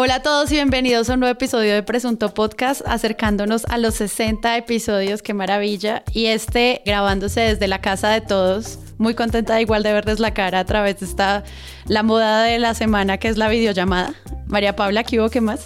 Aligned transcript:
Hola 0.00 0.14
a 0.14 0.22
todos 0.22 0.52
y 0.52 0.54
bienvenidos 0.54 1.10
a 1.10 1.14
un 1.14 1.18
nuevo 1.18 1.32
episodio 1.32 1.74
de 1.74 1.82
Presunto 1.82 2.32
Podcast, 2.32 2.82
acercándonos 2.86 3.64
a 3.64 3.78
los 3.78 3.96
60 3.96 4.56
episodios, 4.56 5.22
qué 5.22 5.34
maravilla. 5.34 6.04
Y 6.12 6.26
este 6.26 6.82
grabándose 6.86 7.40
desde 7.40 7.66
la 7.66 7.80
casa 7.80 8.10
de 8.10 8.20
todos. 8.20 8.78
Muy 8.98 9.14
contenta 9.14 9.60
igual 9.60 9.82
de 9.82 9.92
verles 9.92 10.20
la 10.20 10.34
cara 10.34 10.60
a 10.60 10.64
través 10.64 11.00
de 11.00 11.06
esta, 11.06 11.42
la 11.88 12.04
moda 12.04 12.44
de 12.44 12.60
la 12.60 12.74
semana 12.74 13.18
que 13.18 13.26
es 13.26 13.38
la 13.38 13.48
videollamada. 13.48 14.14
María 14.46 14.76
Paula, 14.76 15.02
¿qué 15.02 15.18
hubo? 15.18 15.30
¿Qué 15.30 15.40
más? 15.40 15.64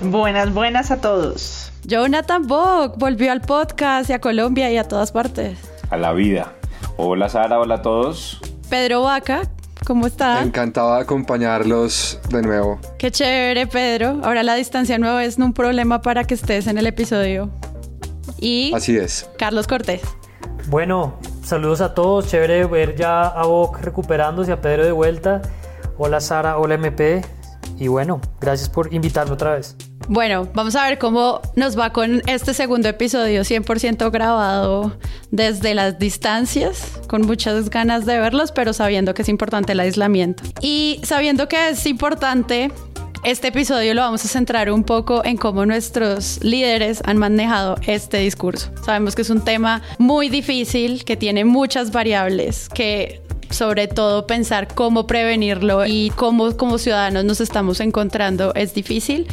Buenas, 0.00 0.54
buenas 0.54 0.92
a 0.92 1.00
todos. 1.00 1.72
Jonathan 1.82 2.46
Bock 2.46 2.96
volvió 2.96 3.32
al 3.32 3.40
podcast 3.40 4.08
y 4.08 4.12
a 4.12 4.20
Colombia 4.20 4.70
y 4.70 4.76
a 4.76 4.84
todas 4.84 5.10
partes. 5.10 5.58
A 5.90 5.96
la 5.96 6.12
vida. 6.12 6.52
Hola 6.96 7.28
Sara, 7.28 7.58
hola 7.58 7.74
a 7.74 7.82
todos. 7.82 8.40
Pedro 8.70 9.02
Vaca, 9.02 9.50
¿Cómo 9.84 10.06
está? 10.06 10.42
Encantado 10.42 10.94
de 10.94 11.02
acompañarlos 11.02 12.18
de 12.30 12.42
nuevo. 12.42 12.80
Qué 12.98 13.10
chévere, 13.10 13.66
Pedro. 13.66 14.20
Ahora 14.24 14.42
la 14.42 14.54
distancia 14.54 14.98
no 14.98 15.20
es 15.20 15.36
un 15.36 15.52
problema 15.52 16.00
para 16.00 16.24
que 16.24 16.34
estés 16.34 16.66
en 16.66 16.78
el 16.78 16.86
episodio. 16.86 17.50
Y 18.38 18.72
Así 18.74 18.96
es. 18.96 19.28
Carlos 19.38 19.66
Cortés. 19.66 20.00
Bueno, 20.68 21.18
saludos 21.42 21.82
a 21.82 21.92
todos. 21.92 22.28
Chévere 22.28 22.64
ver 22.64 22.96
ya 22.96 23.26
a 23.26 23.44
Boc 23.44 23.78
recuperándose, 23.80 24.52
a 24.52 24.60
Pedro 24.60 24.84
de 24.84 24.92
vuelta. 24.92 25.42
Hola 25.98 26.20
Sara, 26.20 26.56
hola 26.56 26.74
MP. 26.76 27.22
Y 27.78 27.88
bueno, 27.88 28.20
gracias 28.40 28.70
por 28.70 28.92
invitarme 28.94 29.32
otra 29.32 29.54
vez. 29.54 29.76
Bueno, 30.08 30.46
vamos 30.52 30.76
a 30.76 30.84
ver 30.84 30.98
cómo 30.98 31.40
nos 31.56 31.78
va 31.78 31.90
con 31.92 32.20
este 32.26 32.52
segundo 32.52 32.88
episodio 32.90 33.40
100% 33.40 34.10
grabado 34.10 34.98
desde 35.30 35.74
las 35.74 35.98
distancias, 35.98 37.00
con 37.08 37.22
muchas 37.22 37.70
ganas 37.70 38.04
de 38.04 38.18
verlos, 38.18 38.52
pero 38.52 38.74
sabiendo 38.74 39.14
que 39.14 39.22
es 39.22 39.30
importante 39.30 39.72
el 39.72 39.80
aislamiento. 39.80 40.42
Y 40.60 41.00
sabiendo 41.04 41.48
que 41.48 41.70
es 41.70 41.86
importante, 41.86 42.70
este 43.22 43.48
episodio 43.48 43.94
lo 43.94 44.02
vamos 44.02 44.22
a 44.26 44.28
centrar 44.28 44.70
un 44.70 44.84
poco 44.84 45.24
en 45.24 45.38
cómo 45.38 45.64
nuestros 45.64 46.44
líderes 46.44 47.00
han 47.06 47.16
manejado 47.16 47.76
este 47.86 48.18
discurso. 48.18 48.70
Sabemos 48.84 49.14
que 49.14 49.22
es 49.22 49.30
un 49.30 49.42
tema 49.42 49.80
muy 49.98 50.28
difícil, 50.28 51.06
que 51.06 51.16
tiene 51.16 51.46
muchas 51.46 51.92
variables, 51.92 52.68
que 52.68 53.22
sobre 53.48 53.88
todo 53.88 54.26
pensar 54.26 54.68
cómo 54.74 55.06
prevenirlo 55.06 55.86
y 55.86 56.12
cómo 56.16 56.54
como 56.58 56.76
ciudadanos 56.76 57.24
nos 57.24 57.40
estamos 57.40 57.80
encontrando 57.80 58.52
es 58.54 58.74
difícil 58.74 59.28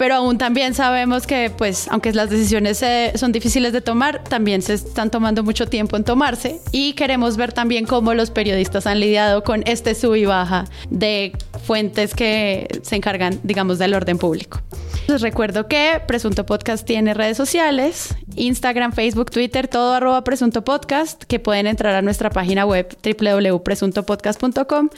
pero 0.00 0.14
aún 0.14 0.38
también 0.38 0.72
sabemos 0.72 1.26
que, 1.26 1.50
pues, 1.50 1.86
aunque 1.88 2.10
las 2.14 2.30
decisiones 2.30 2.82
son 3.16 3.32
difíciles 3.32 3.74
de 3.74 3.82
tomar, 3.82 4.24
también 4.24 4.62
se 4.62 4.72
están 4.72 5.10
tomando 5.10 5.42
mucho 5.42 5.66
tiempo 5.66 5.94
en 5.98 6.04
tomarse 6.04 6.58
y 6.72 6.94
queremos 6.94 7.36
ver 7.36 7.52
también 7.52 7.84
cómo 7.84 8.14
los 8.14 8.30
periodistas 8.30 8.86
han 8.86 8.98
lidiado 8.98 9.44
con 9.44 9.62
este 9.66 9.94
sub 9.94 10.14
y 10.14 10.24
baja 10.24 10.64
de 10.88 11.36
fuentes 11.66 12.14
que 12.14 12.66
se 12.80 12.96
encargan, 12.96 13.40
digamos, 13.42 13.78
del 13.78 13.92
orden 13.92 14.16
público. 14.16 14.62
Les 15.06 15.22
recuerdo 15.22 15.66
que 15.66 16.00
Presunto 16.06 16.46
Podcast 16.46 16.86
tiene 16.86 17.14
redes 17.14 17.36
sociales, 17.36 18.14
Instagram, 18.36 18.92
Facebook, 18.92 19.30
Twitter, 19.30 19.66
todo 19.66 19.92
arroba 19.94 20.22
Presunto 20.22 20.62
Podcast, 20.62 21.24
que 21.24 21.40
pueden 21.40 21.66
entrar 21.66 21.94
a 21.94 22.00
nuestra 22.00 22.30
página 22.30 22.64
web 22.64 22.96
www.presuntopodcast.com 23.02 24.88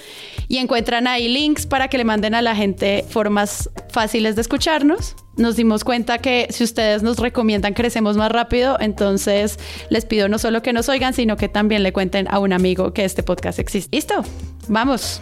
y 0.49 0.59
encuentran 0.59 1.07
ahí 1.07 1.29
links 1.29 1.67
para 1.67 1.89
que 1.89 1.97
le 1.97 2.05
manden 2.05 2.35
a 2.35 2.43
la 2.43 2.55
gente 2.55 3.07
formas 3.09 3.71
fáciles 3.89 4.37
de 4.37 4.43
escucharnos. 4.43 4.92
Nos 5.37 5.57
dimos 5.57 5.85
cuenta 5.85 6.19
que 6.19 6.47
si 6.51 6.65
ustedes 6.65 7.03
nos 7.03 7.19
recomiendan 7.19 7.75
crecemos 7.75 8.17
más 8.17 8.31
rápido, 8.31 8.77
entonces 8.81 9.59
les 9.89 10.05
pido 10.05 10.29
no 10.29 10.39
solo 10.39 10.63
que 10.63 10.73
nos 10.73 10.89
oigan, 10.89 11.15
sino 11.15 11.37
que 11.37 11.49
también 11.49 11.83
le 11.83 11.93
cuenten 11.93 12.29
a 12.31 12.39
un 12.39 12.53
amigo 12.53 12.93
que 12.93 13.05
este 13.05 13.23
podcast 13.23 13.59
existe. 13.59 13.95
¿Listo? 13.97 14.23
Vamos. 14.69 15.21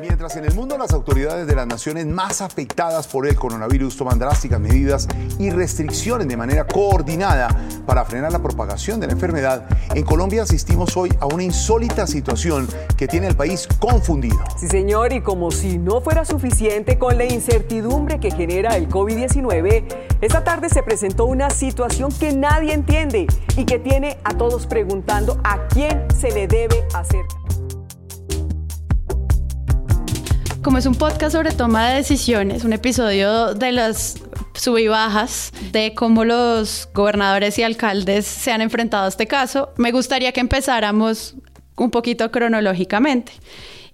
Mientras 0.00 0.36
en 0.36 0.44
el 0.44 0.54
mundo 0.54 0.78
las 0.78 0.92
autoridades 0.92 1.46
de 1.46 1.54
las 1.56 1.66
naciones 1.66 2.06
más 2.06 2.40
afectadas 2.40 3.08
por 3.08 3.26
el 3.26 3.34
coronavirus 3.34 3.96
toman 3.96 4.18
drásticas 4.18 4.60
medidas 4.60 5.08
y 5.38 5.50
restricciones 5.50 6.28
de 6.28 6.36
manera 6.36 6.66
coordinada 6.66 7.48
para 7.84 8.04
frenar 8.04 8.30
la 8.30 8.38
propagación 8.38 9.00
de 9.00 9.08
la 9.08 9.14
enfermedad, 9.14 9.66
en 9.94 10.04
Colombia 10.04 10.42
asistimos 10.42 10.96
hoy 10.96 11.10
a 11.18 11.26
una 11.26 11.42
insólita 11.42 12.06
situación 12.06 12.68
que 12.96 13.08
tiene 13.08 13.26
al 13.26 13.34
país 13.34 13.66
confundido. 13.80 14.38
Sí, 14.58 14.68
señor, 14.68 15.12
y 15.12 15.20
como 15.20 15.50
si 15.50 15.78
no 15.78 16.00
fuera 16.00 16.24
suficiente 16.24 16.98
con 16.98 17.18
la 17.18 17.24
incertidumbre 17.24 18.20
que 18.20 18.30
genera 18.30 18.76
el 18.76 18.88
COVID-19, 18.88 19.84
esta 20.20 20.44
tarde 20.44 20.68
se 20.68 20.82
presentó 20.82 21.24
una 21.24 21.50
situación 21.50 22.12
que 22.12 22.32
nadie 22.32 22.72
entiende 22.72 23.26
y 23.56 23.64
que 23.64 23.78
tiene 23.78 24.18
a 24.22 24.36
todos 24.36 24.66
preguntando 24.66 25.40
a 25.42 25.66
quién 25.68 26.06
se 26.14 26.30
le 26.30 26.46
debe 26.46 26.86
hacer. 26.94 27.24
Como 30.68 30.76
es 30.76 30.84
un 30.84 30.96
podcast 30.96 31.32
sobre 31.32 31.50
toma 31.52 31.88
de 31.88 31.94
decisiones, 31.94 32.62
un 32.62 32.74
episodio 32.74 33.54
de 33.54 33.72
las 33.72 34.16
sub 34.52 34.76
y 34.76 34.86
bajas 34.86 35.50
de 35.72 35.94
cómo 35.94 36.26
los 36.26 36.90
gobernadores 36.92 37.58
y 37.58 37.62
alcaldes 37.62 38.26
se 38.26 38.52
han 38.52 38.60
enfrentado 38.60 39.06
a 39.06 39.08
este 39.08 39.26
caso, 39.26 39.72
me 39.78 39.92
gustaría 39.92 40.30
que 40.32 40.40
empezáramos 40.40 41.36
un 41.74 41.90
poquito 41.90 42.30
cronológicamente. 42.30 43.32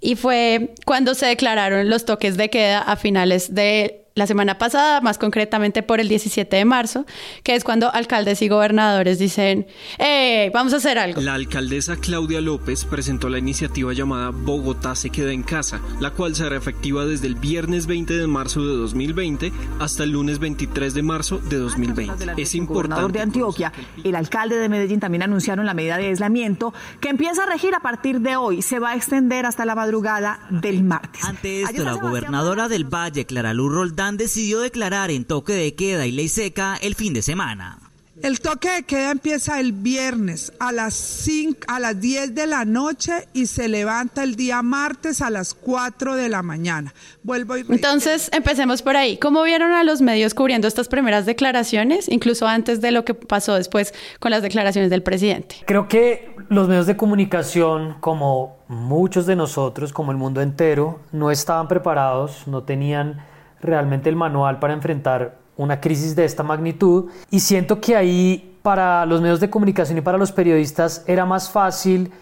Y 0.01 0.17
fue 0.17 0.75
cuando 0.85 1.15
se 1.15 1.27
declararon 1.27 1.89
los 1.89 2.07
toques 2.07 2.37
de 2.37 2.51
queda 2.51 2.81
a 2.81 2.97
finales 2.97 3.55
de 3.55 4.04
la 4.17 4.29
semana 4.29 4.59
pasada, 4.59 5.01
más 5.01 5.19
concretamente 5.19 5.83
por 5.83 5.99
el 5.99 6.09
17 6.09 6.57
de 6.57 6.65
marzo, 6.65 7.05
que 7.43 7.57
es 7.57 7.65
cuando 7.65 7.93
alcaldes 7.93 8.43
y 8.43 8.49
gobernadores 8.49 9.19
dicen, 9.19 9.67
¡eh, 9.99 10.53
vamos 10.55 10.73
a 10.73 10.77
hacer 10.77 10.99
algo! 10.99 11.21
La 11.21 11.35
alcaldesa 11.35 11.97
Claudia 11.97 12.41
López 12.41 12.85
presentó 12.85 13.29
la 13.29 13.39
iniciativa 13.39 13.93
llamada 13.93 14.31
Bogotá 14.31 14.95
se 14.95 15.11
queda 15.11 15.33
en 15.33 15.43
casa, 15.43 15.81
la 15.99 16.13
cual 16.13 16.37
será 16.37 16.57
efectiva 16.57 17.05
desde 17.05 17.27
el 17.27 17.35
viernes 17.35 17.87
20 17.87 18.17
de 18.17 18.27
marzo 18.29 18.65
de 18.65 18.77
2020 18.77 19.53
hasta 19.81 20.05
el 20.05 20.11
lunes 20.11 20.39
23 20.39 20.95
de 20.95 21.03
marzo 21.03 21.39
de 21.39 21.57
2020. 21.57 22.41
Es 22.41 22.55
importante. 22.55 22.95
El 22.95 23.09
gobernador 23.09 23.13
de 23.13 23.21
Antioquia, 23.21 23.73
el 24.05 24.15
alcalde 24.15 24.57
de 24.59 24.69
Medellín 24.69 25.01
también 25.01 25.25
anunciaron 25.25 25.67
la 25.67 25.75
medida 25.75 25.97
de 25.97 26.07
aislamiento 26.07 26.73
que 27.01 27.09
empieza 27.09 27.43
a 27.43 27.47
regir 27.47 27.75
a 27.75 27.81
partir 27.81 28.21
de 28.21 28.37
hoy. 28.37 28.63
Se 28.63 28.79
va 28.79 28.91
a 28.91 28.97
extender 28.97 29.45
hasta 29.45 29.65
la 29.65 29.75
madrugada 29.75 30.39
del 30.51 30.85
martes. 30.85 31.25
Ante 31.25 31.63
esto, 31.63 31.83
la 31.83 31.95
gobernadora 31.95 32.69
del 32.69 32.85
Valle, 32.85 33.27
Clara 33.27 33.53
Luz 33.53 33.73
Roldán, 33.73 34.04
decidió 34.13 34.61
declarar 34.61 35.11
en 35.11 35.25
toque 35.25 35.55
de 35.55 35.75
queda 35.75 36.07
y 36.07 36.13
ley 36.13 36.29
seca 36.29 36.77
el 36.81 36.95
fin 36.95 37.15
de 37.15 37.23
semana. 37.23 37.79
El 38.23 38.41
toque 38.41 38.71
de 38.71 38.83
queda 38.85 39.11
empieza 39.11 39.59
el 39.59 39.73
viernes 39.73 40.53
a 40.61 40.71
las 40.71 40.95
5, 40.95 41.61
a 41.67 41.81
las 41.81 42.01
10 42.01 42.35
de 42.35 42.47
la 42.47 42.65
noche 42.65 43.13
y 43.33 43.47
se 43.47 43.69
levanta 43.69 44.23
el 44.23 44.37
día 44.37 44.63
martes 44.63 45.21
a 45.21 45.31
las 45.31 45.53
4 45.53 46.15
de 46.15 46.29
la 46.29 46.43
mañana. 46.43 46.95
Vuelvo 47.25 47.57
y 47.57 47.67
Entonces, 47.69 48.31
empecemos 48.33 48.83
por 48.83 48.97
ahí. 48.97 49.17
¿Cómo 49.19 49.43
vieron 49.43 49.73
a 49.73 49.83
los 49.83 50.01
medios 50.01 50.33
cubriendo 50.33 50.69
estas 50.69 50.87
primeras 50.87 51.27
declaraciones, 51.27 52.09
incluso 52.09 52.47
antes 52.47 52.81
de 52.81 52.93
lo 52.93 53.05
que 53.05 53.15
pasó 53.15 53.57
después 53.57 53.93
con 54.21 54.31
las 54.31 54.43
declaraciones 54.43 54.91
del 54.91 55.03
presidente? 55.03 55.57
Creo 55.67 55.89
que 55.89 56.37
los 56.49 56.69
medios 56.69 56.87
de 56.87 56.97
comunicación, 56.97 57.97
como 57.99 58.59
muchos 58.69 59.27
de 59.27 59.35
nosotros, 59.35 59.93
como 59.93 60.13
el 60.13 60.19
mundo 60.19 60.41
entero, 60.41 61.01
no 61.11 61.33
estaban 61.33 61.67
preparados, 61.67 62.47
no 62.47 62.63
tenían 62.63 63.25
realmente 63.65 64.09
el 64.09 64.17
manual 64.17 64.59
para 64.59 64.75
enfrentar 64.75 65.37
una 65.57 65.81
crisis 65.81 66.17
de 66.17 66.25
esta 66.25 66.43
magnitud 66.43 67.11
y 67.31 67.41
siento 67.41 67.81
que 67.81 67.97
ahí 67.97 68.59
para 68.63 69.05
los 69.07 69.21
medios 69.21 69.41
de 69.41 69.51
comunicación 69.51 69.99
y 69.99 70.01
para 70.01 70.19
los 70.19 70.33
periodistas 70.33 71.05
era 71.07 71.25
más 71.27 71.51
fácil 71.51 72.13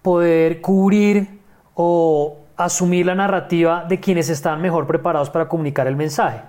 poder 0.00 0.60
cubrir 0.60 1.40
o 1.74 2.38
asumir 2.56 3.06
la 3.06 3.14
narrativa 3.14 3.84
de 3.88 4.00
quienes 4.00 4.28
están 4.28 4.60
mejor 4.60 4.86
preparados 4.86 5.30
para 5.30 5.48
comunicar 5.48 5.86
el 5.86 5.96
mensaje. 5.96 6.40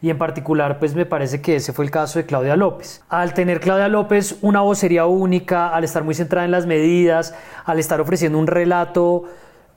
Y 0.00 0.10
en 0.10 0.18
particular, 0.18 0.80
pues 0.80 0.96
me 0.96 1.06
parece 1.06 1.40
que 1.40 1.56
ese 1.56 1.72
fue 1.72 1.84
el 1.84 1.90
caso 1.92 2.18
de 2.18 2.26
Claudia 2.26 2.56
López. 2.56 3.04
Al 3.08 3.34
tener 3.34 3.60
Claudia 3.60 3.86
López 3.86 4.36
una 4.42 4.60
vocería 4.60 5.06
única, 5.06 5.68
al 5.68 5.84
estar 5.84 6.02
muy 6.02 6.14
centrada 6.14 6.44
en 6.44 6.50
las 6.50 6.66
medidas, 6.66 7.34
al 7.64 7.78
estar 7.78 8.00
ofreciendo 8.00 8.38
un 8.38 8.48
relato 8.48 9.24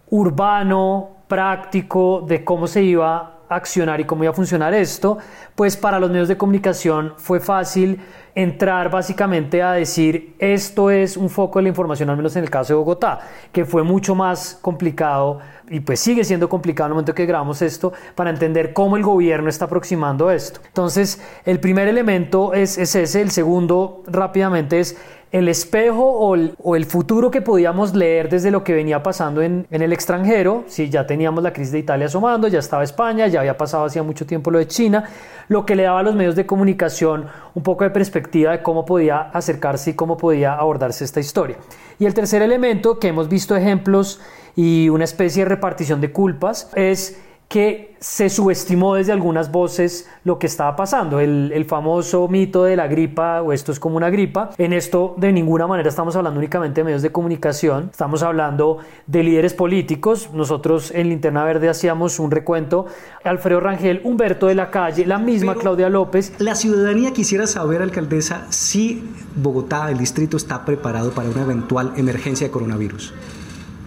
urbano, 0.09 1.09
práctico 1.27 2.23
de 2.27 2.43
cómo 2.43 2.65
se 2.65 2.81
iba 2.81 3.34
accionar 3.49 3.99
y 3.99 4.05
cómo 4.05 4.23
iba 4.23 4.31
a 4.31 4.35
funcionar 4.35 4.73
esto, 4.73 5.17
pues 5.55 5.77
para 5.77 5.99
los 5.99 6.09
medios 6.09 6.27
de 6.27 6.37
comunicación 6.37 7.13
fue 7.17 7.39
fácil 7.39 7.99
entrar 8.35 8.91
básicamente 8.91 9.63
a 9.63 9.71
decir 9.71 10.35
esto 10.39 10.91
es 10.91 11.15
un 11.15 11.29
foco 11.29 11.59
de 11.59 11.63
la 11.63 11.69
información, 11.69 12.09
al 12.09 12.17
menos 12.17 12.35
en 12.35 12.43
el 12.43 12.49
caso 12.49 12.73
de 12.73 12.77
Bogotá, 12.77 13.21
que 13.53 13.63
fue 13.63 13.81
mucho 13.81 14.13
más 14.13 14.59
complicado 14.61 15.39
y 15.69 15.79
pues 15.79 16.01
sigue 16.01 16.25
siendo 16.25 16.49
complicado 16.49 16.87
en 16.87 16.91
el 16.91 16.95
momento 16.95 17.15
que 17.15 17.25
grabamos 17.25 17.61
esto 17.61 17.93
para 18.13 18.29
entender 18.29 18.73
cómo 18.73 18.97
el 18.97 19.03
gobierno 19.03 19.49
está 19.49 19.65
aproximando 19.65 20.29
esto. 20.29 20.59
Entonces, 20.67 21.21
el 21.45 21.61
primer 21.61 21.87
elemento 21.87 22.53
es, 22.53 22.77
es 22.77 22.93
ese, 22.95 23.21
el 23.21 23.31
segundo 23.31 24.03
rápidamente 24.05 24.81
es 24.81 24.97
el 25.35 25.49
espejo 25.49 26.05
o 26.05 26.75
el, 26.75 26.85
futuro 26.85 27.29
que 27.29 27.41
podíamos 27.41 27.93
leer 27.93 28.29
desde 28.29 28.51
lo 28.51 28.63
que 28.63 28.73
venía 28.73 29.03
pasando 29.03 29.41
en, 29.41 29.67
en 29.69 29.81
el 29.81 29.91
extranjero, 29.91 30.63
si 30.67 30.89
ya 30.89 31.05
teníamos 31.05 31.43
la 31.43 31.51
crisis 31.51 31.73
de 31.73 31.79
Italia 31.79 32.05
asomando, 32.05 32.47
ya 32.47 32.59
estaba 32.59 32.85
España, 32.85 33.27
ya 33.27 33.41
había 33.41 33.57
pasado 33.57 33.83
hacía 33.83 34.01
mucho 34.01 34.25
tiempo 34.25 34.49
lo 34.49 34.59
de 34.59 34.67
China, 34.67 35.03
lo 35.49 35.65
que 35.65 35.75
le 35.75 35.83
daba 35.83 35.99
a 35.99 36.03
los 36.03 36.15
medios 36.15 36.37
de 36.37 36.45
comunicación 36.45 37.25
un 37.53 37.63
poco 37.63 37.83
de 37.83 37.89
perspectiva 37.89 38.24
de 38.31 38.61
cómo 38.63 38.85
podía 38.85 39.21
acercarse 39.21 39.91
y 39.91 39.93
cómo 39.93 40.17
podía 40.17 40.53
abordarse 40.53 41.03
esta 41.03 41.19
historia. 41.19 41.57
Y 41.99 42.05
el 42.05 42.13
tercer 42.13 42.41
elemento, 42.41 42.99
que 42.99 43.07
hemos 43.07 43.29
visto 43.29 43.55
ejemplos 43.55 44.19
y 44.55 44.89
una 44.89 45.03
especie 45.03 45.43
de 45.43 45.49
repartición 45.49 46.01
de 46.01 46.11
culpas, 46.11 46.69
es 46.75 47.19
que 47.47 47.95
se 47.99 48.29
subestimó 48.29 48.95
desde 48.95 49.11
algunas 49.11 49.51
voces 49.51 50.07
lo 50.23 50.37
que 50.39 50.47
estaba 50.47 50.75
pasando, 50.75 51.19
el, 51.19 51.65
famoso 51.65 52.27
mito 52.27 52.63
de 52.63 52.75
la 52.75 52.87
gripa 52.87 53.41
o 53.41 53.51
esto 53.51 53.71
es 53.71 53.79
como 53.79 53.97
una 53.97 54.09
gripa. 54.09 54.51
En 54.57 54.73
esto 54.73 55.15
de 55.17 55.31
ninguna 55.31 55.65
manera 55.65 55.89
estamos 55.89 56.15
hablando 56.15 56.39
únicamente 56.39 56.81
de 56.81 56.85
medios 56.85 57.01
de 57.01 57.11
comunicación, 57.11 57.89
estamos 57.91 58.21
hablando 58.23 58.79
de 59.07 59.23
líderes 59.23 59.53
políticos. 59.53 60.29
Nosotros 60.33 60.91
en 60.91 61.09
Linterna 61.09 61.43
Verde 61.43 61.69
hacíamos 61.69 62.19
un 62.19 62.29
recuento, 62.29 62.85
Alfredo 63.23 63.59
Rangel, 63.59 64.01
Humberto 64.03 64.47
de 64.47 64.55
la 64.55 64.69
Calle, 64.69 65.05
la 65.05 65.17
misma 65.17 65.55
Claudia 65.55 65.89
López. 65.89 66.33
La 66.39 66.55
ciudadanía 66.55 67.11
quisiera 67.13 67.47
saber, 67.47 67.81
alcaldesa, 67.81 68.45
si 68.49 69.03
Bogotá, 69.35 69.89
el 69.89 69.97
distrito, 69.97 70.37
está 70.37 70.65
preparado 70.65 71.11
para 71.11 71.29
una 71.29 71.41
eventual 71.41 71.93
emergencia 71.97 72.47
de 72.47 72.51
coronavirus. 72.51 73.13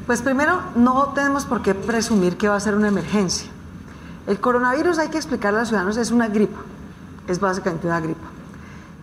Pues 0.08 0.22
primero, 0.22 0.62
no 0.74 1.12
tenemos 1.14 1.44
por 1.44 1.60
qué 1.60 1.74
presumir 1.74 2.38
que 2.38 2.48
va 2.48 2.56
a 2.56 2.60
ser 2.60 2.74
una 2.74 2.88
emergencia. 2.88 3.50
El 4.26 4.40
coronavirus, 4.40 4.98
hay 5.00 5.08
que 5.08 5.18
explicarle 5.18 5.58
a 5.58 5.60
los 5.60 5.68
ciudadanos, 5.68 5.98
es 5.98 6.10
una 6.10 6.28
gripa, 6.28 6.60
es 7.28 7.38
básicamente 7.38 7.86
una 7.86 8.00
gripa. 8.00 8.26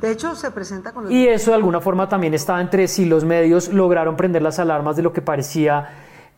De 0.01 0.09
hecho, 0.09 0.33
se 0.33 0.49
presenta 0.49 0.93
con 0.93 1.11
Y 1.11 1.27
eso 1.27 1.51
de 1.51 1.57
alguna 1.57 1.79
forma 1.79 2.09
también 2.09 2.33
estaba 2.33 2.59
entre 2.59 2.87
si 2.87 3.05
los 3.05 3.23
medios 3.23 3.67
lograron 3.67 4.17
prender 4.17 4.41
las 4.41 4.57
alarmas 4.57 4.95
de 4.95 5.03
lo 5.03 5.13
que 5.13 5.21
parecía 5.21 5.89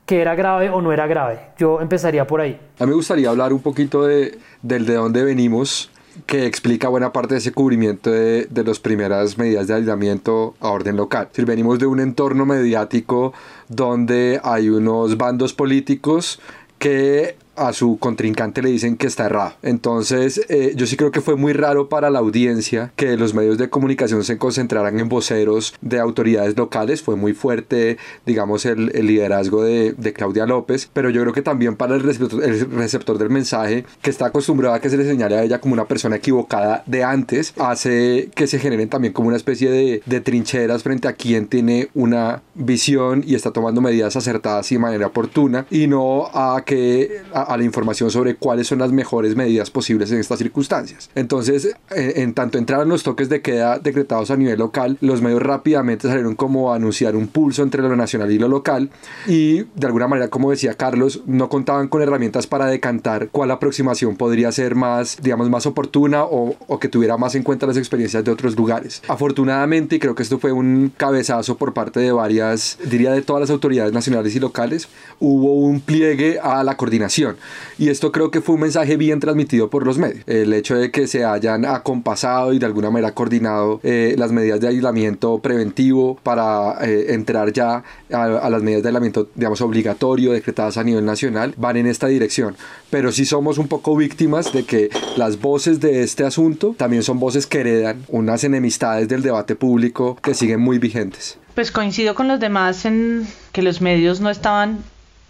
que 0.06 0.20
era 0.20 0.36
grave 0.36 0.70
o 0.70 0.82
no 0.82 0.92
era 0.92 1.08
grave. 1.08 1.52
Yo 1.58 1.80
empezaría 1.80 2.28
por 2.28 2.42
ahí. 2.42 2.60
A 2.78 2.84
mí 2.84 2.90
me 2.90 2.96
gustaría 2.96 3.30
hablar 3.30 3.54
un 3.54 3.62
poquito 3.62 4.04
de, 4.04 4.38
del 4.62 4.86
de 4.86 4.96
dónde 4.96 5.24
venimos 5.24 5.90
que 6.26 6.46
explica 6.46 6.90
buena 6.90 7.14
parte 7.14 7.36
de 7.36 7.40
ese 7.40 7.52
cubrimiento 7.52 8.10
de, 8.12 8.48
de 8.50 8.64
las 8.64 8.80
primeras 8.80 9.38
medidas 9.38 9.68
de 9.68 9.76
aislamiento 9.76 10.56
a 10.60 10.70
orden 10.70 10.98
local. 10.98 11.30
Si 11.32 11.44
venimos 11.44 11.80
de 11.80 11.86
un 11.86 12.00
entorno 12.00 12.46
mediático 12.46 13.34
donde 13.70 14.40
hay 14.44 14.70
unos 14.70 15.18
bandos 15.18 15.54
políticos 15.54 16.40
que 16.80 17.36
a 17.58 17.74
su 17.74 17.98
contrincante 17.98 18.62
le 18.62 18.70
dicen 18.70 18.98
que 18.98 19.08
está 19.08 19.26
errado. 19.26 19.54
Entonces, 19.62 20.42
eh, 20.50 20.74
yo 20.76 20.86
sí 20.86 20.96
creo 20.96 21.12
que 21.12 21.22
fue 21.22 21.36
muy 21.36 21.54
raro 21.54 21.90
para 21.90 22.10
la 22.10 22.20
audiencia 22.20 22.92
que 22.96 23.18
los 23.18 23.34
medios 23.34 23.58
de 23.58 23.70
comunicación 23.70 24.24
se 24.24 24.38
concentraran 24.38 25.00
en 25.00 25.10
voceros 25.10 25.74
de 25.82 26.00
autoridades 26.00 26.56
locales. 26.58 27.02
Fue 27.02 27.16
muy 27.16 27.34
fuerte, 27.34 27.98
digamos, 28.26 28.66
el, 28.66 28.88
liderazgo 28.88 29.64
de, 29.64 29.96
Claudia 30.14 30.46
López, 30.46 30.90
pero 30.94 31.10
yo 31.10 31.22
creo 31.22 31.34
que 31.34 31.42
también 31.42 31.76
para 31.76 31.96
el 31.96 32.02
receptor, 32.02 32.44
el 32.44 32.72
receptor, 32.72 33.18
del 33.18 33.30
mensaje, 33.30 33.86
que 34.02 34.10
está 34.10 34.28
acostumbrado 34.28 34.74
a 34.74 34.80
que 34.80 34.90
se 34.90 34.98
le 34.98 35.06
señale 35.06 35.36
a 35.36 35.44
ella 35.44 35.60
como 35.60 35.74
una 35.74 35.86
persona 35.86 36.16
equivocada 36.16 36.84
de 36.86 37.04
antes, 37.04 37.54
hace 37.58 38.30
que 38.34 38.48
se 38.48 38.60
generen 38.60 38.90
también 38.90 39.14
como 39.14 39.28
una 39.28 39.38
especie 39.38 39.70
de, 39.70 40.02
de 40.06 40.22
trincheras 40.22 40.84
frente 40.84 41.08
a 41.08 41.14
quien 41.14 41.48
tiene 41.48 41.90
una 41.94 42.42
visión 42.56 43.24
y 43.26 43.36
está 43.36 43.52
tomando 43.52 43.82
medidas 43.82 44.16
acertadas 44.16 44.72
y 44.72 44.76
de 44.76 44.80
manera 44.80 45.08
oportuna, 45.08 45.66
y 45.70 45.88
no 45.88 46.28
a 46.34 46.64
que 46.66 47.22
la 47.56 47.64
información 47.64 48.12
sobre 48.12 48.36
cuáles 48.36 48.68
son 48.68 48.80
las 48.80 48.92
mejores 48.92 49.36
medidas 49.36 49.72
posibles 49.72 50.12
en 50.12 50.20
estas 50.20 50.40
circunstancias. 50.40 51.10
Entonces, 51.16 51.76
en, 51.92 52.34
tanto 52.34 52.58
entraron 52.58 52.90
los 52.90 53.04
toques 53.04 53.30
de 53.30 53.42
queda 53.42 53.80
decretados 53.80 54.32
a 54.32 54.38
nivel 54.38 54.60
local, 54.60 54.98
los 55.02 55.22
medios 55.22 55.42
rápidamente 55.42 56.08
salieron 56.08 56.36
como 56.36 56.74
a 56.74 56.76
anunciar 56.76 57.16
un 57.16 57.28
pulso 57.28 57.64
entre 57.64 57.82
lo 57.82 57.96
nacional 57.96 58.32
y 58.32 58.40
lo 58.40 58.48
local 58.48 58.90
y 59.28 59.64
de 59.76 59.86
alguna 59.86 60.08
manera, 60.08 60.30
como 60.30 60.52
decía 60.52 60.74
Carlos, 60.74 61.22
no 61.26 61.50
contaban 61.50 61.88
con 61.88 62.02
herramientas 62.02 62.48
para 62.48 62.66
decantar 62.66 63.30
cuál 63.30 63.52
aproximación 63.52 64.18
podría 64.18 64.52
ser 64.52 64.76
más, 64.76 65.18
digamos, 65.22 65.50
más 65.50 65.66
oportuna 65.66 66.24
o, 66.24 66.56
o 66.68 66.80
que 66.80 66.90
tuviera 66.90 67.18
más 67.18 67.36
en 67.36 67.44
cuenta 67.44 67.68
las 67.68 67.78
experiencias 67.78 68.24
de 68.24 68.32
otros 68.32 68.56
lugares. 68.56 69.02
Afortunadamente, 69.08 69.96
y 69.96 70.00
creo 70.00 70.16
que 70.16 70.24
esto 70.24 70.40
fue 70.40 70.52
un 70.52 70.92
cabezazo 70.96 71.58
por 71.58 71.74
parte 71.74 72.00
de 72.00 72.12
varias, 72.12 72.78
diría 72.86 73.12
de 73.12 73.22
todas 73.22 73.42
las 73.42 73.50
autoridades 73.50 73.94
nacionales 73.94 74.36
y 74.36 74.40
locales, 74.40 74.88
hubo 75.20 75.54
un 75.54 75.82
pliegue 75.82 76.40
a 76.40 76.64
la 76.64 76.76
coordinación. 76.78 77.37
Y 77.78 77.90
esto 77.90 78.12
creo 78.12 78.32
que 78.32 78.42
fue 78.42 78.56
un 78.56 78.62
mensaje 78.62 78.98
bien 78.98 79.20
transmitido 79.20 79.70
por 79.70 79.86
los 79.86 79.98
medios. 79.98 80.24
El 80.28 80.54
hecho 80.54 80.76
de 80.76 80.92
que 80.92 81.08
se 81.08 81.26
hayan 81.26 81.66
acompasado 81.66 82.54
y 82.54 82.60
de 82.60 82.66
alguna 82.66 82.90
manera 82.90 83.14
coordinado 83.14 83.80
eh, 83.84 84.16
las 84.18 84.32
medidas 84.32 84.60
de 84.60 84.68
aislamiento 84.68 85.40
preventivo 85.40 86.18
para 86.24 86.78
eh, 86.86 87.14
entrar 87.14 87.54
ya 87.54 87.84
a, 88.12 88.50
las 88.50 88.62
medidas 88.62 88.84
de 88.84 88.90
aislamiento, 88.90 89.30
digamos, 89.36 89.62
obligatorio 89.62 90.32
decretadas 90.32 90.78
a 90.78 90.84
nivel 90.84 91.06
nacional, 91.06 91.54
van 91.58 91.78
en 91.78 91.88
esta 91.88 92.08
dirección. 92.08 92.56
Pero 92.90 93.12
sí 93.12 93.26
somos 93.26 93.58
un 93.58 93.68
poco 93.68 93.96
víctimas 93.96 94.54
de 94.54 94.64
que 94.64 94.90
las 95.16 95.40
voces 95.40 95.80
de 95.80 96.04
este 96.04 96.24
asunto 96.24 96.76
también 96.78 97.04
son 97.04 97.20
voces 97.20 97.48
que 97.48 97.60
heredan 97.60 98.04
unas 98.08 98.44
enemistades 98.44 99.08
del 99.08 99.22
debate 99.22 99.56
público 99.56 100.18
que 100.22 100.34
siguen 100.34 100.60
muy 100.60 100.80
vigentes. 100.80 101.38
Pues 101.56 101.72
coincido 101.72 102.16
con 102.16 102.28
los 102.28 102.40
demás 102.40 102.86
en 102.86 103.28
que 103.52 103.62
los 103.62 103.82
medios 103.82 104.22
no 104.22 104.30
estaban 104.30 104.80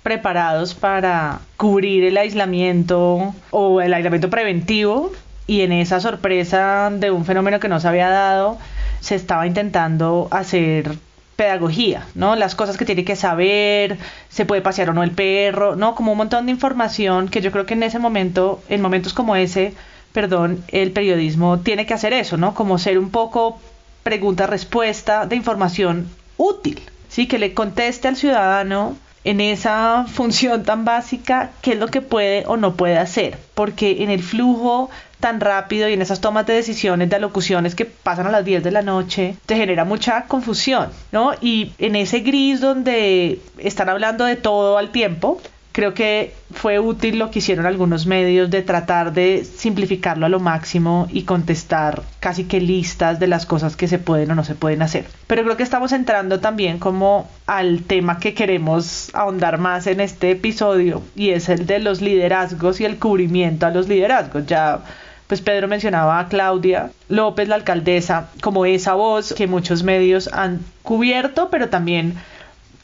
preparados 0.07 0.73
para 0.73 1.41
cubrir 1.57 2.05
el 2.05 2.15
aislamiento 2.15 3.35
o 3.51 3.81
el 3.81 3.93
aislamiento 3.93 4.29
preventivo 4.29 5.11
y 5.47 5.63
en 5.63 5.73
esa 5.73 5.99
sorpresa 5.99 6.89
de 6.93 7.11
un 7.11 7.25
fenómeno 7.25 7.59
que 7.59 7.67
no 7.67 7.81
se 7.81 7.89
había 7.89 8.07
dado 8.07 8.57
se 9.01 9.15
estaba 9.15 9.45
intentando 9.45 10.29
hacer 10.31 10.97
pedagogía, 11.35 12.05
¿no? 12.15 12.37
Las 12.37 12.55
cosas 12.55 12.77
que 12.77 12.85
tiene 12.85 13.03
que 13.03 13.17
saber, 13.17 13.97
se 14.29 14.45
puede 14.45 14.61
pasear 14.61 14.91
o 14.91 14.93
no 14.93 15.03
el 15.03 15.11
perro, 15.11 15.75
¿no? 15.75 15.93
Como 15.93 16.13
un 16.13 16.19
montón 16.19 16.45
de 16.45 16.53
información 16.53 17.27
que 17.27 17.41
yo 17.41 17.51
creo 17.51 17.65
que 17.65 17.73
en 17.73 17.83
ese 17.83 17.99
momento, 17.99 18.61
en 18.69 18.79
momentos 18.81 19.11
como 19.11 19.35
ese, 19.35 19.73
perdón, 20.13 20.63
el 20.69 20.93
periodismo 20.93 21.59
tiene 21.59 21.85
que 21.85 21.93
hacer 21.93 22.13
eso, 22.13 22.37
¿no? 22.37 22.53
Como 22.53 22.77
ser 22.77 22.97
un 22.97 23.09
poco 23.09 23.59
pregunta-respuesta 24.03 25.25
de 25.25 25.35
información 25.35 26.07
útil, 26.37 26.79
¿sí? 27.09 27.27
Que 27.27 27.39
le 27.39 27.53
conteste 27.53 28.07
al 28.07 28.15
ciudadano 28.15 28.95
en 29.27 29.41
esa 29.41 30.05
función 30.07 30.63
tan 30.63 30.85
básica 30.85 31.51
qué 31.61 31.73
es 31.73 31.79
lo 31.79 31.87
que 31.87 31.99
puede 32.01 32.45
o 32.47 32.55
no 32.55 32.75
puede 32.75 32.97
hacer, 32.97 33.37
porque 33.55 34.01
en 34.03 34.09
el 34.09 34.23
flujo 34.23 34.89
tan 35.19 35.41
rápido 35.41 35.89
y 35.89 35.93
en 35.93 36.01
esas 36.01 36.21
tomas 36.21 36.45
de 36.45 36.53
decisiones 36.53 37.09
de 37.09 37.17
alocuciones 37.17 37.75
que 37.75 37.83
pasan 37.83 38.27
a 38.27 38.31
las 38.31 38.45
10 38.45 38.63
de 38.63 38.71
la 38.71 38.83
noche, 38.83 39.35
te 39.45 39.57
genera 39.57 39.83
mucha 39.83 40.23
confusión, 40.27 40.91
¿no? 41.11 41.33
Y 41.41 41.73
en 41.77 41.97
ese 41.97 42.21
gris 42.21 42.61
donde 42.61 43.41
están 43.57 43.89
hablando 43.89 44.23
de 44.23 44.37
todo 44.37 44.77
al 44.77 44.91
tiempo, 44.91 45.41
creo 45.77 45.93
que 45.93 46.33
fue 46.53 46.79
útil 46.79 47.19
lo 47.19 47.29
que 47.29 47.37
hicieron 47.37 47.67
algunos 47.67 48.07
medios 48.07 48.49
de 48.49 48.63
tratar 48.63 49.13
de 49.13 49.45
simplificarlo 49.45 50.25
a 50.25 50.29
lo 50.29 50.39
máximo 50.39 51.07
y 51.11 51.21
contestar 51.21 52.01
casi 52.19 52.45
que 52.45 52.59
listas 52.59 53.19
de 53.19 53.27
las 53.27 53.45
cosas 53.45 53.75
que 53.75 53.87
se 53.87 53.99
pueden 53.99 54.31
o 54.31 54.33
no 54.33 54.43
se 54.43 54.55
pueden 54.55 54.81
hacer. 54.81 55.05
Pero 55.27 55.43
creo 55.43 55.55
que 55.55 55.61
estamos 55.61 55.91
entrando 55.91 56.39
también 56.39 56.79
como 56.79 57.29
al 57.45 57.83
tema 57.83 58.17
que 58.17 58.33
queremos 58.33 59.13
ahondar 59.13 59.59
más 59.59 59.85
en 59.85 59.99
este 59.99 60.31
episodio 60.31 61.03
y 61.15 61.29
es 61.29 61.47
el 61.47 61.67
de 61.67 61.77
los 61.77 62.01
liderazgos 62.01 62.81
y 62.81 62.85
el 62.85 62.97
cubrimiento 62.97 63.67
a 63.67 63.69
los 63.69 63.87
liderazgos. 63.87 64.47
Ya 64.47 64.79
pues 65.27 65.41
Pedro 65.41 65.67
mencionaba 65.67 66.19
a 66.19 66.27
Claudia 66.27 66.89
López, 67.07 67.47
la 67.47 67.53
alcaldesa, 67.53 68.29
como 68.41 68.65
esa 68.65 68.95
voz 68.95 69.31
que 69.31 69.45
muchos 69.45 69.83
medios 69.83 70.27
han 70.33 70.59
cubierto, 70.81 71.49
pero 71.51 71.69
también 71.69 72.15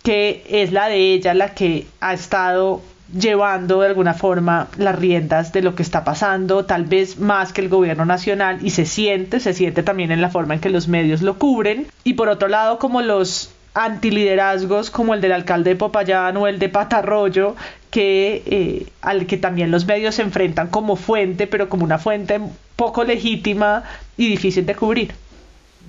que 0.03 0.43
es 0.49 0.71
la 0.71 0.89
de 0.89 1.13
ella 1.13 1.33
la 1.33 1.53
que 1.53 1.87
ha 2.01 2.13
estado 2.13 2.81
llevando 3.17 3.81
de 3.81 3.87
alguna 3.87 4.13
forma 4.13 4.67
las 4.77 4.95
riendas 4.97 5.53
de 5.53 5.61
lo 5.61 5.75
que 5.75 5.83
está 5.83 6.03
pasando, 6.03 6.65
tal 6.65 6.85
vez 6.85 7.19
más 7.19 7.53
que 7.53 7.61
el 7.61 7.69
gobierno 7.69 8.05
nacional, 8.05 8.59
y 8.61 8.71
se 8.71 8.85
siente, 8.85 9.39
se 9.39 9.53
siente 9.53 9.83
también 9.83 10.11
en 10.11 10.21
la 10.21 10.29
forma 10.29 10.55
en 10.55 10.59
que 10.59 10.69
los 10.69 10.87
medios 10.87 11.21
lo 11.21 11.37
cubren. 11.37 11.87
Y 12.03 12.13
por 12.13 12.29
otro 12.29 12.47
lado, 12.47 12.79
como 12.79 13.01
los 13.01 13.51
antiliderazgos 13.75 14.91
como 14.91 15.15
el 15.15 15.21
del 15.21 15.31
alcalde 15.31 15.71
de 15.71 15.75
Popayán 15.75 16.37
o 16.37 16.47
el 16.47 16.59
de 16.59 16.69
Patarroyo, 16.69 17.55
que, 17.89 18.43
eh, 18.45 18.87
al 19.01 19.25
que 19.25 19.37
también 19.37 19.71
los 19.71 19.85
medios 19.85 20.15
se 20.15 20.21
enfrentan 20.21 20.67
como 20.67 20.95
fuente, 20.95 21.47
pero 21.47 21.69
como 21.69 21.83
una 21.83 21.97
fuente 21.97 22.39
poco 22.75 23.03
legítima 23.03 23.83
y 24.17 24.29
difícil 24.29 24.65
de 24.65 24.75
cubrir 24.75 25.13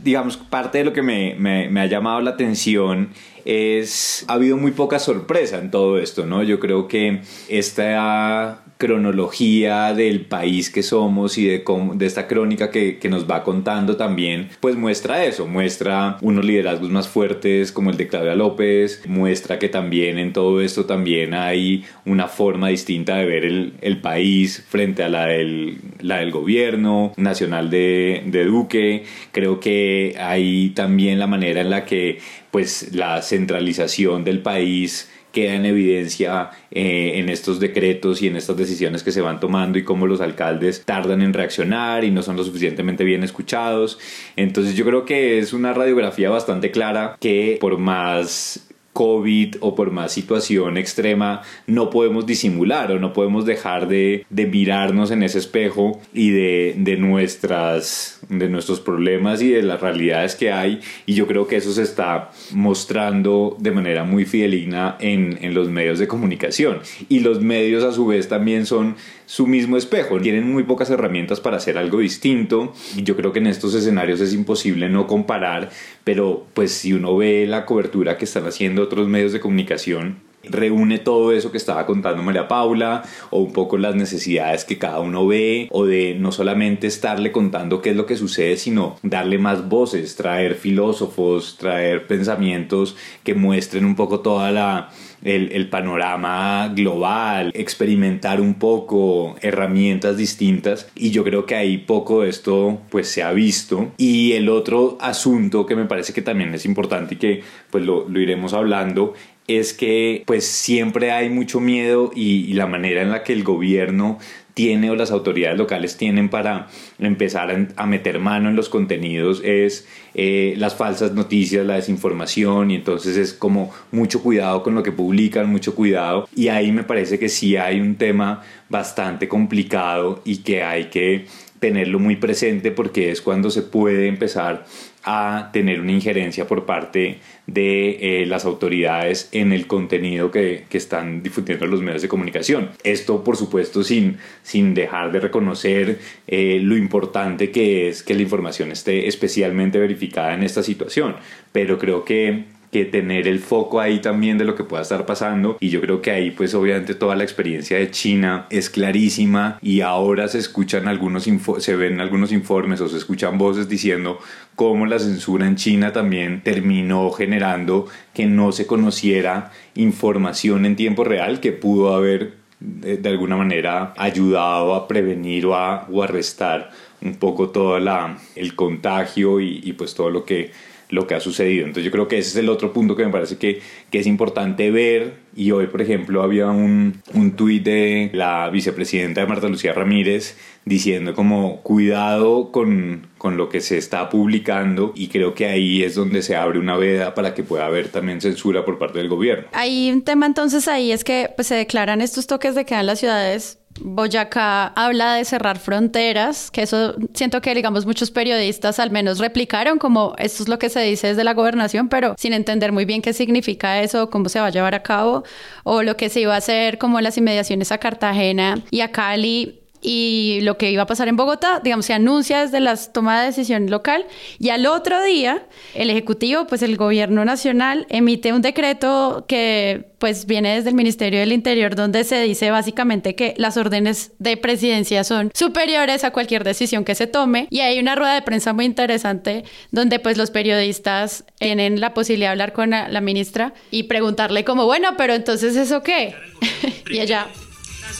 digamos, 0.04 0.36
parte 0.36 0.78
de 0.78 0.84
lo 0.84 0.92
que 0.92 1.02
me, 1.02 1.34
me, 1.36 1.68
me, 1.70 1.80
ha 1.80 1.86
llamado 1.86 2.20
la 2.20 2.30
atención 2.32 3.08
es, 3.44 4.24
ha 4.28 4.34
habido 4.34 4.56
muy 4.56 4.72
poca 4.72 4.98
sorpresa 4.98 5.58
en 5.58 5.70
todo 5.70 5.98
esto, 5.98 6.26
¿no? 6.26 6.42
Yo 6.42 6.60
creo 6.60 6.88
que 6.88 7.22
esta 7.48 8.63
cronología 8.84 9.94
del 9.94 10.26
país 10.26 10.68
que 10.68 10.82
somos 10.82 11.38
y 11.38 11.46
de, 11.46 11.64
de 11.94 12.04
esta 12.04 12.26
crónica 12.26 12.70
que, 12.70 12.98
nos 13.08 13.30
va 13.30 13.42
contando 13.42 13.96
también, 13.96 14.50
pues 14.60 14.76
muestra 14.76 15.24
eso, 15.24 15.46
muestra 15.46 16.18
unos 16.20 16.44
liderazgos 16.44 16.90
más 16.90 17.08
fuertes 17.08 17.72
como 17.72 17.88
el 17.88 17.96
de 17.96 18.08
Claudia 18.08 18.34
López, 18.34 19.02
muestra 19.06 19.58
que 19.58 19.70
también 19.70 20.18
en 20.18 20.34
todo 20.34 20.60
esto 20.60 20.84
también 20.84 21.32
hay 21.32 21.84
una 22.04 22.28
forma 22.28 22.68
distinta 22.68 23.16
de 23.16 23.24
ver 23.24 23.44
el, 23.44 24.00
país 24.02 24.62
frente 24.68 25.02
a 25.02 25.08
la 25.08 25.26
del, 25.26 25.78
la 26.00 26.18
del 26.18 26.30
gobierno 26.30 27.14
nacional 27.16 27.70
de, 27.70 28.22
de 28.26 28.44
Duque. 28.44 29.04
Creo 29.32 29.60
que 29.60 30.14
hay 30.18 30.70
también 30.70 31.18
la 31.18 31.26
manera 31.26 31.62
en 31.62 31.70
la 31.70 31.86
que 31.86 32.18
pues 32.50 32.94
la 32.94 33.22
centralización 33.22 34.24
del 34.24 34.40
país 34.40 35.08
queda 35.34 35.54
en 35.54 35.66
evidencia 35.66 36.50
eh, 36.70 37.12
en 37.16 37.28
estos 37.28 37.60
decretos 37.60 38.22
y 38.22 38.28
en 38.28 38.36
estas 38.36 38.56
decisiones 38.56 39.02
que 39.02 39.12
se 39.12 39.20
van 39.20 39.40
tomando 39.40 39.78
y 39.78 39.84
cómo 39.84 40.06
los 40.06 40.22
alcaldes 40.22 40.84
tardan 40.86 41.20
en 41.20 41.34
reaccionar 41.34 42.04
y 42.04 42.10
no 42.10 42.22
son 42.22 42.36
lo 42.36 42.44
suficientemente 42.44 43.04
bien 43.04 43.22
escuchados. 43.22 43.98
Entonces 44.36 44.74
yo 44.74 44.86
creo 44.86 45.04
que 45.04 45.38
es 45.38 45.52
una 45.52 45.74
radiografía 45.74 46.30
bastante 46.30 46.70
clara 46.70 47.18
que 47.20 47.58
por 47.60 47.76
más 47.76 48.66
COVID 48.94 49.56
o 49.60 49.74
por 49.74 49.90
más 49.90 50.12
situación 50.12 50.78
extrema, 50.78 51.42
no 51.66 51.90
podemos 51.90 52.26
disimular 52.26 52.92
o 52.92 53.00
no 53.00 53.12
podemos 53.12 53.44
dejar 53.44 53.88
de, 53.88 54.24
mirarnos 54.30 55.10
en 55.10 55.24
ese 55.24 55.40
espejo 55.40 56.00
y 56.14 56.30
de, 56.30 56.74
de, 56.78 56.96
nuestras, 56.96 58.20
de 58.28 58.48
nuestros 58.48 58.80
problemas 58.80 59.42
y 59.42 59.50
de 59.50 59.62
las 59.62 59.80
realidades 59.80 60.36
que 60.36 60.52
hay. 60.52 60.80
Y 61.06 61.14
yo 61.14 61.26
creo 61.26 61.48
que 61.48 61.56
eso 61.56 61.72
se 61.72 61.82
está 61.82 62.30
mostrando 62.52 63.56
de 63.58 63.72
manera 63.72 64.04
muy 64.04 64.24
fideligna 64.24 64.96
en, 65.00 65.38
en 65.42 65.54
los 65.54 65.68
medios 65.68 65.98
de 65.98 66.06
comunicación. 66.06 66.78
Y 67.08 67.20
los 67.20 67.40
medios 67.40 67.82
a 67.82 67.92
su 67.92 68.06
vez 68.06 68.28
también 68.28 68.64
son 68.64 68.94
su 69.26 69.46
mismo 69.46 69.76
espejo. 69.76 70.20
Tienen 70.20 70.50
muy 70.50 70.64
pocas 70.64 70.90
herramientas 70.90 71.40
para 71.40 71.56
hacer 71.56 71.78
algo 71.78 71.98
distinto 71.98 72.72
y 72.96 73.02
yo 73.02 73.16
creo 73.16 73.32
que 73.32 73.38
en 73.38 73.46
estos 73.46 73.74
escenarios 73.74 74.20
es 74.20 74.32
imposible 74.34 74.88
no 74.88 75.06
comparar, 75.06 75.70
pero 76.04 76.46
pues 76.54 76.72
si 76.72 76.92
uno 76.92 77.16
ve 77.16 77.46
la 77.46 77.66
cobertura 77.66 78.16
que 78.16 78.24
están 78.24 78.46
haciendo 78.46 78.82
otros 78.82 79.08
medios 79.08 79.32
de 79.32 79.40
comunicación, 79.40 80.16
reúne 80.50 80.98
todo 80.98 81.32
eso 81.32 81.50
que 81.50 81.58
estaba 81.58 81.86
contando 81.86 82.22
María 82.22 82.48
Paula 82.48 83.02
o 83.30 83.40
un 83.40 83.52
poco 83.52 83.78
las 83.78 83.94
necesidades 83.94 84.64
que 84.64 84.78
cada 84.78 85.00
uno 85.00 85.26
ve 85.26 85.68
o 85.70 85.84
de 85.86 86.16
no 86.18 86.32
solamente 86.32 86.86
estarle 86.86 87.32
contando 87.32 87.80
qué 87.80 87.90
es 87.90 87.96
lo 87.96 88.06
que 88.06 88.16
sucede 88.16 88.56
sino 88.56 88.96
darle 89.02 89.38
más 89.38 89.68
voces, 89.68 90.16
traer 90.16 90.54
filósofos, 90.54 91.56
traer 91.58 92.06
pensamientos 92.06 92.96
que 93.22 93.34
muestren 93.34 93.84
un 93.84 93.96
poco 93.96 94.20
toda 94.20 94.50
la 94.52 94.90
el, 95.24 95.68
panorama 95.68 96.72
global, 96.74 97.50
experimentar 97.54 98.40
un 98.40 98.54
poco 98.54 99.36
herramientas 99.40 100.16
distintas. 100.16 100.88
Y 100.94 101.10
yo 101.10 101.24
creo 101.24 101.46
que 101.46 101.56
ahí 101.56 101.78
poco 101.78 102.22
de 102.22 102.28
esto 102.28 102.80
pues 102.90 103.08
se 103.08 103.22
ha 103.22 103.32
visto. 103.32 103.92
Y 103.96 104.32
el 104.32 104.48
otro 104.48 104.98
asunto 105.00 105.66
que 105.66 105.76
me 105.76 105.86
parece 105.86 106.12
que 106.12 106.22
también 106.22 106.54
es 106.54 106.64
importante 106.66 107.14
y 107.14 107.18
que 107.18 107.42
pues 107.70 107.84
lo, 107.84 108.08
lo 108.08 108.20
iremos 108.20 108.52
hablando 108.52 109.14
es 109.46 109.74
que 109.74 110.22
pues 110.26 110.46
siempre 110.46 111.12
hay 111.12 111.28
mucho 111.28 111.60
miedo 111.60 112.10
y, 112.14 112.52
la 112.54 112.66
manera 112.66 113.02
en 113.02 113.10
la 113.10 113.22
que 113.24 113.32
el 113.32 113.42
gobierno 113.42 114.18
tiene 114.54 114.90
o 114.90 114.94
las 114.94 115.10
autoridades 115.10 115.58
locales 115.58 115.96
tienen 115.96 116.28
para 116.28 116.68
empezar 116.98 117.68
a, 117.76 117.86
meter 117.86 118.20
mano 118.20 118.48
en 118.48 118.56
los 118.56 118.68
contenidos 118.68 119.42
es 119.44 119.86
eh, 120.14 120.54
las 120.56 120.76
falsas 120.76 121.12
noticias, 121.12 121.66
la 121.66 121.74
desinformación 121.74 122.70
y 122.70 122.76
entonces 122.76 123.16
es 123.16 123.34
como 123.34 123.72
mucho 123.90 124.22
cuidado 124.22 124.62
con 124.62 124.74
lo 124.74 124.82
que 124.82 124.92
publican, 124.92 125.50
mucho 125.50 125.74
cuidado. 125.74 126.28
Y 126.34 126.48
ahí 126.48 126.70
me 126.70 126.84
parece 126.84 127.18
que 127.18 127.28
sí 127.28 127.56
hay 127.56 127.80
un 127.80 127.96
tema 127.96 128.42
bastante 128.68 129.28
complicado 129.28 130.22
y 130.24 130.38
que 130.38 130.62
hay 130.62 130.84
que 130.84 131.26
tenerlo 131.58 131.98
muy 131.98 132.16
presente 132.16 132.70
porque 132.70 133.10
es 133.10 133.20
cuando 133.20 133.50
se 133.50 133.62
puede 133.62 134.06
empezar 134.06 134.66
a 135.04 135.50
tener 135.52 135.80
una 135.80 135.92
injerencia 135.92 136.46
por 136.46 136.64
parte 136.64 137.18
de 137.46 138.22
eh, 138.22 138.26
las 138.26 138.44
autoridades 138.44 139.28
en 139.32 139.52
el 139.52 139.66
contenido 139.66 140.30
que, 140.30 140.64
que, 140.68 140.78
están 140.78 141.22
difundiendo 141.22 141.66
los 141.66 141.82
medios 141.82 142.02
de 142.02 142.08
comunicación. 142.08 142.70
Esto, 142.82 143.22
por 143.22 143.36
supuesto, 143.36 143.84
sin, 143.84 144.16
sin 144.42 144.72
dejar 144.74 145.12
de 145.12 145.20
reconocer 145.20 145.98
eh, 146.26 146.58
lo 146.62 146.76
importante 146.76 147.50
que 147.50 147.88
es 147.88 148.02
que 148.02 148.14
la 148.14 148.22
información 148.22 148.72
esté 148.72 149.06
especialmente 149.06 149.78
verificada 149.78 150.34
en 150.34 150.42
esta 150.42 150.62
situación. 150.62 151.16
Pero 151.52 151.78
creo 151.78 152.04
que 152.04 152.44
que 152.74 152.84
tener 152.84 153.28
el 153.28 153.38
foco 153.38 153.78
ahí 153.78 154.00
también 154.00 154.36
de 154.36 154.44
lo 154.44 154.56
que 154.56 154.64
pueda 154.64 154.82
estar 154.82 155.06
pasando. 155.06 155.56
Y 155.60 155.68
yo 155.68 155.80
creo 155.80 156.02
que 156.02 156.10
ahí 156.10 156.32
pues 156.32 156.54
obviamente 156.54 156.96
toda 156.96 157.14
la 157.14 157.22
experiencia 157.22 157.78
de 157.78 157.88
China 157.92 158.48
es 158.50 158.68
clarísima. 158.68 159.60
Y 159.62 159.82
ahora 159.82 160.26
se 160.26 160.40
escuchan 160.40 160.88
algunos 160.88 161.22
se 161.58 161.76
ven 161.76 162.00
algunos 162.00 162.32
informes 162.32 162.80
o 162.80 162.88
se 162.88 162.96
escuchan 162.96 163.38
voces 163.38 163.68
diciendo 163.68 164.18
cómo 164.56 164.86
la 164.86 164.98
censura 164.98 165.46
en 165.46 165.54
China 165.54 165.92
también 165.92 166.42
terminó 166.42 167.12
generando 167.12 167.86
que 168.12 168.26
no 168.26 168.50
se 168.50 168.66
conociera 168.66 169.52
información 169.76 170.66
en 170.66 170.74
tiempo 170.74 171.04
real 171.04 171.38
que 171.38 171.52
pudo 171.52 171.94
haber 171.94 172.32
de, 172.58 173.08
alguna 173.08 173.36
manera 173.36 173.94
ayudado 173.96 174.74
a 174.74 174.88
prevenir 174.88 175.46
o 175.46 175.54
a, 175.54 175.86
o 175.92 176.02
arrestar 176.02 176.72
un 177.02 177.14
poco 177.14 177.50
todo 177.50 177.78
la, 177.78 178.18
el 178.34 178.56
contagio 178.56 179.38
y, 179.38 179.60
y 179.62 179.74
pues 179.74 179.94
todo 179.94 180.10
lo 180.10 180.24
que 180.24 180.50
lo 180.94 181.06
que 181.06 181.14
ha 181.14 181.20
sucedido. 181.20 181.66
Entonces 181.66 181.84
yo 181.84 181.90
creo 181.90 182.08
que 182.08 182.18
ese 182.18 182.30
es 182.30 182.36
el 182.36 182.48
otro 182.48 182.72
punto 182.72 182.96
que 182.96 183.04
me 183.04 183.12
parece 183.12 183.36
que, 183.36 183.60
que 183.90 183.98
es 183.98 184.06
importante 184.06 184.70
ver 184.70 185.24
y 185.36 185.50
hoy, 185.50 185.66
por 185.66 185.82
ejemplo, 185.82 186.22
había 186.22 186.46
un, 186.46 187.02
un 187.12 187.32
tuit 187.32 187.64
de 187.64 188.10
la 188.12 188.48
vicepresidenta 188.50 189.20
de 189.20 189.26
Marta 189.26 189.48
Lucía 189.48 189.72
Ramírez 189.72 190.36
diciendo 190.64 191.14
como 191.14 191.60
cuidado 191.62 192.52
con, 192.52 193.08
con, 193.18 193.36
lo 193.36 193.48
que 193.48 193.60
se 193.60 193.76
está 193.76 194.08
publicando 194.08 194.92
y 194.94 195.08
creo 195.08 195.34
que 195.34 195.46
ahí 195.46 195.82
es 195.82 195.94
donde 195.94 196.22
se 196.22 196.36
abre 196.36 196.58
una 196.58 196.76
veda 196.76 197.14
para 197.14 197.34
que 197.34 197.42
pueda 197.42 197.66
haber 197.66 197.88
también 197.88 198.20
censura 198.20 198.64
por 198.64 198.78
parte 198.78 198.98
del 198.98 199.08
gobierno. 199.08 199.46
Hay 199.52 199.90
un 199.90 200.02
tema 200.02 200.26
entonces 200.26 200.68
ahí 200.68 200.92
es 200.92 201.04
que 201.04 201.30
pues, 201.34 201.48
se 201.48 201.56
declaran 201.56 202.00
estos 202.00 202.26
toques 202.26 202.54
de 202.54 202.64
queda 202.64 202.80
en 202.80 202.86
las 202.86 203.00
ciudades 203.00 203.58
Boyacá 203.80 204.68
habla 204.68 205.14
de 205.14 205.24
cerrar 205.24 205.58
fronteras, 205.58 206.50
que 206.50 206.62
eso 206.62 206.94
siento 207.12 207.40
que, 207.40 207.54
digamos, 207.54 207.86
muchos 207.86 208.10
periodistas 208.10 208.78
al 208.78 208.90
menos 208.90 209.18
replicaron 209.18 209.78
como 209.78 210.14
esto 210.18 210.44
es 210.44 210.48
lo 210.48 210.58
que 210.58 210.70
se 210.70 210.80
dice 210.80 211.08
desde 211.08 211.24
la 211.24 211.34
gobernación, 211.34 211.88
pero 211.88 212.14
sin 212.16 212.32
entender 212.32 212.70
muy 212.70 212.84
bien 212.84 213.02
qué 213.02 213.12
significa 213.12 213.82
eso, 213.82 214.10
cómo 214.10 214.28
se 214.28 214.40
va 214.40 214.46
a 214.46 214.50
llevar 214.50 214.74
a 214.74 214.82
cabo, 214.82 215.24
o 215.64 215.82
lo 215.82 215.96
que 215.96 216.08
se 216.08 216.20
iba 216.20 216.34
a 216.34 216.38
hacer 216.38 216.78
como 216.78 217.00
las 217.00 217.18
inmediaciones 217.18 217.72
a 217.72 217.78
Cartagena 217.78 218.62
y 218.70 218.80
a 218.80 218.92
Cali 218.92 219.63
y 219.84 220.38
lo 220.40 220.56
que 220.56 220.70
iba 220.70 220.82
a 220.82 220.86
pasar 220.86 221.08
en 221.08 221.16
Bogotá, 221.16 221.60
digamos, 221.62 221.84
se 221.84 221.92
anuncia 221.92 222.40
desde 222.40 222.58
la 222.58 222.74
toma 222.74 223.20
de 223.20 223.26
decisión 223.26 223.70
local 223.70 224.06
y 224.38 224.48
al 224.48 224.64
otro 224.64 225.02
día 225.04 225.46
el 225.74 225.90
Ejecutivo, 225.90 226.46
pues 226.46 226.62
el 226.62 226.78
Gobierno 226.78 227.22
Nacional 227.26 227.86
emite 227.90 228.32
un 228.32 228.40
decreto 228.40 229.26
que 229.28 229.92
pues 229.98 230.24
viene 230.24 230.54
desde 230.54 230.70
el 230.70 230.74
Ministerio 230.74 231.20
del 231.20 231.32
Interior 231.32 231.76
donde 231.76 232.04
se 232.04 232.20
dice 232.22 232.50
básicamente 232.50 233.14
que 233.14 233.34
las 233.36 233.58
órdenes 233.58 234.12
de 234.18 234.38
presidencia 234.38 235.04
son 235.04 235.30
superiores 235.34 236.02
a 236.04 236.12
cualquier 236.12 236.44
decisión 236.44 236.84
que 236.84 236.94
se 236.94 237.06
tome 237.06 237.46
y 237.50 237.60
hay 237.60 237.78
una 237.78 237.94
rueda 237.94 238.14
de 238.14 238.22
prensa 238.22 238.54
muy 238.54 238.64
interesante 238.64 239.44
donde 239.70 239.98
pues 239.98 240.16
los 240.16 240.30
periodistas 240.30 241.24
tienen 241.38 241.80
la 241.80 241.92
posibilidad 241.92 242.28
de 242.28 242.32
hablar 242.32 242.52
con 242.54 242.70
la, 242.70 242.88
la 242.88 243.02
ministra 243.02 243.52
y 243.70 243.84
preguntarle 243.84 244.44
como, 244.44 244.64
bueno, 244.64 244.94
pero 244.96 245.12
entonces 245.12 245.56
eso 245.56 245.82
qué? 245.82 246.14
y 246.90 247.00
ella 247.00 247.28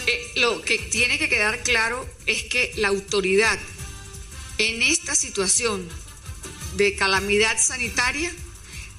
eh, 0.06 0.32
lo 0.36 0.62
que 0.62 0.78
tiene 0.78 1.18
que 1.18 1.28
quedar 1.28 1.62
claro 1.62 2.06
es 2.26 2.44
que 2.44 2.72
la 2.76 2.88
autoridad 2.88 3.58
en 4.58 4.82
esta 4.82 5.14
situación 5.14 5.88
de 6.76 6.94
calamidad 6.96 7.56
sanitaria, 7.58 8.30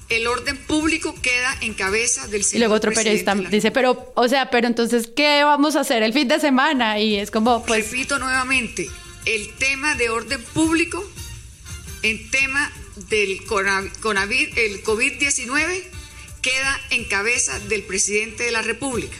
el 0.08 0.26
orden 0.26 0.56
público 0.56 1.14
queda 1.20 1.54
en 1.60 1.74
cabeza 1.74 2.26
del 2.28 2.42
señor. 2.44 2.56
Y 2.56 2.60
luego 2.60 2.74
otro 2.74 2.92
periodista 2.92 3.34
dice, 3.34 3.70
pero, 3.70 4.12
o 4.14 4.28
sea, 4.28 4.50
pero 4.50 4.66
entonces, 4.66 5.10
¿qué 5.14 5.44
vamos 5.44 5.76
a 5.76 5.80
hacer 5.80 6.02
el 6.02 6.12
fin 6.12 6.28
de 6.28 6.40
semana? 6.40 6.98
Y 7.00 7.16
es 7.16 7.30
como, 7.30 7.64
pues... 7.64 7.90
Repito 7.90 8.18
nuevamente, 8.18 8.88
el 9.24 9.52
tema 9.54 9.94
de 9.96 10.10
orden 10.10 10.42
público, 10.42 11.02
en 12.02 12.30
tema 12.30 12.70
del 13.08 13.42
COVID-19, 13.44 15.84
queda 16.40 16.80
en 16.90 17.04
cabeza 17.04 17.58
del 17.60 17.82
presidente 17.82 18.44
de 18.44 18.52
la 18.52 18.62
República. 18.62 19.16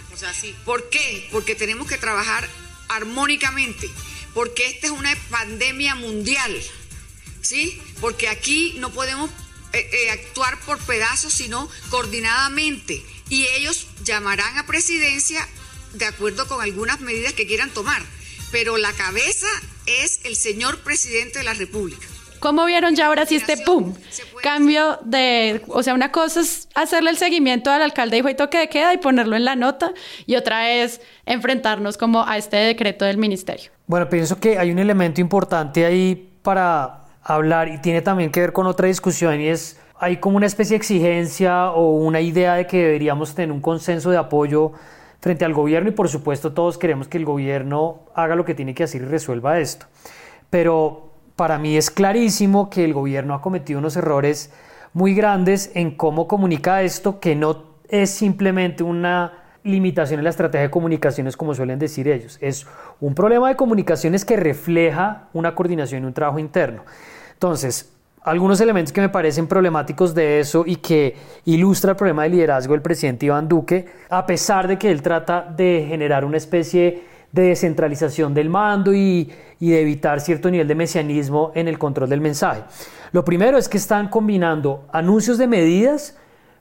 ¿Por 0.64 0.88
qué? 0.88 1.28
Porque 1.30 1.54
tenemos 1.54 1.88
que 1.88 1.98
trabajar 1.98 2.48
armónicamente, 2.88 3.90
porque 4.32 4.66
esta 4.66 4.86
es 4.86 4.92
una 4.92 5.14
pandemia 5.30 5.94
mundial, 5.94 6.58
¿sí? 7.42 7.80
Porque 8.00 8.28
aquí 8.28 8.76
no 8.78 8.90
podemos 8.92 9.30
eh, 9.72 9.88
eh, 9.92 10.10
actuar 10.10 10.58
por 10.60 10.78
pedazos, 10.78 11.32
sino 11.34 11.68
coordinadamente. 11.90 13.04
Y 13.28 13.46
ellos 13.58 13.86
llamarán 14.04 14.56
a 14.56 14.66
presidencia 14.66 15.46
de 15.92 16.06
acuerdo 16.06 16.46
con 16.46 16.62
algunas 16.62 17.00
medidas 17.00 17.34
que 17.34 17.46
quieran 17.46 17.70
tomar. 17.70 18.02
Pero 18.52 18.78
la 18.78 18.92
cabeza 18.92 19.48
es 19.86 20.20
el 20.24 20.36
señor 20.36 20.80
presidente 20.80 21.40
de 21.40 21.44
la 21.44 21.54
República. 21.54 22.06
¿Cómo 22.40 22.64
vieron 22.64 22.94
ya 22.94 23.06
ahora 23.06 23.26
sí 23.26 23.36
este 23.36 23.56
pum? 23.58 23.94
Cambio 24.42 24.98
de, 25.04 25.62
o 25.68 25.82
sea, 25.82 25.94
una 25.94 26.12
cosa 26.12 26.40
es 26.40 26.68
hacerle 26.74 27.10
el 27.10 27.16
seguimiento 27.16 27.70
al 27.70 27.82
alcalde 27.82 28.18
y 28.18 28.34
toque 28.34 28.58
de 28.58 28.68
queda 28.68 28.92
y 28.94 28.98
ponerlo 28.98 29.36
en 29.36 29.44
la 29.44 29.56
nota 29.56 29.92
y 30.26 30.36
otra 30.36 30.70
es 30.70 31.00
enfrentarnos 31.24 31.96
como 31.96 32.26
a 32.26 32.36
este 32.36 32.56
decreto 32.56 33.04
del 33.04 33.18
ministerio. 33.18 33.70
Bueno, 33.86 34.08
pienso 34.08 34.38
que 34.38 34.58
hay 34.58 34.70
un 34.70 34.78
elemento 34.78 35.20
importante 35.20 35.84
ahí 35.84 36.32
para 36.42 37.04
hablar 37.22 37.68
y 37.68 37.78
tiene 37.78 38.02
también 38.02 38.30
que 38.30 38.40
ver 38.40 38.52
con 38.52 38.66
otra 38.66 38.86
discusión 38.86 39.40
y 39.40 39.48
es 39.48 39.80
hay 39.98 40.18
como 40.18 40.36
una 40.36 40.46
especie 40.46 40.74
de 40.74 40.76
exigencia 40.76 41.70
o 41.70 41.92
una 41.92 42.20
idea 42.20 42.54
de 42.54 42.66
que 42.66 42.78
deberíamos 42.78 43.34
tener 43.34 43.50
un 43.50 43.60
consenso 43.60 44.10
de 44.10 44.18
apoyo 44.18 44.72
frente 45.20 45.44
al 45.44 45.54
gobierno 45.54 45.88
y 45.88 45.92
por 45.92 46.08
supuesto 46.08 46.52
todos 46.52 46.76
queremos 46.78 47.08
que 47.08 47.16
el 47.18 47.24
gobierno 47.24 48.04
haga 48.14 48.36
lo 48.36 48.44
que 48.44 48.54
tiene 48.54 48.74
que 48.74 48.84
hacer 48.84 49.02
y 49.02 49.04
resuelva 49.06 49.58
esto. 49.58 49.86
Pero 50.50 51.15
para 51.36 51.58
mí 51.58 51.76
es 51.76 51.90
clarísimo 51.90 52.70
que 52.70 52.84
el 52.84 52.94
gobierno 52.94 53.34
ha 53.34 53.42
cometido 53.42 53.78
unos 53.78 53.96
errores 53.96 54.50
muy 54.94 55.14
grandes 55.14 55.70
en 55.74 55.90
cómo 55.90 56.26
comunica 56.26 56.82
esto, 56.82 57.20
que 57.20 57.36
no 57.36 57.64
es 57.88 58.10
simplemente 58.10 58.82
una 58.82 59.44
limitación 59.62 60.20
en 60.20 60.24
la 60.24 60.30
estrategia 60.30 60.62
de 60.62 60.70
comunicaciones 60.70 61.36
como 61.36 61.54
suelen 61.54 61.78
decir 61.78 62.08
ellos. 62.08 62.38
Es 62.40 62.66
un 63.00 63.14
problema 63.14 63.48
de 63.48 63.56
comunicaciones 63.56 64.24
que 64.24 64.36
refleja 64.36 65.28
una 65.34 65.54
coordinación 65.54 66.04
y 66.04 66.06
un 66.06 66.14
trabajo 66.14 66.38
interno. 66.38 66.84
Entonces, 67.34 67.92
algunos 68.22 68.60
elementos 68.60 68.92
que 68.92 69.02
me 69.02 69.08
parecen 69.08 69.46
problemáticos 69.46 70.14
de 70.14 70.40
eso 70.40 70.64
y 70.66 70.76
que 70.76 71.14
ilustra 71.44 71.90
el 71.90 71.96
problema 71.96 72.22
de 72.22 72.30
liderazgo 72.30 72.72
del 72.72 72.82
presidente 72.82 73.26
Iván 73.26 73.48
Duque, 73.48 73.86
a 74.08 74.24
pesar 74.24 74.66
de 74.66 74.78
que 74.78 74.90
él 74.90 75.02
trata 75.02 75.42
de 75.42 75.84
generar 75.86 76.24
una 76.24 76.38
especie 76.38 77.02
de 77.30 77.42
descentralización 77.42 78.32
del 78.32 78.48
mando 78.48 78.94
y, 78.94 79.30
y 79.58 79.70
de 79.70 79.80
evitar 79.80 80.20
cierto 80.20 80.50
nivel 80.50 80.68
de 80.68 80.74
mesianismo 80.74 81.52
en 81.54 81.68
el 81.68 81.78
control 81.78 82.08
del 82.08 82.20
mensaje. 82.20 82.62
Lo 83.12 83.24
primero 83.24 83.58
es 83.58 83.68
que 83.68 83.78
están 83.78 84.08
combinando 84.08 84.84
anuncios 84.92 85.38
de 85.38 85.46
medidas 85.46 86.16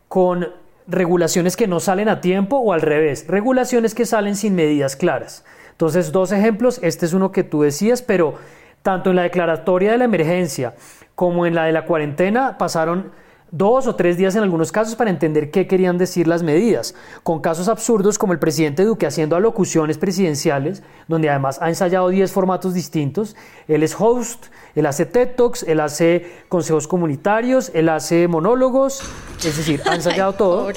con 0.08 0.48
regulaciones 0.88 1.58
que 1.58 1.68
no 1.68 1.80
salen 1.80 2.10
a 2.10 2.22
tiempo 2.22 2.58
o 2.58 2.74
al 2.74 2.82
revés, 2.82 3.26
regulaciones 3.28 3.96
que 3.96 4.06
salen 4.06 4.36
sin 4.36 4.56
medidas 4.56 4.96
claras. 4.96 5.44
Entonces, 5.72 6.12
dos 6.12 6.32
ejemplos, 6.32 6.80
este 6.82 7.06
es 7.06 7.14
uno 7.14 7.32
que 7.32 7.44
tú 7.44 7.64
decías, 7.64 8.02
pero 8.02 8.36
tanto 8.82 9.10
en 9.10 9.18
la 9.18 9.24
declaratoria 9.24 9.92
de 9.92 9.98
la 9.98 10.06
emergencia 10.06 10.76
como 11.16 11.46
en 11.46 11.56
la 11.56 11.66
de 11.66 11.72
la 11.72 11.86
cuarentena 11.86 12.58
pasaron 12.58 13.12
dos 13.52 13.88
o 13.88 13.96
tres 13.96 14.18
días 14.18 14.36
en 14.36 14.44
algunos 14.44 14.72
casos 14.72 14.96
para 14.96 15.10
entender 15.10 15.52
qué 15.52 15.68
querían 15.68 15.98
decir 15.98 16.28
las 16.28 16.44
medidas, 16.44 16.96
con 17.24 17.40
casos 17.40 17.68
absurdos 17.68 18.18
como 18.18 18.34
el 18.34 18.40
presidente 18.40 18.84
Duque 18.84 19.06
haciendo 19.06 19.36
alocuciones 19.36 19.98
presidenciales, 19.98 20.84
donde 21.08 21.30
además 21.30 21.60
ha 21.62 21.70
ensayado 21.70 22.10
10 22.10 22.32
formatos 22.32 22.74
distintos. 22.74 23.36
Él 23.68 23.84
es 23.84 23.96
host, 23.98 24.48
él 24.76 24.86
hace 24.86 25.06
TED 25.06 25.36
Talks, 25.36 25.64
él 25.64 25.80
hace 25.80 26.44
consejos 26.50 26.88
comunitarios, 26.88 27.72
él 27.74 27.90
hace 27.90 28.28
monólogos, 28.28 29.02
es 29.40 29.58
decir, 29.58 29.82
ha 29.86 29.96
ensayado 29.96 30.34
todo. 30.38 30.72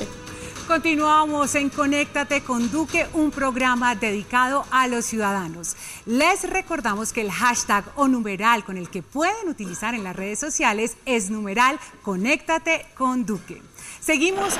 Continuamos 0.68 1.54
en 1.54 1.70
Conéctate 1.70 2.42
con 2.42 2.70
Duque, 2.70 3.06
un 3.14 3.30
programa 3.30 3.94
dedicado 3.94 4.66
a 4.70 4.86
los 4.86 5.06
ciudadanos. 5.06 5.76
Les 6.04 6.42
recordamos 6.42 7.14
que 7.14 7.22
el 7.22 7.30
hashtag 7.30 7.90
o 7.96 8.06
numeral 8.06 8.66
con 8.66 8.76
el 8.76 8.90
que 8.90 9.02
pueden 9.02 9.48
utilizar 9.48 9.94
en 9.94 10.04
las 10.04 10.14
redes 10.14 10.38
sociales 10.38 10.98
es 11.06 11.30
numeral 11.30 11.80
Conéctate 12.02 12.84
con 12.94 13.24
Duque. 13.24 13.62
Seguimos. 13.98 14.56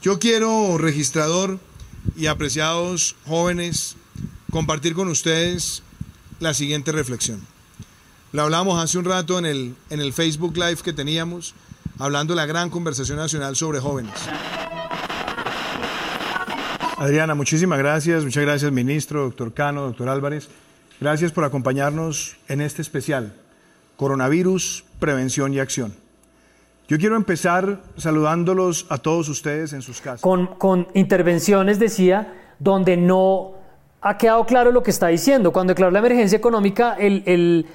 Yo 0.00 0.20
quiero, 0.20 0.78
registrador 0.78 1.58
y 2.16 2.26
apreciados 2.26 3.16
jóvenes, 3.26 3.96
compartir 4.52 4.94
con 4.94 5.08
ustedes 5.08 5.82
la 6.38 6.54
siguiente 6.54 6.92
reflexión. 6.92 7.44
La 8.30 8.44
hablamos 8.44 8.80
hace 8.80 8.96
un 8.96 9.06
rato 9.06 9.40
en 9.40 9.46
el, 9.46 9.74
en 9.90 9.98
el 9.98 10.12
Facebook 10.12 10.56
Live 10.56 10.76
que 10.84 10.92
teníamos 10.92 11.56
hablando 11.98 12.34
de 12.34 12.36
la 12.36 12.46
gran 12.46 12.70
conversación 12.70 13.18
nacional 13.18 13.56
sobre 13.56 13.80
jóvenes. 13.80 14.14
Adriana, 16.98 17.34
muchísimas 17.34 17.78
gracias, 17.78 18.24
muchas 18.24 18.44
gracias 18.44 18.72
ministro, 18.72 19.22
doctor 19.22 19.52
Cano, 19.54 19.82
doctor 19.82 20.08
Álvarez. 20.08 20.48
Gracias 21.00 21.30
por 21.30 21.44
acompañarnos 21.44 22.36
en 22.48 22.60
este 22.60 22.82
especial, 22.82 23.32
Coronavirus, 23.96 24.84
Prevención 24.98 25.54
y 25.54 25.60
Acción. 25.60 25.94
Yo 26.88 26.98
quiero 26.98 27.16
empezar 27.16 27.82
saludándolos 27.96 28.86
a 28.88 28.98
todos 28.98 29.28
ustedes 29.28 29.72
en 29.74 29.82
sus 29.82 30.00
casas. 30.00 30.22
Con, 30.22 30.46
con 30.46 30.88
intervenciones, 30.94 31.78
decía, 31.78 32.34
donde 32.58 32.96
no 32.96 33.52
ha 34.00 34.16
quedado 34.16 34.44
claro 34.46 34.72
lo 34.72 34.82
que 34.82 34.90
está 34.90 35.08
diciendo. 35.08 35.52
Cuando 35.52 35.72
declaró 35.72 35.92
la 35.92 35.98
emergencia 35.98 36.36
económica, 36.36 36.96
él, 36.98 37.22
él 37.26 37.66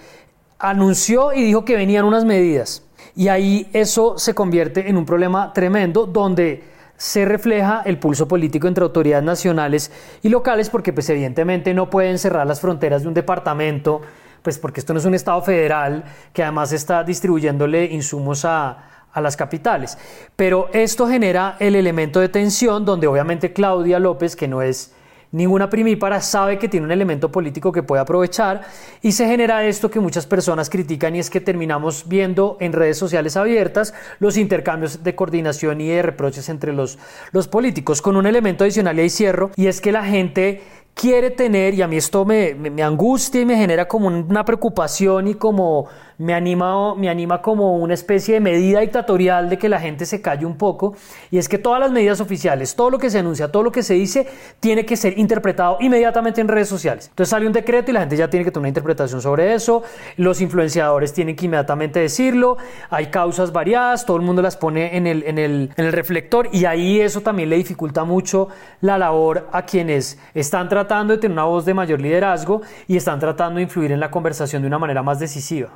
anunció 0.60 1.32
y 1.32 1.44
dijo 1.44 1.64
que 1.64 1.76
venían 1.76 2.06
unas 2.06 2.26
medidas. 2.26 2.84
Y 3.16 3.28
ahí 3.28 3.70
eso 3.74 4.18
se 4.18 4.34
convierte 4.34 4.90
en 4.90 4.98
un 4.98 5.06
problema 5.06 5.54
tremendo 5.54 6.06
donde 6.06 6.64
se 6.98 7.26
refleja 7.26 7.82
el 7.86 8.00
pulso 8.00 8.28
político 8.28 8.68
entre 8.68 8.84
autoridades 8.84 9.24
nacionales 9.24 9.92
y 10.22 10.30
locales 10.30 10.70
porque 10.70 10.94
pues 10.94 11.10
evidentemente 11.10 11.74
no 11.74 11.90
pueden 11.90 12.18
cerrar 12.18 12.48
las 12.48 12.62
fronteras 12.62 13.04
de 13.04 13.08
un 13.10 13.14
departamento, 13.14 14.02
pues 14.42 14.58
porque 14.58 14.80
esto 14.80 14.94
no 14.94 15.00
es 15.00 15.06
un 15.06 15.14
Estado 15.14 15.42
federal 15.42 16.04
que 16.34 16.44
además 16.44 16.72
está 16.72 17.04
distribuyéndole 17.04 17.86
insumos 17.86 18.46
a, 18.46 19.08
a 19.12 19.22
las 19.22 19.38
capitales. 19.38 19.98
Pero 20.36 20.70
esto 20.74 21.08
genera 21.08 21.56
el 21.60 21.76
elemento 21.76 22.20
de 22.20 22.30
tensión 22.30 22.86
donde 22.86 23.08
obviamente 23.08 23.54
Claudia 23.54 24.00
López, 24.00 24.36
que 24.36 24.48
no 24.48 24.62
es 24.62 24.94
Ninguna 25.34 25.68
primípara 25.68 26.22
sabe 26.22 26.60
que 26.60 26.70
tiene 26.70 26.86
un 26.86 26.92
elemento 26.92 27.32
político 27.32 27.72
que 27.72 27.82
puede 27.82 28.04
aprovechar 28.04 28.62
y 29.02 29.14
se 29.14 29.26
genera 29.26 29.66
esto 29.66 29.90
que 29.90 30.00
muchas 30.00 30.28
personas 30.28 30.70
critican 30.70 31.16
y 31.16 31.20
es 31.20 31.32
que 31.32 31.42
terminamos 31.42 32.08
viendo 32.08 32.56
en 32.60 32.72
redes 32.72 33.00
sociales 33.00 33.36
abiertas 33.36 33.96
los 34.20 34.38
intercambios 34.38 35.04
de 35.04 35.16
coordinación 35.16 35.82
y 35.82 35.88
de 35.88 36.04
reproches 36.04 36.50
entre 36.50 36.72
los, 36.72 37.00
los 37.32 37.48
políticos 37.48 38.00
con 38.00 38.16
un 38.16 38.28
elemento 38.28 38.64
adicional 38.64 38.96
y 39.00 39.02
ahí 39.02 39.10
cierro 39.10 39.50
y 39.56 39.66
es 39.66 39.82
que 39.82 39.92
la 39.92 40.06
gente 40.06 40.62
quiere 40.94 41.32
tener, 41.32 41.74
y 41.74 41.82
a 41.82 41.88
mí 41.88 41.98
esto 41.98 42.26
me, 42.26 42.54
me, 42.54 42.84
angustia 42.84 43.42
y 43.42 43.46
me 43.46 43.58
genera 43.58 43.88
como 43.88 44.08
una 44.08 44.46
preocupación 44.46 45.28
y 45.28 45.34
como 45.34 45.88
me 46.18 46.34
anima, 46.34 46.96
me 46.96 47.10
anima 47.10 47.42
como 47.42 47.78
una 47.78 47.94
especie 47.94 48.36
de 48.36 48.40
medida 48.40 48.80
dictatorial 48.80 49.50
de 49.50 49.58
que 49.58 49.70
la 49.70 49.80
gente 49.80 50.06
se 50.06 50.22
calle 50.22 50.46
un 50.46 50.58
poco, 50.58 50.96
y 51.32 51.38
es 51.38 51.50
que 51.50 51.58
todas 51.58 51.80
las 51.80 51.92
medidas 51.92 52.22
oficiales, 52.22 52.76
todo 52.76 52.90
lo 52.90 53.00
que 53.00 53.10
se 53.10 53.20
anuncia, 53.20 53.52
todo 53.52 53.64
lo 53.64 53.72
que 53.72 53.84
se 53.84 53.94
dice, 53.94 54.28
tiene 54.60 54.86
que 54.86 54.98
ser 54.98 55.18
interpretado 55.18 55.78
inmediatamente 55.80 56.42
en 56.42 56.48
redes 56.48 56.70
sociales. 56.70 57.08
Entonces 57.10 57.30
sale 57.30 57.48
un 57.48 57.54
decreto 57.54 57.92
y 57.92 57.94
la 57.94 58.02
gente 58.02 58.18
ya 58.18 58.30
tiene 58.30 58.46
que 58.46 58.52
tener 58.52 58.62
una 58.62 58.70
interpretación 58.70 59.22
sobre 59.22 59.54
eso, 59.54 59.84
los 60.18 60.42
influenciadores 60.42 61.14
tienen 61.14 61.36
que 61.36 61.46
inmediatamente 61.46 62.00
decirlo, 62.00 62.58
hay 62.90 63.08
causas 63.08 63.52
variadas, 63.52 64.06
todo 64.06 64.18
el 64.18 64.24
mundo 64.24 64.42
las 64.42 64.58
pone 64.58 64.96
en 64.96 65.08
el, 65.08 65.24
en 65.24 65.38
el, 65.38 65.72
en 65.76 65.86
el 65.86 65.92
reflector, 65.92 66.50
y 66.52 66.66
ahí 66.66 67.00
eso 67.00 67.22
también 67.22 67.50
le 67.50 67.56
dificulta 67.56 68.04
mucho 68.04 68.50
la 68.82 68.98
labor 68.98 69.48
a 69.52 69.66
quienes 69.66 70.20
están 70.34 70.70
tratando 70.70 71.14
de 71.14 71.20
tener 71.20 71.34
una 71.34 71.46
voz 71.46 71.66
de 71.66 71.74
mayor 71.74 72.02
liderazgo 72.02 72.62
y 72.88 72.98
están 72.98 73.20
tratando 73.20 73.58
de 73.58 73.64
influir 73.64 73.92
en 73.92 74.00
la 74.00 74.12
conversación 74.12 74.62
de 74.62 74.68
una 74.68 74.80
manera 74.80 75.04
más 75.04 75.20
decisiva. 75.20 75.70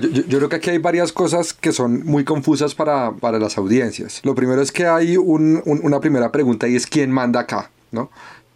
Yo, 0.00 0.38
creo 0.38 0.48
que 0.48 0.56
aquí 0.56 0.70
hay 0.70 0.78
varias 0.78 1.12
cosas 1.12 1.52
que 1.52 1.72
son 1.72 2.04
muy 2.04 2.24
confusas 2.24 2.74
para, 2.74 3.12
para 3.12 3.38
las 3.38 3.58
audiencias. 3.58 4.20
Lo 4.24 4.34
primero 4.34 4.60
es 4.60 4.72
que 4.72 4.86
hay 4.86 5.16
un, 5.16 5.62
una 5.64 6.00
primera 6.00 6.32
pregunta 6.32 6.68
y 6.68 6.76
es 6.76 6.86
quién 6.86 7.10
manda 7.10 7.40
acá, 7.40 7.70
¿no? 7.90 8.10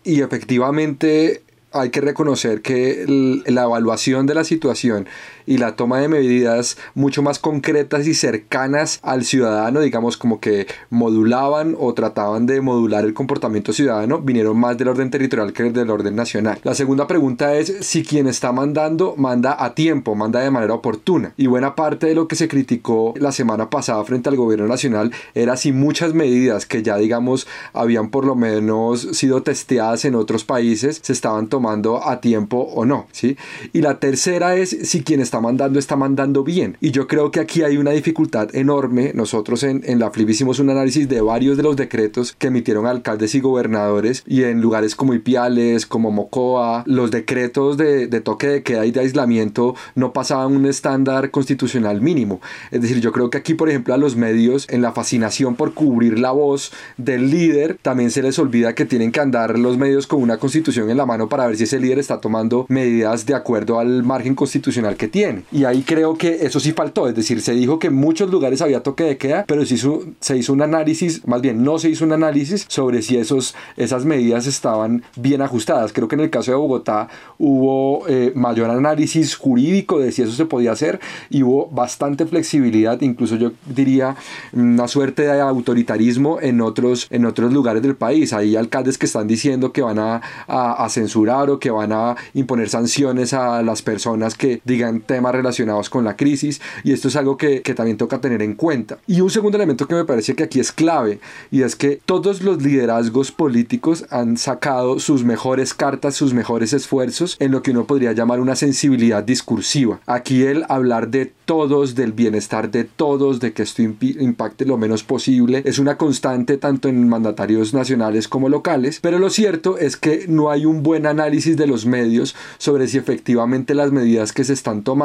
Y 0.04 0.20
efectivamente 0.20 1.42
hay 1.74 1.90
que 1.90 2.00
reconocer 2.00 2.62
que 2.62 3.04
la 3.46 3.64
evaluación 3.64 4.26
de 4.26 4.34
la 4.34 4.44
situación 4.44 5.08
y 5.46 5.58
la 5.58 5.76
toma 5.76 5.98
de 5.98 6.08
medidas 6.08 6.76
mucho 6.94 7.22
más 7.22 7.38
concretas 7.38 8.06
y 8.06 8.14
cercanas 8.14 9.00
al 9.02 9.24
ciudadano, 9.24 9.80
digamos 9.80 10.16
como 10.16 10.40
que 10.40 10.66
modulaban 10.90 11.76
o 11.78 11.94
trataban 11.94 12.46
de 12.46 12.60
modular 12.60 13.04
el 13.04 13.14
comportamiento 13.14 13.72
ciudadano, 13.72 14.20
vinieron 14.20 14.58
más 14.58 14.78
del 14.78 14.88
orden 14.88 15.10
territorial 15.10 15.52
que 15.52 15.64
del 15.70 15.90
orden 15.90 16.14
nacional. 16.16 16.58
La 16.62 16.74
segunda 16.74 17.06
pregunta 17.06 17.54
es 17.56 17.74
si 17.80 18.04
quien 18.04 18.26
está 18.26 18.52
mandando 18.52 19.14
manda 19.16 19.56
a 19.58 19.74
tiempo, 19.74 20.14
manda 20.14 20.40
de 20.40 20.50
manera 20.50 20.74
oportuna. 20.74 21.32
Y 21.36 21.46
buena 21.46 21.74
parte 21.74 22.06
de 22.06 22.14
lo 22.14 22.28
que 22.28 22.36
se 22.36 22.48
criticó 22.48 23.14
la 23.16 23.32
semana 23.32 23.70
pasada 23.70 24.04
frente 24.04 24.28
al 24.28 24.36
gobierno 24.36 24.66
nacional 24.66 25.12
era 25.34 25.56
si 25.56 25.72
muchas 25.72 26.14
medidas 26.14 26.66
que 26.66 26.82
ya 26.82 26.96
digamos 26.96 27.46
habían 27.72 28.10
por 28.10 28.24
lo 28.24 28.34
menos 28.34 29.00
sido 29.12 29.42
testeadas 29.42 30.04
en 30.04 30.14
otros 30.14 30.44
países 30.44 31.00
se 31.02 31.12
estaban 31.12 31.48
tomando 31.48 32.06
a 32.06 32.20
tiempo 32.20 32.58
o 32.58 32.84
no, 32.84 33.06
¿sí? 33.12 33.36
Y 33.72 33.82
la 33.82 33.98
tercera 33.98 34.56
es 34.56 34.70
si 34.70 35.02
quien 35.02 35.20
está 35.20 35.33
mandando 35.40 35.78
está 35.78 35.96
mandando 35.96 36.44
bien. 36.44 36.76
Y 36.80 36.90
yo 36.90 37.06
creo 37.06 37.30
que 37.30 37.40
aquí 37.40 37.62
hay 37.62 37.76
una 37.76 37.90
dificultad 37.90 38.54
enorme. 38.54 39.12
Nosotros 39.14 39.62
en, 39.62 39.82
en 39.84 39.98
la 39.98 40.10
FLIP 40.10 40.30
hicimos 40.30 40.58
un 40.58 40.70
análisis 40.70 41.08
de 41.08 41.20
varios 41.20 41.56
de 41.56 41.62
los 41.62 41.76
decretos 41.76 42.34
que 42.38 42.48
emitieron 42.48 42.86
alcaldes 42.86 43.34
y 43.34 43.40
gobernadores 43.40 44.22
y 44.26 44.44
en 44.44 44.60
lugares 44.60 44.94
como 44.94 45.14
Ipiales, 45.14 45.86
como 45.86 46.10
Mocoa, 46.10 46.84
los 46.86 47.10
decretos 47.10 47.76
de, 47.76 48.06
de 48.06 48.20
toque 48.20 48.48
de 48.48 48.62
queda 48.62 48.86
y 48.86 48.90
de 48.90 49.00
aislamiento 49.00 49.74
no 49.94 50.12
pasaban 50.12 50.54
un 50.54 50.66
estándar 50.66 51.30
constitucional 51.30 52.00
mínimo. 52.00 52.40
Es 52.70 52.82
decir, 52.82 53.00
yo 53.00 53.12
creo 53.12 53.30
que 53.30 53.38
aquí, 53.38 53.54
por 53.54 53.68
ejemplo, 53.68 53.94
a 53.94 53.98
los 53.98 54.16
medios, 54.16 54.66
en 54.70 54.82
la 54.82 54.92
fascinación 54.92 55.56
por 55.56 55.74
cubrir 55.74 56.18
la 56.18 56.30
voz 56.30 56.72
del 56.96 57.30
líder, 57.30 57.78
también 57.82 58.10
se 58.10 58.22
les 58.22 58.38
olvida 58.38 58.74
que 58.74 58.84
tienen 58.84 59.12
que 59.12 59.20
andar 59.20 59.58
los 59.58 59.78
medios 59.78 60.06
con 60.06 60.22
una 60.22 60.38
constitución 60.38 60.90
en 60.90 60.96
la 60.96 61.06
mano 61.06 61.28
para 61.28 61.46
ver 61.46 61.56
si 61.56 61.64
ese 61.64 61.80
líder 61.80 61.98
está 61.98 62.20
tomando 62.20 62.66
medidas 62.68 63.26
de 63.26 63.34
acuerdo 63.34 63.78
al 63.78 64.02
margen 64.02 64.34
constitucional 64.34 64.96
que 64.96 65.08
tiene. 65.08 65.23
Y 65.52 65.64
ahí 65.64 65.82
creo 65.82 66.16
que 66.16 66.46
eso 66.46 66.60
sí 66.60 66.72
faltó, 66.72 67.08
es 67.08 67.14
decir, 67.14 67.40
se 67.40 67.52
dijo 67.52 67.78
que 67.78 67.88
en 67.88 67.94
muchos 67.94 68.30
lugares 68.30 68.60
había 68.62 68.82
toque 68.82 69.04
de 69.04 69.16
queda, 69.16 69.44
pero 69.46 69.64
se 69.64 69.74
hizo, 69.74 70.02
se 70.20 70.36
hizo 70.36 70.52
un 70.52 70.62
análisis, 70.62 71.26
más 71.26 71.40
bien 71.40 71.62
no 71.64 71.78
se 71.78 71.88
hizo 71.90 72.04
un 72.04 72.12
análisis 72.12 72.66
sobre 72.68 73.02
si 73.02 73.16
esos, 73.16 73.54
esas 73.76 74.04
medidas 74.04 74.46
estaban 74.46 75.02
bien 75.16 75.42
ajustadas. 75.42 75.92
Creo 75.92 76.08
que 76.08 76.14
en 76.16 76.22
el 76.22 76.30
caso 76.30 76.50
de 76.50 76.56
Bogotá 76.56 77.08
hubo 77.38 78.06
eh, 78.08 78.32
mayor 78.34 78.70
análisis 78.70 79.36
jurídico 79.36 79.98
de 79.98 80.12
si 80.12 80.22
eso 80.22 80.32
se 80.32 80.46
podía 80.46 80.72
hacer 80.72 81.00
y 81.30 81.42
hubo 81.42 81.68
bastante 81.70 82.26
flexibilidad, 82.26 83.00
incluso 83.00 83.36
yo 83.36 83.52
diría 83.66 84.16
una 84.52 84.88
suerte 84.88 85.22
de 85.22 85.40
autoritarismo 85.40 86.40
en 86.40 86.60
otros, 86.60 87.06
en 87.10 87.24
otros 87.24 87.52
lugares 87.52 87.82
del 87.82 87.96
país. 87.96 88.32
Hay 88.32 88.56
alcaldes 88.56 88.98
que 88.98 89.06
están 89.06 89.26
diciendo 89.26 89.72
que 89.72 89.82
van 89.82 89.98
a, 89.98 90.20
a, 90.46 90.84
a 90.84 90.88
censurar 90.88 91.50
o 91.50 91.58
que 91.58 91.70
van 91.70 91.92
a 91.92 92.16
imponer 92.34 92.68
sanciones 92.68 93.32
a 93.32 93.62
las 93.62 93.82
personas 93.82 94.34
que 94.34 94.60
digan 94.64 95.00
temas 95.14 95.32
relacionados 95.32 95.88
con 95.90 96.02
la 96.02 96.16
crisis 96.16 96.60
y 96.82 96.92
esto 96.92 97.06
es 97.06 97.14
algo 97.14 97.36
que, 97.36 97.62
que 97.62 97.72
también 97.72 97.96
toca 97.96 98.20
tener 98.20 98.42
en 98.42 98.54
cuenta. 98.54 98.98
Y 99.06 99.20
un 99.20 99.30
segundo 99.30 99.56
elemento 99.56 99.86
que 99.86 99.94
me 99.94 100.04
parece 100.04 100.34
que 100.34 100.42
aquí 100.42 100.58
es 100.58 100.72
clave 100.72 101.20
y 101.52 101.62
es 101.62 101.76
que 101.76 102.00
todos 102.04 102.42
los 102.42 102.60
liderazgos 102.60 103.30
políticos 103.30 104.06
han 104.10 104.36
sacado 104.36 104.98
sus 104.98 105.22
mejores 105.22 105.72
cartas, 105.72 106.16
sus 106.16 106.34
mejores 106.34 106.72
esfuerzos 106.72 107.36
en 107.38 107.52
lo 107.52 107.62
que 107.62 107.70
uno 107.70 107.84
podría 107.84 108.10
llamar 108.10 108.40
una 108.40 108.56
sensibilidad 108.56 109.22
discursiva. 109.22 110.00
Aquí 110.06 110.42
el 110.42 110.64
hablar 110.68 111.08
de 111.10 111.32
todos, 111.44 111.94
del 111.94 112.12
bienestar 112.12 112.72
de 112.72 112.82
todos, 112.82 113.38
de 113.38 113.52
que 113.52 113.62
esto 113.62 113.82
impacte 113.82 114.64
lo 114.64 114.78
menos 114.78 115.04
posible, 115.04 115.62
es 115.64 115.78
una 115.78 115.96
constante 115.96 116.56
tanto 116.56 116.88
en 116.88 117.08
mandatarios 117.08 117.72
nacionales 117.72 118.26
como 118.26 118.48
locales, 118.48 118.98
pero 119.00 119.20
lo 119.20 119.30
cierto 119.30 119.78
es 119.78 119.96
que 119.96 120.24
no 120.26 120.50
hay 120.50 120.66
un 120.66 120.82
buen 120.82 121.06
análisis 121.06 121.56
de 121.56 121.68
los 121.68 121.86
medios 121.86 122.34
sobre 122.58 122.88
si 122.88 122.98
efectivamente 122.98 123.74
las 123.74 123.92
medidas 123.92 124.32
que 124.32 124.42
se 124.42 124.54
están 124.54 124.82
tomando 124.82 125.03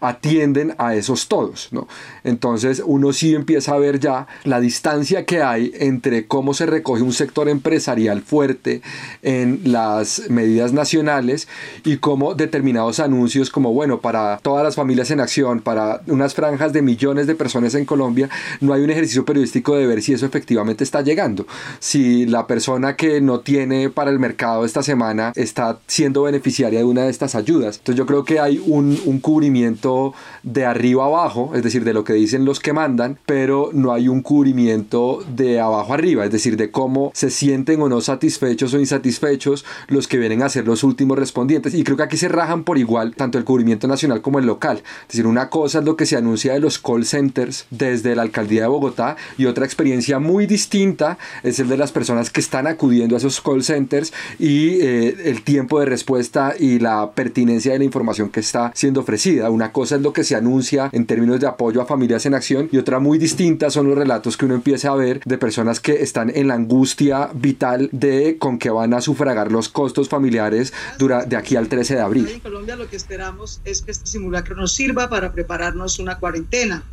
atienden 0.00 0.74
a 0.78 0.94
esos 0.94 1.28
todos, 1.28 1.68
¿no? 1.70 1.88
Entonces 2.24 2.82
uno 2.84 3.12
sí 3.12 3.34
empieza 3.34 3.74
a 3.74 3.78
ver 3.78 4.00
ya 4.00 4.26
la 4.44 4.60
distancia 4.60 5.24
que 5.24 5.42
hay 5.42 5.72
entre 5.78 6.26
cómo 6.26 6.54
se 6.54 6.66
recoge 6.66 7.02
un 7.02 7.12
sector 7.12 7.48
empresarial 7.48 8.22
fuerte 8.22 8.82
en 9.22 9.60
las 9.64 10.22
medidas 10.28 10.72
nacionales 10.72 11.48
y 11.84 11.98
cómo 11.98 12.34
determinados 12.34 13.00
anuncios 13.00 13.50
como 13.50 13.72
bueno 13.72 14.00
para 14.00 14.38
todas 14.38 14.64
las 14.64 14.76
familias 14.76 15.10
en 15.10 15.20
acción 15.20 15.60
para 15.60 16.02
unas 16.06 16.34
franjas 16.34 16.72
de 16.72 16.82
millones 16.82 17.26
de 17.26 17.34
personas 17.34 17.74
en 17.74 17.84
Colombia, 17.84 18.28
no 18.60 18.72
hay 18.72 18.82
un 18.82 18.90
ejercicio 18.90 19.24
periodístico 19.24 19.76
de 19.76 19.86
ver 19.86 20.02
si 20.02 20.12
eso 20.12 20.26
efectivamente 20.26 20.84
está 20.84 21.02
llegando. 21.02 21.46
Si 21.78 22.26
la 22.26 22.46
persona 22.46 22.96
que 22.96 23.20
no 23.20 23.40
tiene 23.40 23.90
para 23.90 24.10
el 24.10 24.18
mercado 24.18 24.64
esta 24.64 24.82
semana 24.82 25.32
está 25.34 25.78
siendo 25.86 26.22
beneficiaria 26.22 26.80
de 26.80 26.84
una 26.84 27.04
de 27.04 27.10
estas 27.10 27.34
ayudas. 27.34 27.78
Entonces 27.78 27.96
yo 27.96 28.06
creo 28.06 28.24
que 28.24 28.40
hay 28.40 28.62
un, 28.64 28.98
un 29.04 29.20
cubrimiento 29.22 30.12
de 30.42 30.66
arriba 30.66 31.06
abajo, 31.06 31.52
es 31.54 31.62
decir, 31.62 31.84
de 31.84 31.94
lo 31.94 32.04
que 32.04 32.12
dicen 32.12 32.44
los 32.44 32.60
que 32.60 32.74
mandan, 32.74 33.18
pero 33.24 33.70
no 33.72 33.92
hay 33.92 34.08
un 34.08 34.20
cubrimiento 34.20 35.24
de 35.34 35.60
abajo 35.60 35.94
arriba, 35.94 36.24
es 36.24 36.30
decir, 36.30 36.56
de 36.56 36.70
cómo 36.70 37.10
se 37.14 37.30
sienten 37.30 37.80
o 37.80 37.88
no 37.88 38.00
satisfechos 38.00 38.74
o 38.74 38.78
insatisfechos 38.78 39.64
los 39.88 40.08
que 40.08 40.18
vienen 40.18 40.42
a 40.42 40.48
ser 40.48 40.66
los 40.66 40.84
últimos 40.84 41.18
respondientes. 41.18 41.74
Y 41.74 41.84
creo 41.84 41.96
que 41.96 42.02
aquí 42.02 42.16
se 42.16 42.28
rajan 42.28 42.64
por 42.64 42.78
igual 42.78 43.14
tanto 43.16 43.38
el 43.38 43.44
cubrimiento 43.44 43.88
nacional 43.88 44.20
como 44.20 44.38
el 44.38 44.46
local. 44.46 44.82
Es 45.02 45.08
decir, 45.08 45.26
una 45.26 45.48
cosa 45.48 45.78
es 45.78 45.84
lo 45.84 45.96
que 45.96 46.06
se 46.06 46.16
anuncia 46.16 46.52
de 46.52 46.60
los 46.60 46.78
call 46.78 47.04
centers 47.04 47.66
desde 47.70 48.14
la 48.14 48.22
alcaldía 48.22 48.62
de 48.62 48.68
Bogotá 48.68 49.16
y 49.38 49.46
otra 49.46 49.64
experiencia 49.64 50.18
muy 50.18 50.46
distinta 50.46 51.18
es 51.42 51.60
el 51.60 51.68
de 51.68 51.76
las 51.76 51.92
personas 51.92 52.30
que 52.30 52.40
están 52.40 52.66
acudiendo 52.66 53.14
a 53.14 53.18
esos 53.18 53.40
call 53.40 53.62
centers 53.62 54.12
y 54.38 54.80
eh, 54.80 55.16
el 55.24 55.42
tiempo 55.42 55.80
de 55.80 55.86
respuesta 55.86 56.54
y 56.58 56.78
la 56.78 57.12
pertinencia 57.12 57.72
de 57.72 57.78
la 57.78 57.84
información 57.84 58.30
que 58.30 58.40
está 58.40 58.72
siendo 58.74 59.00
ofrecida. 59.00 59.11
Una 59.50 59.72
cosa 59.72 59.96
es 59.96 60.02
lo 60.02 60.12
que 60.12 60.24
se 60.24 60.34
anuncia 60.34 60.88
en 60.92 61.06
términos 61.06 61.38
de 61.38 61.46
apoyo 61.46 61.82
a 61.82 61.86
familias 61.86 62.24
en 62.24 62.34
acción 62.34 62.68
y 62.72 62.78
otra 62.78 62.98
muy 62.98 63.18
distinta 63.18 63.70
son 63.70 63.88
los 63.88 63.98
relatos 63.98 64.36
que 64.36 64.46
uno 64.46 64.54
empieza 64.54 64.90
a 64.90 64.94
ver 64.94 65.20
de 65.24 65.38
personas 65.38 65.80
que 65.80 66.02
están 66.02 66.30
en 66.34 66.48
la 66.48 66.54
angustia 66.54 67.30
vital 67.34 67.90
de 67.92 68.36
con 68.38 68.58
que 68.58 68.70
van 68.70 68.94
a 68.94 69.00
sufragar 69.00 69.52
los 69.52 69.68
costos 69.68 70.08
familiares 70.08 70.72
de 70.98 71.36
aquí 71.36 71.56
al 71.56 71.68
13 71.68 71.94
de 71.96 72.00
abril. 72.00 72.28
En 72.28 72.40
Colombia 72.40 72.76
lo 72.76 72.88
que 72.88 72.96
esperamos 72.96 73.60
es 73.64 73.82
que 73.82 73.90
este 73.90 74.06
simulacro 74.06 74.56
nos 74.56 74.72
sirva 74.72 75.10
para 75.10 75.32
prepararnos 75.32 75.98
una 75.98 76.18
cuarentena. 76.18 76.84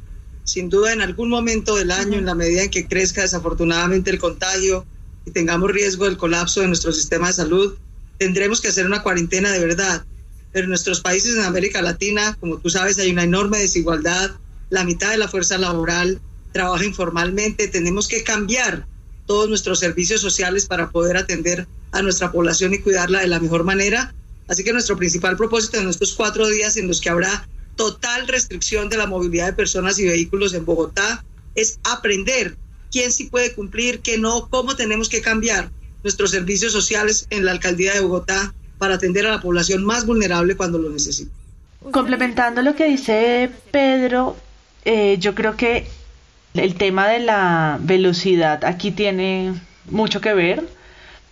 Sin 0.44 0.70
duda, 0.70 0.94
en 0.94 1.02
algún 1.02 1.30
momento 1.30 1.76
del 1.76 1.92
año, 1.92 2.18
en 2.18 2.26
la 2.26 2.36
medida 2.36 2.64
en 2.64 2.72
que 2.72 2.88
crezca 2.88 3.22
desafortunadamente 3.22 4.10
el 4.10 4.20
contagio 4.20 4.86
y 5.26 5.32
tengamos 5.32 5.72
riesgo 5.72 6.06
del 6.06 6.18
colapso 6.18 6.62
de 6.62 6.68
nuestro 6.68 6.92
sistema 6.92 7.28
de 7.28 7.34
salud, 7.34 7.78
tendremos 8.18 8.60
que 8.60 8.68
hacer 8.68 8.86
una 8.86 9.04
cuarentena 9.04 9.52
de 9.52 9.60
verdad. 9.60 10.06
Pero 10.52 10.66
en 10.66 10.70
nuestros 10.70 11.02
países 11.02 11.36
en 11.36 11.44
América 11.44 11.82
Latina, 11.82 12.36
como 12.40 12.58
tú 12.58 12.70
sabes, 12.70 12.98
hay 13.00 13.12
una 13.12 13.24
enorme 13.24 13.60
desigualdad. 13.60 14.32
La 14.70 14.84
mitad 14.84 15.12
de 15.12 15.18
la 15.18 15.28
fuerza 15.28 15.58
laboral 15.58 16.22
trabaja 16.52 16.86
informalmente. 16.86 17.68
Tenemos 17.68 18.08
que 18.08 18.24
cambiar 18.24 18.88
todos 19.26 19.48
nuestros 19.48 19.80
servicios 19.80 20.22
sociales 20.22 20.66
para 20.66 20.90
poder 20.90 21.18
atender 21.18 21.68
a 21.92 22.02
nuestra 22.02 22.32
población 22.32 22.74
y 22.74 22.80
cuidarla 22.80 23.20
de 23.20 23.28
la 23.28 23.40
mejor 23.40 23.64
manera. 23.64 24.14
Así 24.48 24.64
que 24.64 24.74
nuestro 24.74 24.98
principal 24.98 25.38
propósito 25.38 25.78
en 25.78 25.90
estos 25.90 26.14
cuatro 26.16 26.48
días 26.48 26.78
en 26.78 26.88
los 26.88 27.00
que 27.00 27.10
habrá 27.10 27.48
total 27.76 28.28
restricción 28.28 28.90
de 28.90 28.98
la 28.98 29.06
movilidad 29.06 29.46
de 29.46 29.54
personas 29.54 30.00
y 30.00 30.06
vehículos 30.08 30.54
en 30.54 30.66
Bogotá 30.66 31.24
es 31.56 31.80
aprender 31.84 32.58
quién 32.92 33.12
sí 33.12 33.26
puede 33.26 33.54
cumplir, 33.54 34.00
qué 34.00 34.18
no, 34.18 34.50
cómo 34.50 34.76
tenemos 34.76 35.10
que 35.10 35.22
cambiar 35.22 35.72
nuestros 36.04 36.32
servicios 36.32 36.74
sociales 36.74 37.28
en 37.30 37.46
la 37.46 37.52
alcaldía 37.52 37.94
de 37.94 38.02
Bogotá 38.02 38.54
para 38.80 38.96
atender 38.96 39.28
a 39.28 39.32
la 39.32 39.42
población 39.42 39.86
más 39.86 40.06
vulnerable 40.06 40.56
cuando 40.56 40.80
lo 40.80 40.90
necesite. 40.90 41.32
Complementando 41.92 42.62
lo 42.62 42.76
que 42.76 42.86
dice 42.86 43.52
Pedro, 43.72 44.36
eh, 44.86 45.18
yo 45.20 45.36
creo 45.36 45.56
que 45.56 45.88
el 46.56 46.76
tema 46.76 47.08
de 47.08 47.20
la 47.20 47.78
velocidad 47.80 48.66
aquí 48.66 48.92
tiene 48.92 49.54
mucho 49.92 50.20
que 50.20 50.34
ver 50.34 50.68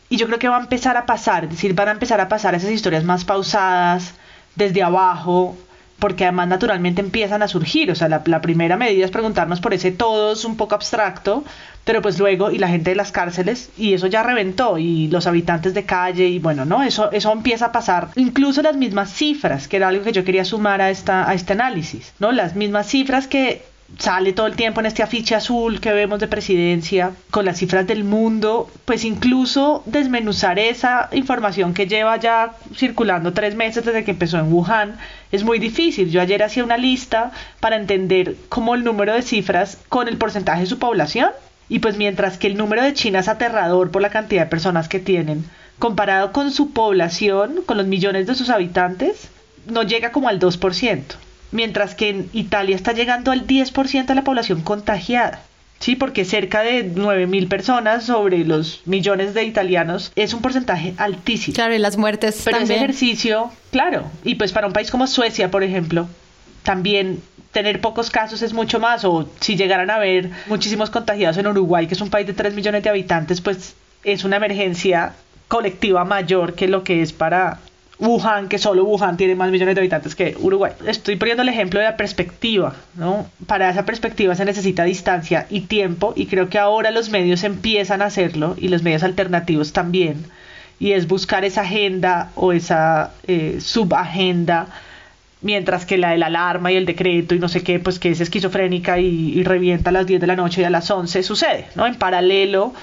y 0.10 0.18
yo 0.18 0.28
creo 0.28 0.40
que 0.40 0.48
va 0.48 0.58
a 0.58 0.62
empezar 0.62 0.96
a 0.96 1.06
pasar, 1.06 1.46
es 1.46 1.50
decir, 1.50 1.74
van 1.74 1.90
a 1.90 1.92
empezar 1.92 2.22
a 2.22 2.30
pasar 2.30 2.54
esas 2.54 2.72
historias 2.72 3.04
más 3.04 3.26
pausadas, 3.26 4.14
desde 4.58 4.84
abajo, 4.84 5.56
porque 6.00 6.26
además 6.26 6.50
naturalmente 6.50 7.00
empiezan 7.00 7.42
a 7.44 7.48
surgir. 7.48 7.90
O 7.92 7.96
sea, 7.96 8.10
la, 8.10 8.42
primera 8.42 8.76
medida 8.76 9.06
es 9.06 9.12
preguntarnos 9.12 9.62
por 9.62 9.74
ese 9.74 9.92
todos 9.92 10.44
un 10.44 10.58
poco 10.58 10.76
abstracto, 10.76 11.46
pero 11.88 12.02
pues 12.02 12.20
luego, 12.20 12.52
y 12.52 12.58
la 12.58 12.68
gente 12.68 12.90
de 12.90 12.98
las 12.98 13.14
cárceles, 13.14 13.70
y 13.78 13.94
eso 13.94 14.08
ya 14.08 14.22
reventó, 14.22 14.78
y 14.78 15.08
los 15.08 15.26
habitantes 15.26 15.74
de 15.74 15.86
calle, 15.86 16.28
y 16.28 16.38
bueno, 16.38 16.66
¿no? 16.66 16.84
Eso, 16.84 17.10
eso 17.14 17.32
empieza 17.32 17.68
a 17.68 17.72
pasar. 17.72 18.10
Incluso 18.18 18.62
las 18.62 18.76
mismas 18.76 19.14
cifras, 19.14 19.70
que 19.70 19.78
era 19.78 19.88
algo 19.88 20.04
que 20.04 20.12
yo 20.12 20.26
quería 20.26 20.44
sumar 20.44 20.82
a, 20.82 20.90
esta, 20.90 21.30
a 21.30 21.34
este 21.34 21.54
análisis, 21.54 22.12
¿no? 22.20 22.34
Las 22.34 22.58
mismas 22.58 22.88
cifras 22.88 23.28
que 23.28 23.64
sale 24.00 24.34
todo 24.34 24.48
el 24.48 24.58
tiempo 24.58 24.82
en 24.82 24.88
este 24.88 25.02
afiche 25.02 25.34
azul 25.34 25.80
que 25.80 25.94
vemos 25.94 26.20
de 26.20 26.28
presidencia 26.28 27.14
con 27.32 27.46
las 27.46 27.60
cifras 27.60 27.88
del 27.88 28.04
mundo, 28.04 28.70
pues 28.84 29.06
incluso 29.06 29.82
desmenuzar 29.86 30.60
esa 30.60 31.08
información 31.14 31.74
que 31.74 31.88
lleva 31.88 32.18
ya 32.18 32.52
circulando 32.76 33.32
tres 33.32 33.56
meses 33.56 33.86
desde 33.86 34.04
que 34.04 34.12
empezó 34.12 34.40
en 34.40 34.52
Wuhan 34.52 34.98
es 35.32 35.46
muy 35.46 35.58
difícil. 35.58 36.10
Yo 36.10 36.20
ayer 36.20 36.44
hacía 36.44 36.66
una 36.66 36.76
lista 36.76 37.32
para 37.62 37.78
entender 37.78 38.36
cómo 38.50 38.76
el 38.76 38.84
número 38.84 39.14
de 39.14 39.22
cifras 39.22 39.78
con 39.88 40.10
el 40.10 40.18
porcentaje 40.18 40.62
de 40.62 40.68
su 40.68 40.80
población 40.80 41.30
y 41.70 41.80
pues 41.80 41.98
mientras 41.98 42.38
que 42.38 42.48
el 42.48 42.58
número 42.58 42.84
de 42.84 42.94
China 42.94 43.20
es 43.20 43.28
aterrador 43.28 43.92
por 43.92 44.02
la 44.02 44.10
cantidad 44.10 44.44
de 44.44 44.50
personas 44.50 44.88
que 44.88 45.00
tienen, 45.00 45.46
comparado 45.80 46.32
con 46.32 46.52
su 46.52 46.72
población, 46.72 47.62
con 47.66 47.78
los 47.78 47.88
millones 47.88 48.28
de 48.28 48.36
sus 48.36 48.50
habitantes, 48.50 49.30
no 49.68 49.84
llega 49.84 50.12
como 50.12 50.30
al 50.30 50.40
2% 50.40 51.04
mientras 51.52 51.96
que 51.96 52.10
en 52.10 52.30
Italia 52.34 52.76
está 52.76 52.94
llegando 52.94 53.32
al 53.32 53.48
10% 53.48 54.06
de 54.06 54.16
la 54.16 54.24
población 54.24 54.62
contagiada. 54.62 55.42
Sí, 55.80 55.96
porque 55.96 56.26
cerca 56.26 56.64
de 56.64 56.92
9.000 56.92 57.48
personas 57.48 58.06
sobre 58.06 58.44
los 58.44 58.82
millones 58.86 59.36
de 59.36 59.44
italianos 59.44 60.12
es 60.16 60.34
un 60.34 60.42
porcentaje 60.42 60.96
altísimo. 60.98 61.54
Claro, 61.54 61.76
y 61.76 61.78
las 61.78 61.98
muertes 61.98 62.42
Pero 62.44 62.58
también. 62.58 62.78
ese 62.78 62.84
ejercicio, 62.84 63.52
claro, 63.72 64.10
y 64.24 64.36
pues 64.36 64.52
para 64.54 64.66
un 64.66 64.74
país 64.74 64.90
como 64.90 65.06
Suecia, 65.06 65.52
por 65.52 65.62
ejemplo, 65.64 66.08
también 66.64 67.22
tener 67.58 67.82
pocos 67.82 68.12
casos 68.12 68.44
es 68.44 68.54
mucho 68.54 68.80
más, 68.80 69.04
o 69.04 69.28
si 69.40 69.56
llegaran 69.56 69.90
a 69.90 69.96
haber 69.96 70.30
muchísimos 70.46 70.92
contagiados 70.92 71.38
en 71.38 71.48
Uruguay, 71.48 71.88
que 71.88 71.96
es 71.96 72.02
un 72.02 72.12
país 72.12 72.28
de 72.28 72.34
3 72.34 72.54
millones 72.54 72.84
de 72.84 72.90
habitantes, 72.92 73.42
pues 73.42 73.74
es 74.04 74.24
una 74.24 74.36
emergencia 74.36 75.14
colectiva 75.48 76.06
mayor 76.06 76.54
que 76.54 76.68
lo 76.68 76.84
que 76.84 77.02
es 77.02 77.14
para 77.14 77.58
Wuhan, 77.98 78.48
que 78.48 78.60
solo 78.60 78.84
Wuhan 78.84 79.18
tiene 79.18 79.34
más 79.34 79.50
millones 79.50 79.74
de 79.74 79.82
habitantes 79.82 80.14
que 80.14 80.38
Uruguay. 80.40 80.74
Estoy 80.86 81.16
poniendo 81.16 81.42
el 81.42 81.50
ejemplo 81.50 81.80
de 81.80 81.88
la 81.88 81.98
perspectiva, 81.98 82.76
¿no? 82.94 83.26
Para 83.48 83.72
esa 83.72 83.86
perspectiva 83.86 84.36
se 84.36 84.46
necesita 84.46 84.84
distancia 84.84 85.48
y 85.50 85.62
tiempo 85.62 86.14
y 86.16 86.28
creo 86.28 86.50
que 86.50 86.60
ahora 86.60 86.92
los 86.92 87.10
medios 87.10 87.44
empiezan 87.44 88.04
a 88.04 88.06
hacerlo 88.06 88.56
y 88.56 88.68
los 88.68 88.84
medios 88.84 89.02
alternativos 89.02 89.74
también. 89.74 90.26
Y 90.80 90.92
es 90.92 91.08
buscar 91.08 91.44
esa 91.44 91.62
agenda 91.62 92.30
o 92.36 92.54
esa 92.54 93.14
eh, 93.26 93.58
subagenda, 93.62 94.68
mientras 95.42 95.86
que 95.86 95.98
la 95.98 96.12
de 96.12 96.18
la 96.18 96.28
alarma 96.28 96.72
y 96.72 96.76
el 96.76 96.86
decreto 96.86 97.36
y 97.36 97.40
no 97.40 97.50
sé 97.50 97.64
qué, 97.64 97.80
pues 97.80 98.00
que 98.00 98.12
es 98.12 98.20
esquizofrénica 98.22 99.00
y, 99.00 99.34
y 99.38 99.44
revienta 99.44 99.90
a 99.90 99.94
las 99.94 100.08
10 100.08 100.22
de 100.22 100.28
la 100.28 100.36
noche 100.36 100.62
y 100.62 100.66
a 100.66 100.70
las 100.70 100.90
11 100.90 101.24
sucede, 101.24 101.68
¿no? 101.76 101.86
En 101.86 101.96
paralelo 101.96 102.74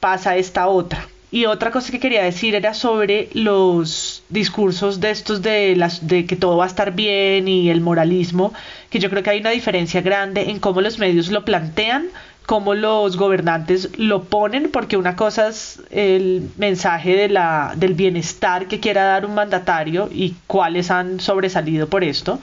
pasa 0.00 0.36
esta 0.36 0.68
otra. 0.68 1.06
Y 1.34 1.46
otra 1.46 1.72
cosa 1.72 1.90
que 1.90 1.98
quería 1.98 2.22
decir 2.22 2.54
era 2.54 2.74
sobre 2.74 3.28
los 3.32 4.22
discursos 4.28 5.00
de 5.00 5.10
estos 5.10 5.42
de 5.42 5.74
las 5.74 6.06
de 6.06 6.26
que 6.26 6.36
todo 6.36 6.58
va 6.58 6.64
a 6.64 6.68
estar 6.68 6.92
bien 6.92 7.48
y 7.48 7.70
el 7.70 7.80
moralismo, 7.80 8.54
que 8.88 9.00
yo 9.00 9.10
creo 9.10 9.24
que 9.24 9.30
hay 9.30 9.40
una 9.40 9.50
diferencia 9.50 10.00
grande 10.00 10.50
en 10.50 10.60
cómo 10.60 10.80
los 10.80 11.00
medios 11.00 11.32
lo 11.32 11.44
plantean, 11.44 12.06
cómo 12.46 12.74
los 12.74 13.16
gobernantes 13.16 13.90
lo 13.98 14.24
ponen, 14.24 14.70
porque 14.70 14.96
una 14.96 15.16
cosa 15.16 15.48
es 15.48 15.82
el 15.90 16.50
mensaje 16.56 17.16
de 17.16 17.28
la, 17.28 17.74
del 17.76 17.94
bienestar 17.94 18.68
que 18.68 18.80
quiera 18.80 19.04
dar 19.04 19.26
un 19.26 19.34
mandatario 19.34 20.08
y 20.12 20.34
cuáles 20.46 20.90
han 20.90 21.20
sobresalido 21.20 21.88
por 21.88 22.04
esto, 22.04 22.40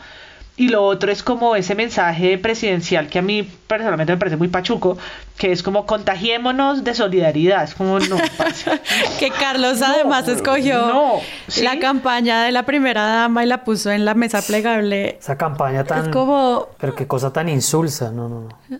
Y 0.57 0.67
lo 0.67 0.83
otro 0.83 1.11
es 1.11 1.23
como 1.23 1.55
ese 1.55 1.75
mensaje 1.75 2.37
presidencial 2.37 3.07
que 3.07 3.19
a 3.19 3.21
mí 3.21 3.49
personalmente 3.67 4.13
me 4.13 4.17
parece 4.19 4.35
muy 4.35 4.49
pachuco, 4.49 4.97
que 5.37 5.51
es 5.51 5.63
como 5.63 5.85
contagiémonos 5.85 6.83
de 6.83 6.93
solidaridad. 6.93 7.63
Es 7.63 7.73
como, 7.73 7.99
no, 7.99 8.17
Que 9.19 9.31
Carlos 9.31 9.81
además 9.81 10.27
escogió 10.27 11.19
la 11.61 11.79
campaña 11.79 12.43
de 12.43 12.51
la 12.51 12.63
primera 12.63 13.05
dama 13.05 13.43
y 13.43 13.47
la 13.47 13.63
puso 13.63 13.91
en 13.91 14.03
la 14.03 14.13
mesa 14.13 14.41
plegable. 14.41 15.17
Esa 15.19 15.37
campaña 15.37 15.85
tan... 15.85 16.05
Es 16.05 16.07
como... 16.09 16.67
Pero 16.77 16.95
qué 16.95 17.07
cosa 17.07 17.31
tan 17.31 17.47
insulsa, 17.47 18.11
no, 18.11 18.27
no, 18.27 18.41
no. 18.41 18.79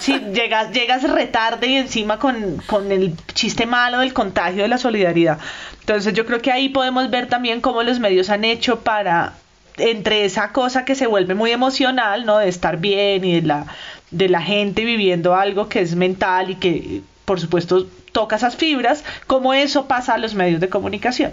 Sí, 0.00 0.18
llegas, 0.34 0.72
llegas 0.72 1.02
retarde 1.02 1.66
y 1.66 1.76
encima 1.76 2.18
con, 2.18 2.60
con 2.66 2.90
el 2.90 3.14
chiste 3.34 3.66
malo 3.66 4.00
del 4.00 4.12
contagio 4.12 4.62
de 4.62 4.68
la 4.68 4.78
solidaridad. 4.78 5.38
Entonces 5.80 6.12
yo 6.14 6.26
creo 6.26 6.40
que 6.40 6.50
ahí 6.50 6.70
podemos 6.70 7.10
ver 7.10 7.28
también 7.28 7.60
cómo 7.60 7.82
los 7.82 8.00
medios 8.00 8.30
han 8.30 8.44
hecho 8.44 8.80
para 8.80 9.34
entre 9.76 10.24
esa 10.24 10.52
cosa 10.52 10.84
que 10.84 10.94
se 10.94 11.06
vuelve 11.06 11.34
muy 11.34 11.50
emocional, 11.50 12.26
¿no? 12.26 12.38
De 12.38 12.48
estar 12.48 12.78
bien 12.78 13.24
y 13.24 13.40
de 13.40 13.42
la, 13.42 13.66
de 14.10 14.28
la 14.28 14.42
gente 14.42 14.84
viviendo 14.84 15.34
algo 15.34 15.68
que 15.68 15.80
es 15.80 15.96
mental 15.96 16.50
y 16.50 16.54
que, 16.56 17.02
por 17.24 17.40
supuesto, 17.40 17.86
toca 18.12 18.36
esas 18.36 18.56
fibras, 18.56 19.04
como 19.26 19.54
eso 19.54 19.86
pasa 19.86 20.14
a 20.14 20.18
los 20.18 20.34
medios 20.34 20.60
de 20.60 20.68
comunicación. 20.68 21.32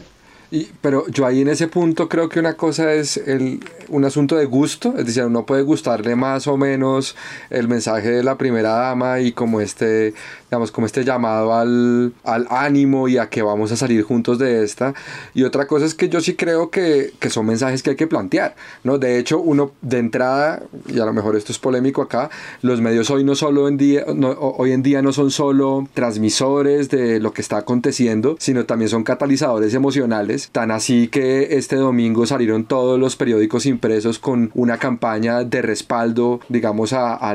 Y, 0.54 0.68
pero 0.82 1.08
yo 1.08 1.26
ahí 1.26 1.40
en 1.42 1.48
ese 1.48 1.70
punto 1.70 2.10
creo 2.10 2.28
que 2.28 2.38
una 2.38 2.56
cosa 2.56 2.92
es 2.92 3.16
el, 3.16 3.62
un 3.88 4.04
asunto 4.04 4.36
de 4.36 4.44
gusto, 4.44 4.96
es 4.98 5.06
decir, 5.06 5.24
uno 5.24 5.46
puede 5.46 5.62
gustarle 5.62 6.18
más 6.18 6.46
o 6.48 6.58
menos 6.58 7.16
el 7.50 7.70
mensaje 7.70 8.10
de 8.10 8.22
la 8.22 8.38
primera 8.38 8.72
dama 8.72 9.22
y 9.22 9.32
como 9.32 9.62
este, 9.62 10.14
digamos, 10.52 10.70
como 10.74 10.86
este 10.86 11.06
llamado 11.06 11.54
al, 11.54 12.12
al 12.26 12.46
ánimo 12.50 13.08
y 13.08 13.18
a 13.18 13.30
que 13.30 13.42
vamos 13.42 13.72
a 13.72 13.78
salir 13.78 14.04
juntos 14.04 14.38
de 14.38 14.66
esta. 14.66 14.94
Y 15.34 15.44
otra 15.44 15.66
cosa 15.66 15.86
es 15.86 15.96
que 15.96 16.10
yo 16.10 16.20
sí 16.20 16.36
creo 16.36 16.70
que, 16.70 17.14
que 17.20 17.30
son 17.30 17.46
mensajes 17.46 17.82
que 17.82 17.92
hay 17.92 17.96
que 17.96 18.06
plantear, 18.06 18.56
¿no? 18.84 18.98
De 18.98 19.18
hecho, 19.18 19.40
uno 19.40 19.72
de 19.82 20.00
entrada, 20.00 20.62
y 20.90 21.00
a 21.00 21.06
lo 21.06 21.14
mejor 21.14 21.38
esto 21.38 21.54
es 21.54 21.58
polémico 21.58 22.02
acá, 22.02 22.30
los 22.64 22.82
medios 22.82 23.10
hoy 23.12 23.24
no 23.24 23.34
solo 23.36 23.70
en 23.70 23.78
día, 23.78 24.04
no, 24.14 24.32
hoy 24.32 24.74
en 24.74 24.84
día 24.84 25.02
no 25.02 25.14
son 25.14 25.32
solo 25.32 25.88
transmisores 25.94 26.90
de 26.90 27.22
lo 27.22 27.32
que 27.32 27.42
está 27.42 27.56
aconteciendo, 27.56 28.36
sino 28.38 28.66
también 28.66 28.90
son 28.90 29.06
catalizadores 29.06 29.74
emocionales, 29.74 30.50
tan 30.52 30.70
así 30.72 31.08
que 31.08 31.56
este 31.56 31.78
domingo 31.78 32.26
salieron 32.26 32.66
todos 32.66 33.00
los 33.00 33.16
periódicos 33.16 33.66
impresos 33.66 34.20
con 34.20 34.52
una 34.54 34.80
campaña 34.80 35.46
de 35.46 35.62
respaldo, 35.62 36.42
digamos, 36.50 36.92
a, 36.92 37.14
a, 37.14 37.32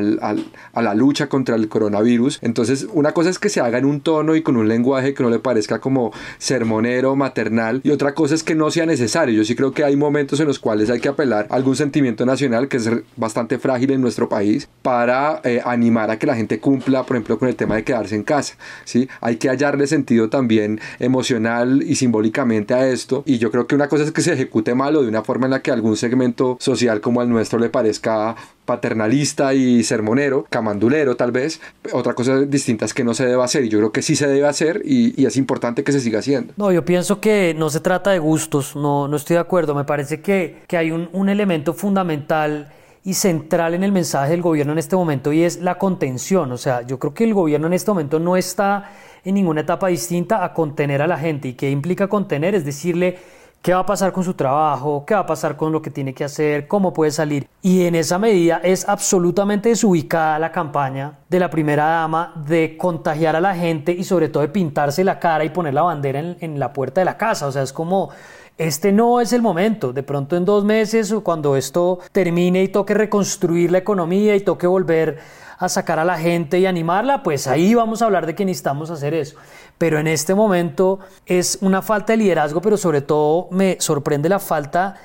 a 0.75 0.83
la 0.83 0.95
lucha 0.95 1.31
contra 1.31 1.57
el 1.57 1.71
coronavirus. 1.71 2.41
Entonces, 2.43 2.87
una 2.93 3.06
cosa 3.13 3.31
es 3.31 3.39
que 3.39 3.49
se 3.49 3.61
haga 3.61 3.79
en 3.79 3.85
un 3.85 4.01
tono 4.01 4.35
y 4.35 4.43
con 4.43 4.57
un 4.57 4.69
lenguaje 4.69 5.15
que 5.15 5.23
no 5.23 5.31
le 5.31 5.39
parezca 5.39 5.81
como 5.81 6.13
sermonero, 6.39 7.17
maternal, 7.17 7.81
y 7.85 7.91
otra 7.91 8.15
cosa 8.15 8.35
es 8.35 8.43
que 8.43 8.55
no 8.55 8.71
sea 8.71 8.87
necesario. 8.87 9.35
Yo 9.35 9.45
sí 9.45 9.55
creo 9.55 9.73
que 9.73 9.85
hay 9.85 9.97
momentos 9.97 10.41
en 10.41 10.47
los 10.47 10.59
cuales 10.59 10.91
hay 10.91 11.01
que 11.01 11.09
apelar 11.09 11.47
a 11.51 11.55
algún 11.55 11.77
sentimiento 11.77 12.27
nacional 12.27 12.69
que 12.69 12.79
es 12.79 12.91
bastante 13.17 13.59
frágil 13.59 13.91
en 13.91 14.01
nuestro 14.01 14.29
país 14.29 14.69
para 14.83 15.41
eh, 15.45 15.61
animar 15.65 16.11
a 16.11 16.19
que 16.19 16.27
la 16.27 16.37
gente 16.37 16.61
cumpla, 16.61 17.05
por 17.05 17.17
ejemplo, 17.17 17.39
con 17.39 17.49
el 17.49 17.57
tema 17.57 17.77
de 17.77 17.85
quedarse 17.85 18.15
en 18.15 18.23
casa. 18.23 18.57
¿sí? 18.85 19.09
Hay 19.21 19.37
que 19.37 19.49
hallarle 19.49 19.87
sentido 19.87 20.29
también 20.29 20.81
emocional 20.99 21.83
y 21.83 21.97
simbólicamente 21.97 22.75
a 22.75 22.89
esto, 22.89 23.23
y 23.27 23.39
yo 23.39 23.51
creo 23.51 23.67
que 23.67 23.75
una 23.75 23.89
cosa 23.89 24.05
es 24.05 24.13
que 24.13 24.23
se 24.23 24.33
ejecute 24.33 24.75
mal 24.75 24.97
o 24.97 25.03
de 25.03 25.09
una 25.09 25.23
forma 25.23 25.47
en 25.47 25.53
la 25.53 25.63
que 25.63 25.71
algún 25.71 25.97
segmento 25.97 26.57
social 26.61 27.01
como 27.01 27.23
el 27.23 27.29
nuestro 27.29 27.59
le 27.59 27.69
parezca 27.69 28.37
paternalista 28.67 29.55
y 29.55 29.83
sermonero, 29.83 30.47
camandulero 30.51 31.17
tal 31.17 31.33
vez. 31.33 31.61
Otra 31.93 32.15
cosa 32.15 32.41
distinta 32.41 32.85
es 32.85 32.93
que 32.93 33.05
no 33.05 33.15
se 33.15 33.25
debe 33.25 33.43
hacer 33.43 33.65
y 33.65 33.69
yo 33.69 33.79
creo 33.79 33.93
que 33.93 34.03
sí 34.03 34.17
se 34.17 34.27
debe 34.27 34.47
hacer 34.47 34.83
y, 34.85 35.25
es 35.27 35.37
importante 35.37 35.83
que 35.83 35.91
se 35.91 36.01
siga 36.01 36.21
haciendo. 36.21 36.53
No, 36.57 36.71
yo 36.71 36.85
pienso 36.85 37.21
que 37.21 37.55
no 37.57 37.69
se 37.69 37.81
trata 37.81 38.11
de 38.11 38.21
gustos, 38.21 38.77
no, 38.77 39.09
no 39.09 39.17
estoy 39.17 39.35
de 39.35 39.41
acuerdo. 39.41 39.75
Me 39.75 39.85
parece 39.85 40.21
que, 40.21 40.63
que 40.69 40.77
hay 40.77 40.93
un, 40.93 41.09
un 41.13 41.29
elemento 41.29 41.75
fundamental 41.75 42.71
y 43.05 43.15
central 43.15 43.75
en 43.75 43.85
el 43.85 43.93
mensaje 43.93 44.31
del 44.31 44.43
gobierno 44.43 44.73
en 44.73 44.79
este 44.79 44.97
momento 44.97 45.33
y 45.33 45.43
es 45.43 45.61
la 45.61 45.79
contención. 45.79 46.53
O 46.53 46.59
sea, 46.59 46.83
yo 46.83 46.99
creo 46.99 47.15
que 47.15 47.25
el 47.25 47.35
gobierno 47.35 47.67
en 47.69 47.73
este 47.73 47.91
momento 47.91 48.19
no 48.19 48.37
está 48.37 48.91
en 49.25 49.35
ninguna 49.35 49.63
etapa 49.63 49.89
distinta 49.89 50.45
a 50.45 50.53
contener 50.53 51.03
a 51.03 51.07
la 51.07 51.19
gente. 51.19 51.49
¿Y 51.49 51.55
qué 51.55 51.71
implica 51.71 52.09
contener? 52.09 52.55
Es 52.55 52.65
decirle 52.65 53.19
qué 53.63 53.75
va 53.75 53.81
a 53.81 53.87
pasar 53.87 54.13
con 54.13 54.23
su 54.23 54.35
trabajo, 54.35 55.05
qué 55.07 55.15
va 55.15 55.21
a 55.21 55.27
pasar 55.27 55.57
con 55.57 55.73
lo 55.73 55.83
que 55.83 55.91
tiene 55.91 56.15
que 56.15 56.25
hacer, 56.25 56.69
cómo 56.69 56.93
puede 56.93 57.11
salir. 57.11 57.49
Y 57.63 57.85
en 57.85 57.95
esa 57.97 58.19
medida 58.19 58.61
es 58.63 58.89
absolutamente 58.89 59.71
desubicada 59.71 60.39
la 60.39 60.53
campaña 60.53 61.19
de 61.29 61.41
la 61.41 61.51
primera 61.51 61.85
dama 61.85 62.33
de 62.47 62.77
contagiar 62.77 63.35
a 63.35 63.41
la 63.41 63.55
gente 63.57 63.93
y 63.93 64.05
sobre 64.05 64.29
todo 64.29 64.43
de 64.43 64.51
pintarse 64.51 65.03
la 65.03 65.19
cara 65.19 65.45
y 65.45 65.51
poner 65.51 65.75
la 65.75 65.83
bandera 65.83 66.21
en, 66.39 66.59
la 66.61 66.73
puerta 66.73 67.01
de 67.01 67.07
la 67.07 67.17
casa. 67.17 67.47
O 67.47 67.53
sea, 67.53 67.63
es 67.63 67.73
como... 67.73 68.11
Este 68.59 68.91
no 68.91 69.21
es 69.21 69.35
el 69.35 69.43
momento. 69.43 69.93
De 69.93 70.03
pronto 70.03 70.35
en 70.35 70.47
dos 70.47 70.65
meses 70.65 71.13
o 71.13 71.23
cuando 71.23 71.57
esto 71.57 71.99
termine 72.11 72.63
y 72.63 72.69
toque 72.69 72.95
reconstruir 72.95 73.71
la 73.71 73.79
economía 73.79 74.35
y 74.35 74.41
toque 74.41 74.67
volver 74.67 75.19
a 75.59 75.69
sacar 75.69 75.99
a 75.99 76.05
la 76.05 76.19
gente 76.19 76.59
y 76.59 76.67
animarla, 76.67 77.23
pues 77.23 77.47
ahí 77.47 77.75
vamos 77.75 78.03
a 78.03 78.07
hablar 78.07 78.27
de 78.27 78.35
que 78.35 78.45
necesitamos 78.45 78.91
hacer 78.91 79.15
eso. 79.15 79.37
Pero 79.79 79.99
en 79.99 80.07
este 80.07 80.35
momento 80.35 81.01
es 81.27 81.59
una 81.61 81.83
falta 81.83 82.13
de 82.13 82.19
liderazgo, 82.19 82.61
pero 82.61 82.77
sobre 82.77 83.03
todo 83.03 83.49
me 83.51 83.77
sorprende 83.81 84.29
la 84.29 84.39
falta 84.39 84.97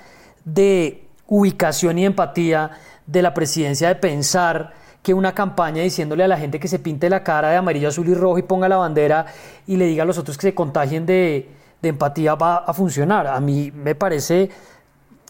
de 0.45 1.07
ubicación 1.27 1.97
y 1.97 2.05
empatía 2.05 2.71
de 3.05 3.21
la 3.21 3.33
presidencia 3.33 3.89
de 3.89 3.95
pensar 3.95 4.73
que 5.03 5.13
una 5.13 5.33
campaña 5.33 5.81
diciéndole 5.81 6.23
a 6.23 6.27
la 6.27 6.37
gente 6.37 6.59
que 6.59 6.67
se 6.67 6.79
pinte 6.79 7.09
la 7.09 7.23
cara 7.23 7.49
de 7.49 7.57
amarillo, 7.57 7.89
azul 7.89 8.07
y 8.07 8.13
rojo 8.13 8.37
y 8.37 8.43
ponga 8.43 8.69
la 8.69 8.77
bandera 8.77 9.25
y 9.67 9.77
le 9.77 9.85
diga 9.85 10.03
a 10.03 10.05
los 10.05 10.17
otros 10.17 10.37
que 10.37 10.47
se 10.47 10.53
contagien 10.53 11.05
de, 11.05 11.49
de 11.81 11.89
empatía 11.89 12.35
va 12.35 12.57
a 12.57 12.73
funcionar. 12.73 13.27
A 13.27 13.39
mí 13.39 13.71
me 13.71 13.95
parece 13.95 14.49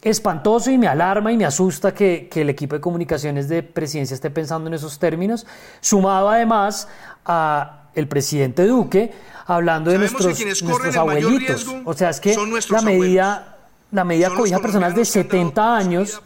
espantoso 0.02 0.72
y 0.72 0.78
me 0.78 0.88
alarma 0.88 1.32
y 1.32 1.38
me 1.38 1.46
asusta 1.46 1.94
que, 1.94 2.30
el 2.34 2.50
equipo 2.50 2.76
de 2.76 2.82
comunicaciones 2.82 3.48
de 3.48 3.64
presidencia 3.64 4.16
esté 4.16 4.30
pensando 4.30 4.68
en 4.68 4.74
esos 4.74 4.98
términos, 5.00 5.46
sumado 5.80 6.30
además 6.30 6.88
a 7.26 7.81
el 7.96 8.08
presidente 8.08 8.66
Duque 8.66 9.12
hablando 9.46 9.92
de 9.92 9.98
nuestros, 9.98 10.40
nuestros 10.64 10.96
abuelitos. 10.96 11.68
O 11.86 11.94
sea, 11.94 12.10
es 12.10 12.20
que 12.20 12.36
la 12.70 12.82
medida, 12.82 13.58
la 13.92 14.04
medida 14.04 14.30
cobija 14.30 14.60
personas 14.60 14.96
de 14.96 15.06
70 15.06 15.76
años 15.78 16.22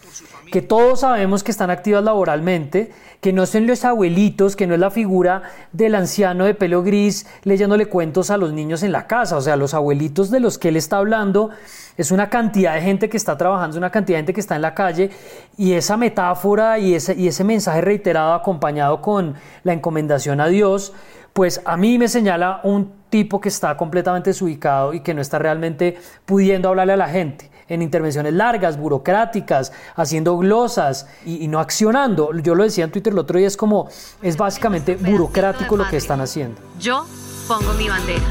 que 0.52 0.62
todos 0.62 1.02
sabemos 1.02 1.44
que 1.44 1.52
están 1.52 1.70
activas 1.70 2.04
laboralmente, 2.04 2.92
que 3.20 3.34
no 3.34 3.46
son 3.46 3.68
los 3.68 3.84
abuelitos, 3.86 4.56
que 4.56 4.68
no 4.68 4.74
es 4.74 4.80
la 4.80 4.92
figura 4.92 5.44
del 5.72 5.96
anciano 5.96 6.46
de 6.46 6.54
pelo 6.54 6.84
gris 6.84 7.26
leyéndole 7.44 7.88
cuentos 7.88 8.30
a 8.30 8.38
los 8.38 8.54
niños 8.54 8.84
en 8.84 8.92
la 8.92 9.08
casa, 9.08 9.38
o 9.38 9.42
sea, 9.42 9.56
los 9.56 9.74
abuelitos 9.74 10.30
de 10.30 10.40
los 10.40 10.58
que 10.58 10.70
él 10.70 10.78
está 10.78 10.98
hablando 10.98 11.50
es 11.98 12.12
una 12.12 12.30
cantidad 12.30 12.76
de 12.76 12.82
gente 12.82 13.10
que 13.10 13.18
está 13.18 13.38
trabajando, 13.38 13.76
es 13.76 13.78
una 13.78 13.90
cantidad 13.90 14.18
de 14.18 14.20
gente 14.20 14.34
que 14.34 14.42
está 14.42 14.56
en 14.56 14.62
la 14.62 14.76
calle 14.76 15.10
y 15.58 15.74
esa 15.74 15.98
metáfora 15.98 16.78
y 16.78 16.94
ese, 16.94 17.16
y 17.16 17.28
ese 17.28 17.44
mensaje 17.44 17.82
reiterado 17.82 18.34
acompañado 18.34 19.02
con 19.02 19.36
la 19.64 19.74
encomendación 19.74 20.42
a 20.42 20.48
Dios, 20.48 20.94
pues 21.36 21.62
a 21.66 21.76
mí 21.76 21.98
me 21.98 22.08
señala 22.08 22.62
un 22.64 22.94
tipo 23.10 23.42
que 23.42 23.50
está 23.50 23.76
completamente 23.76 24.30
desubicado 24.30 24.94
y 24.94 25.02
que 25.02 25.14
no 25.14 25.22
está 25.22 25.38
realmente 25.38 25.98
pudiendo 26.26 26.70
hablarle 26.70 26.94
a 26.94 26.98
la 26.98 27.10
gente 27.10 27.52
en 27.68 27.82
intervenciones 27.82 28.32
largas, 28.32 28.78
burocráticas, 28.78 29.74
haciendo 29.98 30.38
glosas 30.38 31.08
y, 31.26 31.46
no 31.50 31.60
accionando. 31.60 32.32
Yo 32.40 32.56
lo 32.56 32.64
decía 32.64 32.86
en 32.86 32.92
Twitter 32.92 33.12
el 33.12 33.20
otro 33.20 33.38
día, 33.38 33.48
es 33.48 33.58
como, 33.58 33.90
es 34.22 34.38
básicamente 34.38 34.96
burocrático 34.96 35.76
lo 35.76 35.86
que 35.90 35.98
están 35.98 36.22
haciendo. 36.22 36.62
Yo 36.80 37.06
pongo 37.50 37.74
mi 37.74 37.90
bandera, 37.90 38.24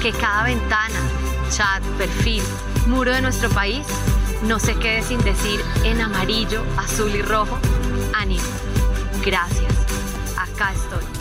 que 0.00 0.12
cada 0.12 0.44
ventana, 0.44 0.94
chat, 1.50 1.82
perfil, 1.96 2.44
muro 2.86 3.10
de 3.10 3.20
nuestro 3.20 3.50
país 3.50 3.84
no 4.44 4.60
se 4.60 4.76
quede 4.76 5.02
sin 5.02 5.18
decir 5.24 5.60
en 5.82 6.00
amarillo, 6.00 6.62
azul 6.76 7.12
y 7.12 7.22
rojo, 7.22 7.58
ánimo, 8.14 8.44
gracias, 9.24 9.74
acá 10.38 10.72
estoy, 10.72 11.17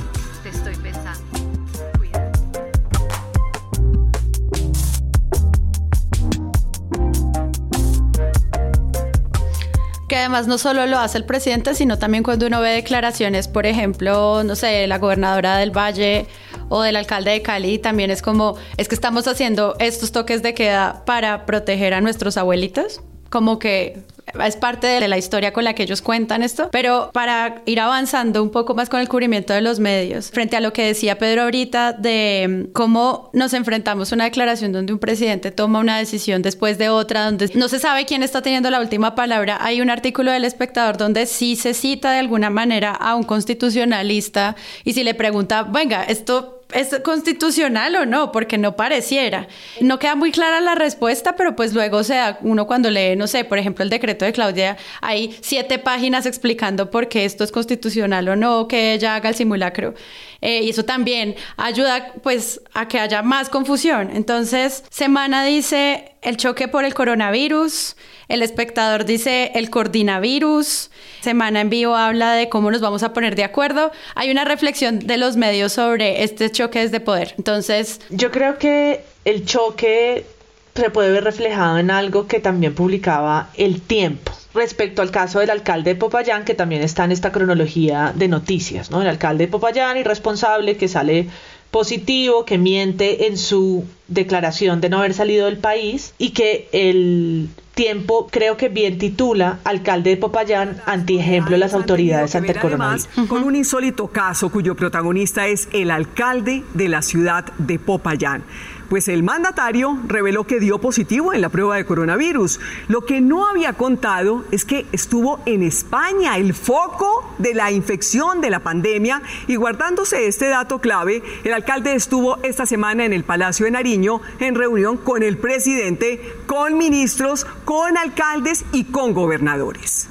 que 10.08 10.16
además 10.16 10.48
no 10.48 10.58
solo 10.58 10.86
lo 10.86 11.00
hace 11.00 11.18
el 11.18 11.26
presidente, 11.26 11.76
sino 11.76 12.00
también 12.00 12.24
cuando 12.24 12.48
uno 12.48 12.62
ve 12.62 12.70
declaraciones, 12.70 13.48
por 13.48 13.66
ejemplo, 13.66 14.44
no 14.44 14.56
sé, 14.56 14.88
la 14.88 15.00
gobernadora 15.00 15.58
del 15.58 15.72
Valle 15.72 16.28
o 16.70 16.82
del 16.82 16.96
alcalde 16.96 17.32
de 17.32 17.42
Cali, 17.42 17.78
también 17.78 18.10
es 18.10 18.22
como, 18.22 18.56
es 18.78 18.88
que 18.88 18.96
estamos 18.96 19.28
haciendo 19.28 19.76
estos 19.80 20.12
toques 20.12 20.42
de 20.44 20.54
queda 20.54 21.04
para 21.06 21.46
proteger 21.46 21.94
a 21.94 22.02
nuestros 22.02 22.38
abuelitos, 22.38 23.02
como 23.30 23.60
que 23.60 24.02
es 24.46 24.56
parte 24.56 24.88
de 24.88 25.08
la 25.08 25.18
historia 25.18 25.54
con 25.54 25.64
la 25.64 25.74
que 25.74 25.84
ellos 25.84 26.02
cuentan 26.02 26.44
esto, 26.44 26.70
pero 26.72 27.10
para 27.14 27.62
ir 27.66 27.80
avanzando 27.80 28.44
un 28.44 28.50
poco 28.50 28.76
más 28.76 28.90
con 28.90 29.00
el 29.00 29.08
cubrimiento 29.08 29.54
de 29.54 29.62
los 29.62 29.80
medios, 29.80 30.32
frente 30.32 30.56
a 30.58 30.62
lo 30.62 30.74
que 30.74 30.86
decía 30.86 31.18
Pedro 31.18 31.44
ahorita 31.44 31.94
de 31.94 32.66
mm, 32.68 32.72
cómo 32.74 33.30
nos 33.34 33.54
enfrentamos 33.54 34.12
a 34.12 34.16
una 34.16 34.26
declaración 34.26 34.72
donde 34.72 34.94
un 34.94 35.00
presidente 35.00 35.52
toma 35.52 35.80
una 35.80 35.98
decisión 35.98 36.42
después 36.42 36.78
de 36.78 36.90
otra, 36.90 37.26
donde 37.26 37.50
no 37.56 37.68
se 37.68 37.80
sabe 37.80 38.06
quién 38.06 38.24
está 38.24 38.42
teniendo 38.42 38.70
la 38.70 38.80
última 38.80 39.16
palabra, 39.16 39.58
hay 39.62 39.82
un 39.82 39.90
artículo 39.90 40.32
del 40.32 40.46
espectador 40.46 40.98
donde 40.98 41.26
sí 41.26 41.56
se 41.56 41.74
cita 41.74 42.12
de 42.12 42.20
alguna 42.20 42.50
manera 42.50 42.92
a 42.92 43.16
un 43.16 43.24
constitucionalista 43.24 44.56
y 44.84 44.94
si 44.94 45.04
le 45.04 45.14
pregunta, 45.14 45.64
venga, 45.64 46.04
esto 46.04 46.57
¿es 46.74 47.00
constitucional 47.04 47.96
o 47.96 48.06
no? 48.06 48.32
Porque 48.32 48.58
no 48.58 48.76
pareciera. 48.76 49.48
No 49.82 50.00
queda 50.00 50.16
muy 50.16 50.32
clara 50.32 50.62
la 50.62 50.76
respuesta, 50.76 51.36
pero 51.36 51.56
pues 51.56 51.74
luego, 51.74 51.98
o 51.98 52.04
sea, 52.04 52.40
uno 52.42 52.68
cuando 52.68 52.90
lee, 52.90 53.16
no 53.16 53.28
sé, 53.28 53.46
por 53.46 53.58
ejemplo, 53.58 53.84
el 53.84 53.90
decreto 53.90 54.26
de 54.26 54.34
Claudia, 54.34 54.78
hay 55.02 55.38
siete 55.42 55.80
páginas 55.80 56.26
explicando 56.26 56.92
por 56.92 57.08
qué 57.08 57.26
esto 57.26 57.44
es 57.44 57.52
constitucional 57.52 58.28
o 58.30 58.36
no, 58.36 58.68
que 58.68 58.94
ella 58.94 59.16
haga 59.16 59.30
el 59.30 59.36
simulacro. 59.36 59.94
Eh, 60.42 60.62
y 60.64 60.70
eso 60.70 60.86
también 60.86 61.36
ayuda 61.56 62.14
pues 62.22 62.62
a 62.74 62.88
que 62.88 63.00
haya 63.00 63.22
más 63.22 63.50
confusión. 63.50 64.12
Entonces, 64.14 64.84
Semana 64.90 65.44
dice 65.44 66.16
el 66.22 66.38
choque 66.38 66.68
por 66.68 66.86
el 66.86 66.94
coronavirus, 66.94 67.96
el 68.28 68.42
espectador 68.42 69.06
dice 69.06 69.52
el 69.56 69.70
coordinavirus, 69.70 70.92
Semana 71.22 71.62
en 71.62 71.70
Vivo 71.70 71.96
habla 71.96 72.34
de 72.34 72.50
cómo 72.50 72.70
nos 72.72 72.82
vamos 72.82 73.04
a 73.04 73.14
poner 73.14 73.36
de 73.36 73.44
acuerdo. 73.44 73.92
Hay 74.16 74.30
una 74.30 74.46
reflexión 74.46 75.00
de 75.00 75.18
los 75.18 75.38
medios 75.38 75.74
sobre 75.74 76.24
este 76.24 76.52
choque 76.58 76.88
de 76.90 77.00
poder. 77.00 77.34
Entonces, 77.38 78.02
yo 78.10 78.32
creo 78.32 78.58
que 78.58 79.04
el 79.26 79.46
choque 79.46 80.26
se 80.74 80.90
puede 80.90 81.12
ver 81.12 81.24
reflejado 81.24 81.78
en 81.78 81.90
algo 81.90 82.28
que 82.28 82.40
también 82.40 82.74
publicaba 82.74 83.50
El 83.56 83.82
Tiempo 83.82 84.32
respecto 84.54 85.02
al 85.02 85.12
caso 85.12 85.40
del 85.40 85.50
alcalde 85.50 85.94
de 85.94 86.00
Popayán, 86.00 86.46
que 86.46 86.56
también 86.56 86.82
está 86.82 87.04
en 87.04 87.12
esta 87.12 87.32
cronología 87.32 88.12
de 88.16 88.28
noticias, 88.28 88.90
¿no? 88.90 89.02
El 89.02 89.08
alcalde 89.08 89.46
de 89.46 89.52
Popayán, 89.52 89.98
irresponsable, 89.98 90.78
que 90.78 90.88
sale 90.88 91.28
positivo, 91.72 92.46
que 92.46 92.58
miente 92.58 93.28
en 93.28 93.38
su 93.38 93.86
declaración 94.08 94.82
de 94.82 94.90
no 94.90 95.00
haber 95.00 95.14
salido 95.14 95.46
del 95.46 95.58
país 95.58 96.14
y 96.18 96.32
que 96.32 96.70
el 96.72 97.50
tiempo 97.78 98.28
creo 98.32 98.58
que 98.58 98.70
bien 98.70 98.98
titula 98.98 99.60
Alcalde 99.64 100.10
de 100.10 100.18
Popayán 100.18 100.82
antiejemplo 100.88 101.52
de 101.52 101.60
las 101.60 101.76
autoridades 101.76 102.36
ante 102.36 102.54
el 102.54 102.60
coronavirus. 102.60 103.08
Con 103.28 103.44
un 103.44 103.56
insólito 103.56 104.08
caso 104.08 104.50
cuyo 104.50 104.76
protagonista 104.76 105.46
es 105.46 105.70
el 105.74 105.92
alcalde 105.92 106.64
de 106.74 106.90
la 106.90 107.04
ciudad 107.04 107.46
de 107.60 107.78
Popayán. 107.78 108.44
Pues 108.90 109.08
el 109.08 109.24
mandatario 109.24 109.98
reveló 110.08 110.46
que 110.46 110.60
dio 110.60 110.80
positivo 110.80 111.34
en 111.34 111.42
la 111.42 111.50
prueba 111.50 111.76
de 111.76 111.86
coronavirus. 111.86 112.60
Lo 112.88 113.06
que 113.06 113.22
no 113.22 113.48
había 113.48 113.74
contado 113.74 114.46
es 114.52 114.64
que 114.66 114.86
estuvo 114.92 115.40
en 115.46 115.64
España, 115.64 116.38
el 116.38 116.54
foco 116.54 117.36
de 117.38 117.54
la 117.54 117.72
infección 117.72 118.42
de 118.42 118.50
la 118.50 118.60
pandemia. 118.60 119.22
Y 119.48 119.56
guardándose 119.56 120.28
este 120.28 120.48
dato 120.48 120.80
clave, 120.80 121.22
el 121.44 121.54
alcalde 121.54 121.96
estuvo 121.96 122.38
esta 122.44 122.66
semana 122.66 123.06
en 123.06 123.14
el 123.14 123.24
Palacio 123.24 123.66
de 123.66 123.72
Nariño 123.72 124.22
en 124.40 124.56
reunión 124.56 124.98
con 124.98 125.24
el 125.24 125.38
presidente, 125.38 126.36
con 126.46 126.78
ministros, 126.78 127.46
con 127.66 127.98
alcaldes 127.98 128.64
y 128.72 128.86
con 128.86 129.14
gobernadores 129.14 130.08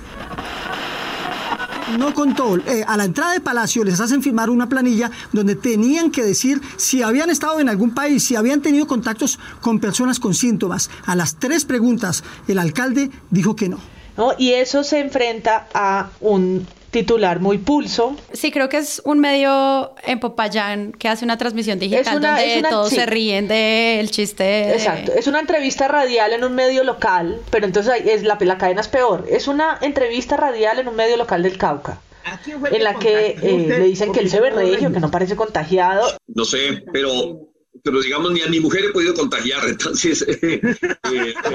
no 1.99 2.15
contó. 2.15 2.57
Eh, 2.57 2.85
a 2.87 2.97
la 2.97 3.05
entrada 3.05 3.33
de 3.33 3.41
Palacio 3.41 3.85
les 3.85 4.01
hacen 4.01 4.23
firmar 4.23 4.51
una 4.51 4.69
planilla 4.69 5.11
donde 5.33 5.55
tenían 5.55 6.11
que 6.11 6.23
decir 6.23 6.61
si 6.77 7.03
habían 7.03 7.31
estado 7.31 7.61
en 7.61 7.69
algún 7.69 7.95
país, 7.95 8.25
si 8.25 8.37
habían 8.37 8.61
tenido 8.61 8.87
contactos 8.87 9.39
con 9.61 9.81
personas 9.81 10.21
con 10.21 10.35
síntomas. 10.35 10.91
A 11.05 11.15
las 11.15 11.37
tres 11.37 11.65
preguntas, 11.65 12.25
el 12.49 12.59
alcalde 12.59 13.11
dijo 13.31 13.57
que 13.57 13.69
no. 13.69 13.79
¿No? 14.17 14.33
Y 14.39 14.53
eso 14.53 14.83
se 14.83 15.01
enfrenta 15.01 15.69
a 15.75 16.11
un 16.21 16.67
titular 16.97 17.41
muy 17.41 17.59
pulso. 17.59 18.17
Sí, 18.33 18.51
creo 18.51 18.71
que 18.71 18.79
es 18.79 19.03
un 19.05 19.19
medio 19.19 19.95
en 20.05 20.19
Popayán 20.19 20.93
que 20.93 21.09
hace 21.09 21.27
una 21.27 21.37
transmisión 21.37 21.79
digital 21.79 22.23
donde 22.23 22.65
todos 22.71 22.89
se 22.89 23.05
ríen 23.05 23.49
del 23.49 24.11
chiste. 24.11 24.73
Exacto, 24.73 25.13
es 25.13 25.27
una 25.27 25.41
entrevista 25.41 25.89
radial 25.89 26.33
en 26.33 26.43
un 26.43 26.55
medio 26.55 26.85
local, 26.85 27.39
pero 27.51 27.67
entonces 27.67 28.03
es 28.07 28.23
la, 28.23 28.39
la 28.41 28.57
cadena 28.57 28.81
es 28.81 28.89
peor. 28.89 29.27
Es 29.29 29.47
una 29.47 29.79
entrevista 29.83 30.39
radial 30.39 30.79
en 30.79 30.89
un 30.89 30.97
medio 30.97 31.19
local 31.19 31.43
del 31.43 31.59
Cauca 31.59 32.01
en 32.73 32.83
la 32.83 32.99
que 32.99 33.37
eh, 33.43 33.67
le 33.69 33.85
dicen 33.85 34.11
que 34.13 34.21
él 34.21 34.31
se 34.31 34.41
ve 34.41 34.51
regio, 34.51 34.91
que 34.91 34.99
no 34.99 35.11
parece 35.11 35.37
contagiado. 35.37 36.09
No 36.27 36.47
sé, 36.47 36.83
pero 36.93 37.51
pero 37.85 38.01
digamos 38.01 38.33
ni 38.33 38.41
a 38.41 38.49
mi 38.49 38.59
mujer 38.59 38.87
he 38.87 38.89
podido 38.89 39.15
contagiar, 39.15 39.61
entonces... 39.69 40.27
Eh, 40.27 40.61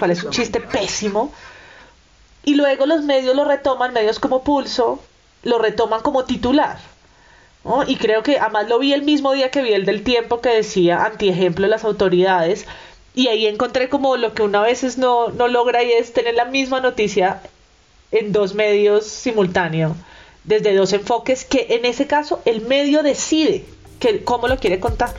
es 0.08 0.24
un 0.24 0.32
chiste 0.32 0.62
pésimo. 0.62 1.34
Y 2.46 2.54
luego 2.56 2.86
los 2.86 3.04
medios 3.04 3.36
lo 3.36 3.44
retoman, 3.44 3.92
medios 3.92 4.20
como 4.20 4.44
Pulso, 4.44 5.04
lo 5.44 5.60
retoman 5.60 6.02
como 6.02 6.26
titular. 6.26 6.80
Y 7.88 7.96
creo 7.98 8.24
que 8.24 8.40
además 8.40 8.68
lo 8.70 8.80
vi 8.80 8.94
el 8.94 9.04
mismo 9.04 9.34
día 9.34 9.52
que 9.52 9.62
vi 9.62 9.74
el 9.74 9.86
del 9.86 10.04
tiempo 10.04 10.42
que 10.42 10.50
decía 10.50 11.06
antiejemplo 11.06 11.68
las 11.68 11.84
autoridades. 11.84 12.66
Y 13.14 13.28
ahí 13.28 13.46
encontré 13.46 13.90
como 13.90 14.18
lo 14.18 14.34
que 14.34 14.42
una 14.42 14.62
veces 14.62 14.98
no, 14.98 15.30
no 15.30 15.48
logra 15.48 15.84
y 15.84 15.92
es 15.92 16.14
tener 16.14 16.34
la 16.34 16.46
misma 16.46 16.80
noticia 16.80 17.42
en 18.12 18.32
dos 18.32 18.56
medios 18.56 19.06
simultáneos, 19.06 19.94
desde 20.44 20.76
dos 20.76 20.92
enfoques, 20.94 21.46
que 21.46 21.68
en 21.70 21.86
ese 21.86 22.08
caso 22.08 22.42
el 22.46 22.62
medio 22.62 23.04
decide 23.04 23.66
que, 24.00 24.24
cómo 24.24 24.48
lo 24.48 24.58
quiere 24.58 24.80
contar. 24.80 25.14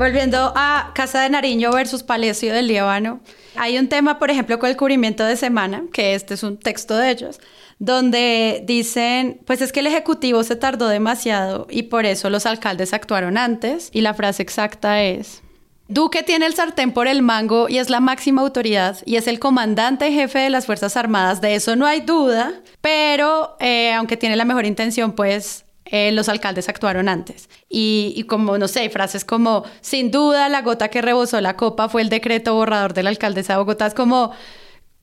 Volviendo 0.00 0.54
a 0.56 0.92
Casa 0.94 1.20
de 1.20 1.28
Nariño 1.28 1.72
versus 1.72 2.02
Palacio 2.02 2.54
del 2.54 2.68
Líbano, 2.68 3.20
hay 3.54 3.76
un 3.76 3.90
tema, 3.90 4.18
por 4.18 4.30
ejemplo, 4.30 4.58
con 4.58 4.70
el 4.70 4.76
cubrimiento 4.78 5.26
de 5.26 5.36
semana, 5.36 5.84
que 5.92 6.14
este 6.14 6.32
es 6.32 6.42
un 6.42 6.56
texto 6.56 6.96
de 6.96 7.10
ellos, 7.10 7.38
donde 7.78 8.64
dicen, 8.66 9.42
pues 9.44 9.60
es 9.60 9.72
que 9.72 9.80
el 9.80 9.88
Ejecutivo 9.88 10.42
se 10.42 10.56
tardó 10.56 10.88
demasiado 10.88 11.66
y 11.68 11.82
por 11.82 12.06
eso 12.06 12.30
los 12.30 12.46
alcaldes 12.46 12.94
actuaron 12.94 13.36
antes, 13.36 13.90
y 13.92 14.00
la 14.00 14.14
frase 14.14 14.42
exacta 14.42 15.02
es... 15.02 15.42
Duque 15.88 16.22
tiene 16.22 16.46
el 16.46 16.54
sartén 16.54 16.92
por 16.92 17.06
el 17.06 17.20
mango 17.20 17.68
y 17.68 17.76
es 17.76 17.90
la 17.90 18.00
máxima 18.00 18.40
autoridad 18.40 18.96
y 19.04 19.16
es 19.16 19.26
el 19.26 19.38
comandante 19.38 20.10
jefe 20.12 20.38
de 20.38 20.48
las 20.48 20.64
Fuerzas 20.64 20.96
Armadas, 20.96 21.42
de 21.42 21.56
eso 21.56 21.76
no 21.76 21.84
hay 21.84 22.00
duda, 22.00 22.54
pero 22.80 23.54
eh, 23.60 23.92
aunque 23.92 24.16
tiene 24.16 24.36
la 24.36 24.46
mejor 24.46 24.64
intención, 24.64 25.12
pues 25.12 25.66
eh, 25.90 26.12
los 26.12 26.28
alcaldes 26.28 26.68
actuaron 26.68 27.08
antes. 27.08 27.48
Y, 27.68 28.24
como, 28.28 28.58
no 28.58 28.68
sé, 28.68 28.88
frases 28.90 29.24
como, 29.24 29.64
sin 29.80 30.10
duda, 30.10 30.48
la 30.48 30.62
gota 30.62 30.88
que 30.88 31.02
rebosó 31.02 31.40
la 31.40 31.56
copa 31.56 31.88
fue 31.88 32.02
el 32.02 32.08
decreto 32.08 32.54
borrador 32.54 32.94
de 32.94 33.02
la 33.02 33.10
alcaldesa 33.10 33.54
de 33.54 33.58
Bogotá. 33.58 33.86
Es 33.86 33.94
como, 33.94 34.32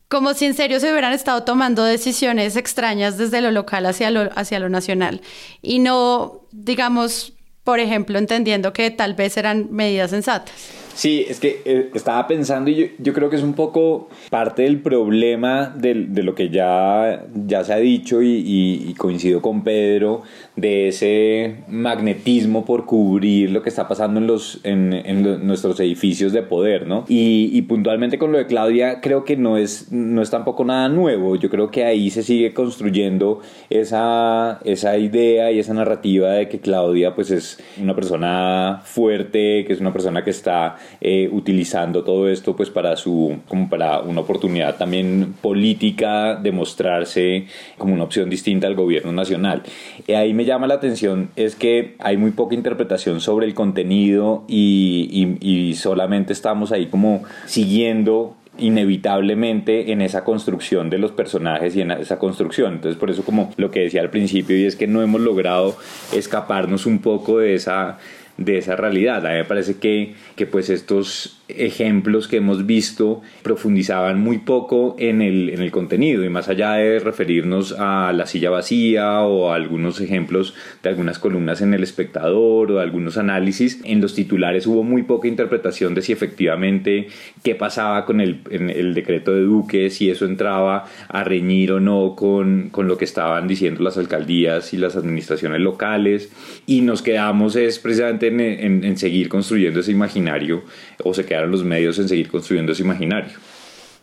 como 0.07 0.33
si 0.33 0.45
en 0.45 0.53
serio 0.53 0.79
se 0.79 0.89
hubieran 0.91 1.13
estado 1.13 1.43
tomando 1.43 1.83
decisiones 1.83 2.55
extrañas 2.55 3.17
desde 3.17 3.41
lo 3.41 3.51
local 3.51 3.85
hacia 3.85 4.11
lo, 4.11 4.29
hacia 4.35 4.59
lo 4.59 4.69
nacional. 4.69 5.21
Y 5.61 5.79
no, 5.79 6.47
digamos, 6.51 7.33
por 7.65 7.81
ejemplo, 7.81 8.17
entendiendo 8.17 8.71
que 8.71 8.89
tal 8.91 9.13
vez 9.13 9.35
eran 9.35 9.67
medidas 9.71 10.11
sensatas. 10.11 10.53
Sí, 10.97 11.27
es 11.29 11.39
que 11.39 11.61
eh, 11.63 11.91
estaba 11.93 12.25
pensando 12.25 12.71
y 12.71 12.95
yo, 12.97 13.13
creo 13.13 13.29
que 13.29 13.35
es 13.35 13.43
un 13.43 13.53
poco 13.53 14.09
parte 14.31 14.63
del 14.63 14.79
problema 14.81 15.71
de, 15.77 15.93
lo 15.93 16.33
que 16.33 16.49
ya, 16.49 17.27
ya 17.35 17.63
se 17.63 17.71
ha 17.71 17.77
dicho 17.77 18.23
y, 18.23 18.95
coincido 18.97 19.39
con 19.39 19.63
Pedro, 19.63 20.23
de 20.55 20.87
ese 20.87 21.57
magnetismo 21.67 22.65
por 22.65 22.85
cubrir 22.85 23.51
lo 23.51 23.61
que 23.61 23.69
está 23.69 23.87
pasando 23.87 24.19
en, 24.19 24.25
los, 24.25 24.59
en, 24.63 25.45
nuestros 25.45 25.79
edificios 25.79 26.33
de 26.33 26.41
poder, 26.41 26.87
¿no? 26.87 27.05
Y, 27.07 27.61
puntualmente 27.61 28.17
con 28.17 28.31
lo 28.31 28.39
de 28.39 28.47
Claudia, 28.47 28.99
creo 28.99 29.23
que 29.23 29.37
no 29.37 29.57
es, 29.57 29.91
no 29.91 30.23
es 30.23 30.31
tampoco 30.31 30.65
nada 30.65 30.89
nuevo. 30.89 31.35
Yo 31.35 31.51
creo 31.51 31.69
que 31.69 31.85
ahí 31.85 32.09
se 32.09 32.23
sigue 32.23 32.55
construyendo 32.55 33.41
esa, 33.69 34.59
esa 34.63 34.97
idea 34.97 35.51
y 35.51 35.59
esa 35.59 35.75
narrativa 35.75 36.31
de 36.31 36.49
que 36.49 36.59
Claudia 36.59 37.13
pues 37.13 37.29
es 37.29 37.59
una 37.79 37.93
persona 37.93 38.81
fuerte, 38.83 39.63
que 39.63 39.73
es 39.73 39.79
una 39.79 39.93
persona 39.93 40.23
que 40.23 40.31
está 40.31 40.77
eh, 41.01 41.29
utilizando 41.31 42.03
todo 42.03 42.29
esto 42.29 42.55
pues 42.55 42.69
para 42.69 42.95
su 42.95 43.37
como 43.47 43.69
para 43.69 43.99
una 44.01 44.21
oportunidad 44.21 44.77
también 44.77 45.35
política 45.41 46.35
de 46.35 46.51
mostrarse 46.51 47.45
como 47.77 47.93
una 47.93 48.03
opción 48.03 48.29
distinta 48.29 48.67
al 48.67 48.75
gobierno 48.75 49.11
nacional. 49.11 49.63
Y 50.07 50.13
ahí 50.13 50.33
me 50.33 50.45
llama 50.45 50.67
la 50.67 50.75
atención 50.75 51.29
es 51.35 51.55
que 51.55 51.95
hay 51.99 52.17
muy 52.17 52.31
poca 52.31 52.55
interpretación 52.55 53.21
sobre 53.21 53.45
el 53.45 53.53
contenido 53.53 54.43
y, 54.47 55.37
y 55.41 55.75
solamente 55.75 56.33
estamos 56.33 56.71
ahí 56.71 56.87
como 56.87 57.23
siguiendo 57.45 58.35
inevitablemente 58.59 59.91
en 59.91 60.01
esa 60.01 60.23
construcción 60.23 60.89
de 60.89 60.97
los 60.97 61.11
personajes 61.11 61.75
y 61.75 61.81
en 61.81 61.91
esa 61.91 62.17
construcción. 62.19 62.73
Entonces, 62.73 62.99
por 62.99 63.09
eso 63.09 63.23
como 63.23 63.51
lo 63.57 63.71
que 63.71 63.81
decía 63.81 64.01
al 64.01 64.09
principio 64.09 64.57
y 64.57 64.65
es 64.65 64.75
que 64.75 64.87
no 64.87 65.01
hemos 65.01 65.21
logrado 65.21 65.77
escaparnos 66.13 66.85
un 66.85 66.99
poco 66.99 67.39
de 67.39 67.55
esa 67.55 67.97
de 68.37 68.57
esa 68.57 68.75
realidad. 68.75 69.25
A 69.25 69.29
mí 69.29 69.35
me 69.35 69.45
parece 69.45 69.77
que, 69.77 70.13
que 70.35 70.45
pues 70.45 70.69
estos 70.69 71.37
ejemplos 71.49 72.27
que 72.27 72.37
hemos 72.37 72.65
visto 72.65 73.21
profundizaban 73.41 74.19
muy 74.19 74.39
poco 74.39 74.95
en 74.99 75.21
el, 75.21 75.49
en 75.49 75.61
el 75.61 75.71
contenido 75.71 76.23
y 76.25 76.29
más 76.29 76.49
allá 76.49 76.73
de 76.73 76.99
referirnos 76.99 77.73
a 77.77 78.11
la 78.13 78.25
silla 78.25 78.49
vacía 78.49 79.21
o 79.21 79.51
a 79.51 79.55
algunos 79.55 80.01
ejemplos 80.01 80.53
de 80.83 80.89
algunas 80.89 81.19
columnas 81.19 81.61
en 81.61 81.73
el 81.73 81.83
espectador 81.83 82.71
o 82.71 82.75
de 82.75 82.81
algunos 82.81 83.17
análisis, 83.17 83.79
en 83.85 84.01
los 84.01 84.13
titulares 84.13 84.67
hubo 84.67 84.83
muy 84.83 85.03
poca 85.03 85.27
interpretación 85.27 85.95
de 85.95 86.01
si 86.01 86.11
efectivamente 86.11 87.07
qué 87.43 87.55
pasaba 87.55 88.05
con 88.05 88.19
el, 88.19 88.41
el 88.51 88.93
decreto 88.93 89.33
de 89.33 89.41
Duque, 89.41 89.89
si 89.89 90.09
eso 90.09 90.25
entraba 90.25 90.85
a 91.07 91.23
reñir 91.23 91.71
o 91.71 91.79
no 91.79 92.15
con, 92.15 92.69
con 92.71 92.87
lo 92.87 92.97
que 92.97 93.05
estaban 93.05 93.47
diciendo 93.47 93.83
las 93.83 93.97
alcaldías 93.97 94.73
y 94.73 94.77
las 94.77 94.95
administraciones 94.95 95.61
locales 95.61 96.29
y 96.65 96.81
nos 96.81 97.01
quedamos 97.01 97.55
es 97.55 97.79
precisamente 97.79 98.26
en, 98.27 98.39
en, 98.39 98.83
en 98.83 98.97
seguir 98.97 99.29
construyendo 99.29 99.79
ese 99.79 99.91
imaginario 99.91 100.63
o 101.03 101.13
se 101.13 101.25
quedaron 101.25 101.51
los 101.51 101.63
medios 101.63 101.99
en 101.99 102.07
seguir 102.07 102.29
construyendo 102.29 102.71
ese 102.71 102.83
imaginario. 102.83 103.37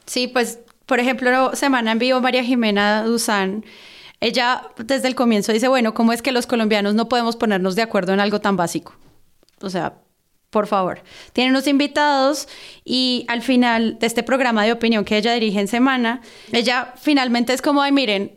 Sí, 0.07 0.29
pues, 0.29 0.59
por 0.87 1.01
ejemplo, 1.01 1.55
Semana 1.55 1.93
en 1.93 1.99
Vivo, 1.99 2.20
María 2.20 2.45
Jimena 2.45 3.05
Duzán 3.05 3.64
ella 4.25 4.62
desde 4.79 5.09
el 5.09 5.14
comienzo 5.14 5.53
dice, 5.53 5.68
bueno, 5.68 5.93
¿cómo 5.93 6.14
es 6.14 6.22
que 6.22 6.33
los 6.33 6.47
colombianos 6.47 6.95
no 6.95 7.11
podemos 7.11 7.37
ponernos 7.37 7.77
de 7.77 7.83
acuerdo 7.83 8.14
en 8.14 8.20
algo 8.20 8.41
tan 8.41 8.57
básico? 8.57 8.97
O 9.61 9.68
sea, 9.68 9.99
por 10.49 10.66
favor. 10.66 11.03
Tiene 11.35 11.51
unos 11.51 11.66
invitados 11.66 12.49
y 12.87 13.27
al 13.29 13.43
final 13.43 13.99
de 13.99 14.07
este 14.07 14.22
programa 14.22 14.64
de 14.64 14.72
opinión 14.72 15.05
que 15.05 15.18
ella 15.18 15.35
dirige 15.35 15.61
en 15.61 15.68
semana, 15.68 16.22
ella 16.53 16.95
finalmente 16.97 17.53
es 17.53 17.61
como, 17.61 17.83
ay, 17.83 17.93
miren, 17.93 18.33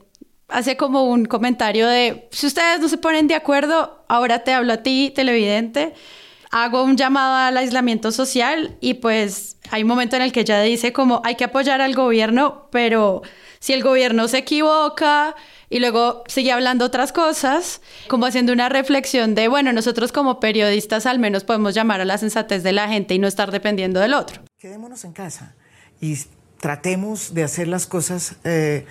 hace 0.47 0.77
como 0.77 1.03
un 1.05 1.25
comentario 1.25 1.87
de, 1.87 2.27
si 2.31 2.47
ustedes 2.47 2.79
no 2.79 2.87
se 2.89 2.97
ponen 2.97 3.27
de 3.27 3.35
acuerdo, 3.35 4.03
ahora 4.07 4.43
te 4.43 4.53
hablo 4.53 4.73
a 4.73 4.77
ti, 4.77 5.11
televidente, 5.13 5.93
hago 6.51 6.83
un 6.83 6.95
llamado 6.95 7.35
al 7.35 7.57
aislamiento 7.57 8.11
social 8.11 8.77
y 8.79 8.95
pues 8.95 9.57
hay 9.69 9.83
un 9.83 9.89
momento 9.89 10.15
en 10.15 10.21
el 10.21 10.31
que 10.31 10.41
ella 10.41 10.61
dice 10.61 10.93
como 10.93 11.21
hay 11.25 11.35
que 11.35 11.43
apoyar 11.43 11.81
al 11.81 11.93
gobierno, 11.93 12.67
pero 12.71 13.21
si 13.59 13.73
el 13.73 13.83
gobierno 13.83 14.27
se 14.27 14.39
equivoca 14.39 15.35
y 15.69 15.79
luego 15.79 16.23
sigue 16.27 16.53
hablando 16.53 16.85
otras 16.85 17.11
cosas, 17.11 17.81
como 18.07 18.25
haciendo 18.25 18.53
una 18.53 18.69
reflexión 18.69 19.35
de, 19.35 19.49
bueno, 19.49 19.73
nosotros 19.73 20.13
como 20.13 20.39
periodistas 20.39 21.05
al 21.05 21.19
menos 21.19 21.43
podemos 21.43 21.73
llamar 21.73 21.99
a 21.99 22.05
la 22.05 22.17
sensatez 22.17 22.63
de 22.63 22.71
la 22.71 22.87
gente 22.87 23.13
y 23.13 23.19
no 23.19 23.27
estar 23.27 23.51
dependiendo 23.51 23.99
del 23.99 24.13
otro. 24.13 24.41
Quedémonos 24.57 25.03
en 25.03 25.11
casa 25.11 25.55
y 25.99 26.17
tratemos 26.61 27.33
de 27.33 27.43
hacer 27.43 27.67
las 27.67 27.85
cosas 27.85 28.37
eh, 28.45 28.85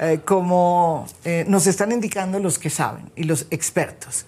eh, 0.00 0.20
como 0.24 1.06
eh, 1.24 1.44
nos 1.46 1.68
están 1.68 1.92
indicando 1.92 2.40
los 2.40 2.58
que 2.58 2.70
saben 2.70 3.12
y 3.14 3.24
los 3.24 3.46
expertos. 3.50 4.26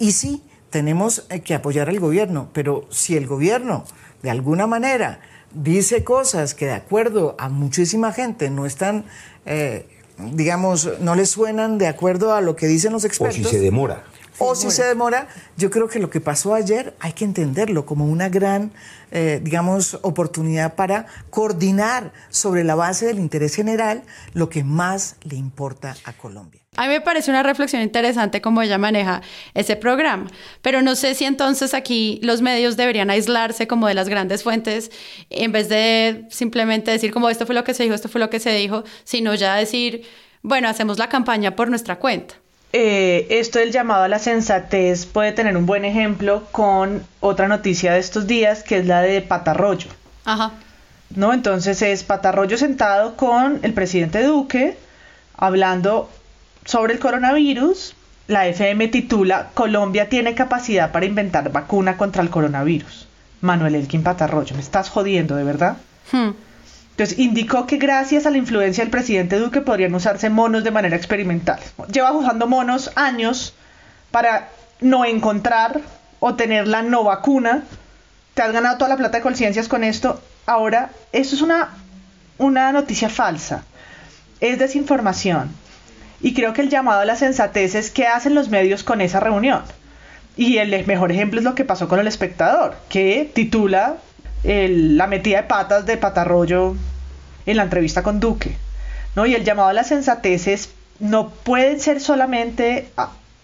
y 0.00 0.12
sí, 0.12 0.42
tenemos 0.70 1.26
que 1.44 1.54
apoyar 1.54 1.88
al 1.90 2.00
gobierno, 2.00 2.48
pero 2.52 2.86
si 2.90 3.16
el 3.16 3.26
gobierno 3.26 3.84
de 4.22 4.30
alguna 4.30 4.66
manera 4.66 5.20
dice 5.54 6.04
cosas 6.04 6.54
que 6.54 6.66
de 6.66 6.72
acuerdo 6.72 7.36
a 7.38 7.48
muchísima 7.48 8.12
gente 8.12 8.50
no 8.50 8.66
están, 8.66 9.04
eh, 9.44 9.86
digamos, 10.32 10.88
no 11.00 11.14
les 11.14 11.30
suenan 11.30 11.78
de 11.78 11.86
acuerdo 11.86 12.34
a 12.34 12.40
lo 12.40 12.56
que 12.56 12.66
dicen 12.66 12.92
los 12.92 13.04
expertos. 13.04 13.46
O 13.46 13.48
si 13.48 13.56
se 13.56 13.60
demora. 13.60 14.04
O 14.44 14.54
si 14.56 14.70
se 14.70 14.84
demora, 14.84 15.28
yo 15.56 15.70
creo 15.70 15.88
que 15.88 16.00
lo 16.00 16.10
que 16.10 16.20
pasó 16.20 16.54
ayer 16.54 16.94
hay 16.98 17.12
que 17.12 17.24
entenderlo 17.24 17.86
como 17.86 18.06
una 18.06 18.28
gran, 18.28 18.72
eh, 19.12 19.40
digamos, 19.42 19.98
oportunidad 20.02 20.74
para 20.74 21.06
coordinar 21.30 22.12
sobre 22.28 22.64
la 22.64 22.74
base 22.74 23.06
del 23.06 23.20
interés 23.20 23.54
general 23.54 24.02
lo 24.34 24.48
que 24.48 24.64
más 24.64 25.16
le 25.22 25.36
importa 25.36 25.94
a 26.04 26.12
Colombia. 26.12 26.60
A 26.74 26.86
mí 26.86 26.88
me 26.88 27.00
parece 27.00 27.30
una 27.30 27.42
reflexión 27.42 27.82
interesante 27.82 28.40
cómo 28.40 28.62
ella 28.62 28.78
maneja 28.78 29.22
ese 29.54 29.76
programa, 29.76 30.28
pero 30.60 30.82
no 30.82 30.96
sé 30.96 31.14
si 31.14 31.24
entonces 31.24 31.72
aquí 31.72 32.18
los 32.22 32.42
medios 32.42 32.76
deberían 32.76 33.10
aislarse 33.10 33.68
como 33.68 33.86
de 33.86 33.94
las 33.94 34.08
grandes 34.08 34.42
fuentes 34.42 34.90
en 35.30 35.52
vez 35.52 35.68
de 35.68 36.26
simplemente 36.30 36.90
decir 36.90 37.12
como 37.12 37.28
esto 37.28 37.46
fue 37.46 37.54
lo 37.54 37.62
que 37.62 37.74
se 37.74 37.84
dijo, 37.84 37.94
esto 37.94 38.08
fue 38.08 38.20
lo 38.20 38.30
que 38.30 38.40
se 38.40 38.50
dijo, 38.54 38.82
sino 39.04 39.34
ya 39.34 39.54
decir, 39.54 40.04
bueno, 40.42 40.68
hacemos 40.68 40.98
la 40.98 41.08
campaña 41.08 41.54
por 41.54 41.68
nuestra 41.68 41.98
cuenta. 41.98 42.41
Eh, 42.72 43.26
esto 43.28 43.58
del 43.58 43.70
llamado 43.70 44.04
a 44.04 44.08
la 44.08 44.18
sensatez 44.18 45.04
puede 45.04 45.32
tener 45.32 45.56
un 45.56 45.66
buen 45.66 45.84
ejemplo 45.84 46.44
con 46.52 47.04
otra 47.20 47.46
noticia 47.48 47.92
de 47.92 47.98
estos 47.98 48.26
días, 48.26 48.62
que 48.62 48.78
es 48.78 48.86
la 48.86 49.02
de 49.02 49.20
Patarroyo. 49.20 49.88
Ajá. 50.24 50.52
¿No? 51.14 51.34
Entonces 51.34 51.82
es 51.82 52.02
Patarroyo 52.02 52.56
sentado 52.56 53.16
con 53.16 53.60
el 53.62 53.74
presidente 53.74 54.22
Duque 54.22 54.76
hablando 55.36 56.08
sobre 56.64 56.94
el 56.94 56.98
coronavirus, 56.98 57.94
la 58.28 58.46
FM 58.46 58.88
titula 58.88 59.50
Colombia 59.54 60.08
tiene 60.08 60.34
capacidad 60.34 60.92
para 60.92 61.06
inventar 61.06 61.50
vacuna 61.50 61.96
contra 61.96 62.22
el 62.22 62.30
coronavirus. 62.30 63.08
Manuel 63.40 63.74
Elkin 63.74 64.02
Patarroyo, 64.04 64.54
me 64.54 64.62
estás 64.62 64.88
jodiendo, 64.88 65.34
¿de 65.34 65.44
verdad? 65.44 65.76
Hmm. 66.12 66.30
Entonces 66.92 67.18
indicó 67.18 67.66
que 67.66 67.78
gracias 67.78 68.26
a 68.26 68.30
la 68.30 68.36
influencia 68.36 68.84
del 68.84 68.90
presidente 68.90 69.38
Duque 69.38 69.60
podrían 69.60 69.94
usarse 69.94 70.30
monos 70.30 70.62
de 70.62 70.70
manera 70.70 70.96
experimental. 70.96 71.58
Lleva 71.90 72.12
usando 72.12 72.46
monos 72.46 72.90
años 72.94 73.54
para 74.10 74.50
no 74.80 75.04
encontrar 75.04 75.80
o 76.20 76.34
tener 76.34 76.68
la 76.68 76.82
no 76.82 77.02
vacuna. 77.02 77.64
Te 78.34 78.42
has 78.42 78.52
ganado 78.52 78.76
toda 78.76 78.90
la 78.90 78.96
plata 78.96 79.18
de 79.18 79.22
conciencias 79.22 79.68
con 79.68 79.84
esto. 79.84 80.20
Ahora, 80.44 80.90
esto 81.12 81.34
es 81.34 81.42
una, 81.42 81.70
una 82.38 82.72
noticia 82.72 83.08
falsa. 83.08 83.64
Es 84.40 84.58
desinformación 84.58 85.50
y 86.22 86.34
creo 86.34 86.52
que 86.52 86.62
el 86.62 86.70
llamado 86.70 87.00
a 87.00 87.04
la 87.04 87.16
sensatez 87.16 87.74
es 87.74 87.90
qué 87.90 88.06
hacen 88.06 88.34
los 88.34 88.48
medios 88.48 88.84
con 88.84 89.00
esa 89.00 89.18
reunión. 89.18 89.62
Y 90.36 90.58
el 90.58 90.86
mejor 90.86 91.10
ejemplo 91.12 91.40
es 91.40 91.44
lo 91.44 91.54
que 91.54 91.64
pasó 91.64 91.88
con 91.88 91.98
el 91.98 92.06
espectador, 92.06 92.76
que 92.88 93.30
titula 93.34 93.96
la 94.44 95.06
metida 95.06 95.38
de 95.38 95.48
patas 95.48 95.86
de 95.86 95.96
Patarroyo 95.96 96.74
en 97.46 97.56
la 97.56 97.64
entrevista 97.64 98.02
con 98.02 98.20
Duque. 98.20 98.56
¿no? 99.14 99.26
Y 99.26 99.34
el 99.34 99.44
llamado 99.44 99.68
a 99.68 99.72
la 99.72 99.84
sensatez 99.84 100.46
es, 100.46 100.70
no 100.98 101.30
pueden 101.30 101.80
ser 101.80 102.00
solamente 102.00 102.88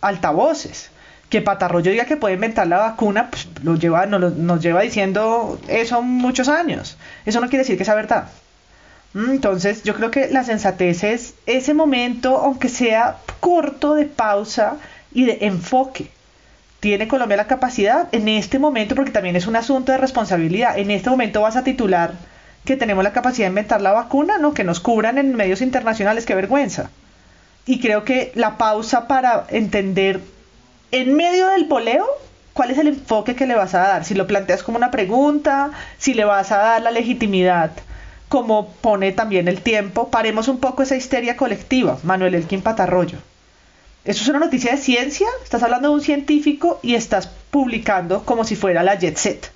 altavoces. 0.00 0.90
Que 1.28 1.42
Patarroyo 1.42 1.90
diga 1.90 2.06
que 2.06 2.16
puede 2.16 2.34
inventar 2.34 2.66
la 2.66 2.78
vacuna, 2.78 3.28
pues 3.30 3.48
lo 3.62 3.76
lleva, 3.76 4.06
nos, 4.06 4.34
nos 4.34 4.62
lleva 4.62 4.80
diciendo 4.80 5.60
eso 5.68 6.00
muchos 6.00 6.48
años. 6.48 6.96
Eso 7.26 7.40
no 7.40 7.48
quiere 7.48 7.64
decir 7.64 7.76
que 7.76 7.84
sea 7.84 7.94
verdad. 7.94 8.28
Mm, 9.12 9.32
entonces 9.32 9.82
yo 9.82 9.94
creo 9.94 10.10
que 10.10 10.28
la 10.28 10.44
sensatez 10.44 11.04
es 11.04 11.34
ese 11.46 11.74
momento, 11.74 12.36
aunque 12.38 12.68
sea 12.68 13.18
corto, 13.40 13.94
de 13.94 14.06
pausa 14.06 14.76
y 15.12 15.24
de 15.24 15.38
enfoque. 15.42 16.10
¿Tiene 16.80 17.08
Colombia 17.08 17.36
la 17.36 17.46
capacidad 17.46 18.08
en 18.12 18.28
este 18.28 18.58
momento, 18.58 18.94
porque 18.94 19.10
también 19.10 19.36
es 19.36 19.46
un 19.46 19.56
asunto 19.56 19.92
de 19.92 19.98
responsabilidad, 19.98 20.78
en 20.78 20.90
este 20.90 21.10
momento 21.10 21.42
vas 21.42 21.56
a 21.56 21.64
titular 21.64 22.12
que 22.64 22.76
tenemos 22.76 23.02
la 23.02 23.12
capacidad 23.12 23.46
de 23.46 23.50
inventar 23.50 23.80
la 23.80 23.92
vacuna, 23.92 24.38
¿no? 24.38 24.54
Que 24.54 24.62
nos 24.62 24.78
cubran 24.78 25.18
en 25.18 25.34
medios 25.34 25.60
internacionales, 25.60 26.26
qué 26.26 26.34
vergüenza. 26.34 26.90
Y 27.66 27.80
creo 27.80 28.04
que 28.04 28.30
la 28.34 28.58
pausa 28.58 29.08
para 29.08 29.46
entender 29.50 30.20
en 30.92 31.14
medio 31.14 31.48
del 31.48 31.66
poleo 31.66 32.06
cuál 32.52 32.70
es 32.70 32.78
el 32.78 32.88
enfoque 32.88 33.34
que 33.34 33.46
le 33.46 33.54
vas 33.54 33.74
a 33.74 33.80
dar, 33.80 34.04
si 34.04 34.14
lo 34.14 34.26
planteas 34.26 34.62
como 34.62 34.78
una 34.78 34.90
pregunta, 34.90 35.70
si 35.98 36.14
le 36.14 36.24
vas 36.24 36.52
a 36.52 36.58
dar 36.58 36.82
la 36.82 36.90
legitimidad 36.90 37.70
como 38.28 38.68
pone 38.68 39.12
también 39.12 39.48
el 39.48 39.62
tiempo, 39.62 40.08
paremos 40.08 40.48
un 40.48 40.58
poco 40.58 40.82
esa 40.82 40.96
histeria 40.96 41.36
colectiva, 41.36 41.98
Manuel 42.02 42.34
Elkin 42.34 42.62
Patarroyo. 42.62 43.18
Eso 44.04 44.22
es 44.22 44.28
una 44.28 44.38
noticia 44.38 44.72
de 44.72 44.78
ciencia, 44.78 45.26
estás 45.42 45.62
hablando 45.62 45.88
de 45.88 45.94
un 45.94 46.00
científico 46.00 46.80
y 46.82 46.94
estás 46.94 47.28
publicando 47.50 48.24
como 48.24 48.44
si 48.44 48.56
fuera 48.56 48.82
la 48.82 48.94
Jet 48.94 49.16
Set. 49.16 49.50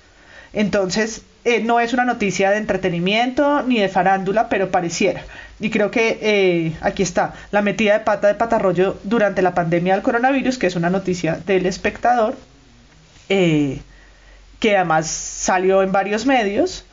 Entonces, 0.53 1.23
eh, 1.45 1.61
no 1.61 1.79
es 1.79 1.93
una 1.93 2.05
noticia 2.05 2.51
de 2.51 2.57
entretenimiento 2.57 3.63
ni 3.63 3.79
de 3.79 3.89
farándula, 3.89 4.49
pero 4.49 4.69
pareciera. 4.69 5.23
Y 5.59 5.69
creo 5.69 5.89
que 5.89 6.19
eh, 6.21 6.73
aquí 6.81 7.03
está, 7.03 7.33
la 7.51 7.61
metida 7.61 7.93
de 7.93 7.99
pata 8.01 8.27
de 8.27 8.35
Patarroyo 8.35 8.97
durante 9.03 9.41
la 9.41 9.53
pandemia 9.55 9.93
del 9.93 10.03
coronavirus, 10.03 10.57
que 10.57 10.67
es 10.67 10.75
una 10.75 10.89
noticia 10.89 11.39
del 11.45 11.65
espectador, 11.65 12.35
eh, 13.29 13.81
que 14.59 14.75
además 14.75 15.07
salió 15.07 15.81
en 15.81 15.91
varios 15.91 16.25
medios 16.25 16.85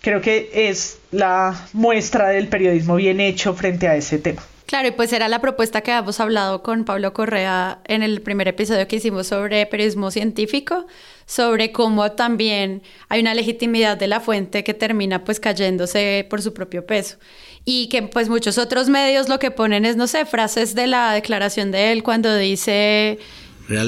creo 0.00 0.20
que 0.20 0.50
es 0.52 0.98
la 1.10 1.54
muestra 1.72 2.28
del 2.28 2.48
periodismo 2.48 2.96
bien 2.96 3.20
hecho 3.20 3.54
frente 3.54 3.88
a 3.88 3.96
ese 3.96 4.18
tema. 4.18 4.42
Claro, 4.70 4.86
y 4.86 4.92
pues 4.92 5.12
era 5.12 5.26
la 5.26 5.40
propuesta 5.40 5.80
que 5.80 5.90
habíamos 5.90 6.20
hablado 6.20 6.62
con 6.62 6.84
Pablo 6.84 7.12
Correa 7.12 7.80
en 7.88 8.04
el 8.04 8.22
primer 8.22 8.46
episodio 8.46 8.86
que 8.86 8.94
hicimos 8.94 9.26
sobre 9.26 9.66
periodismo 9.66 10.12
científico, 10.12 10.86
sobre 11.26 11.72
cómo 11.72 12.12
también 12.12 12.80
hay 13.08 13.20
una 13.20 13.34
legitimidad 13.34 13.96
de 13.96 14.06
la 14.06 14.20
fuente 14.20 14.62
que 14.62 14.72
termina 14.72 15.24
pues 15.24 15.40
cayéndose 15.40 16.24
por 16.30 16.40
su 16.40 16.54
propio 16.54 16.86
peso. 16.86 17.16
Y 17.64 17.88
que 17.88 18.02
pues 18.04 18.28
muchos 18.28 18.58
otros 18.58 18.88
medios 18.88 19.28
lo 19.28 19.40
que 19.40 19.50
ponen 19.50 19.84
es, 19.84 19.96
no 19.96 20.06
sé, 20.06 20.24
frases 20.24 20.76
de 20.76 20.86
la 20.86 21.14
declaración 21.14 21.72
de 21.72 21.90
él 21.90 22.04
cuando 22.04 22.36
dice 22.36 23.18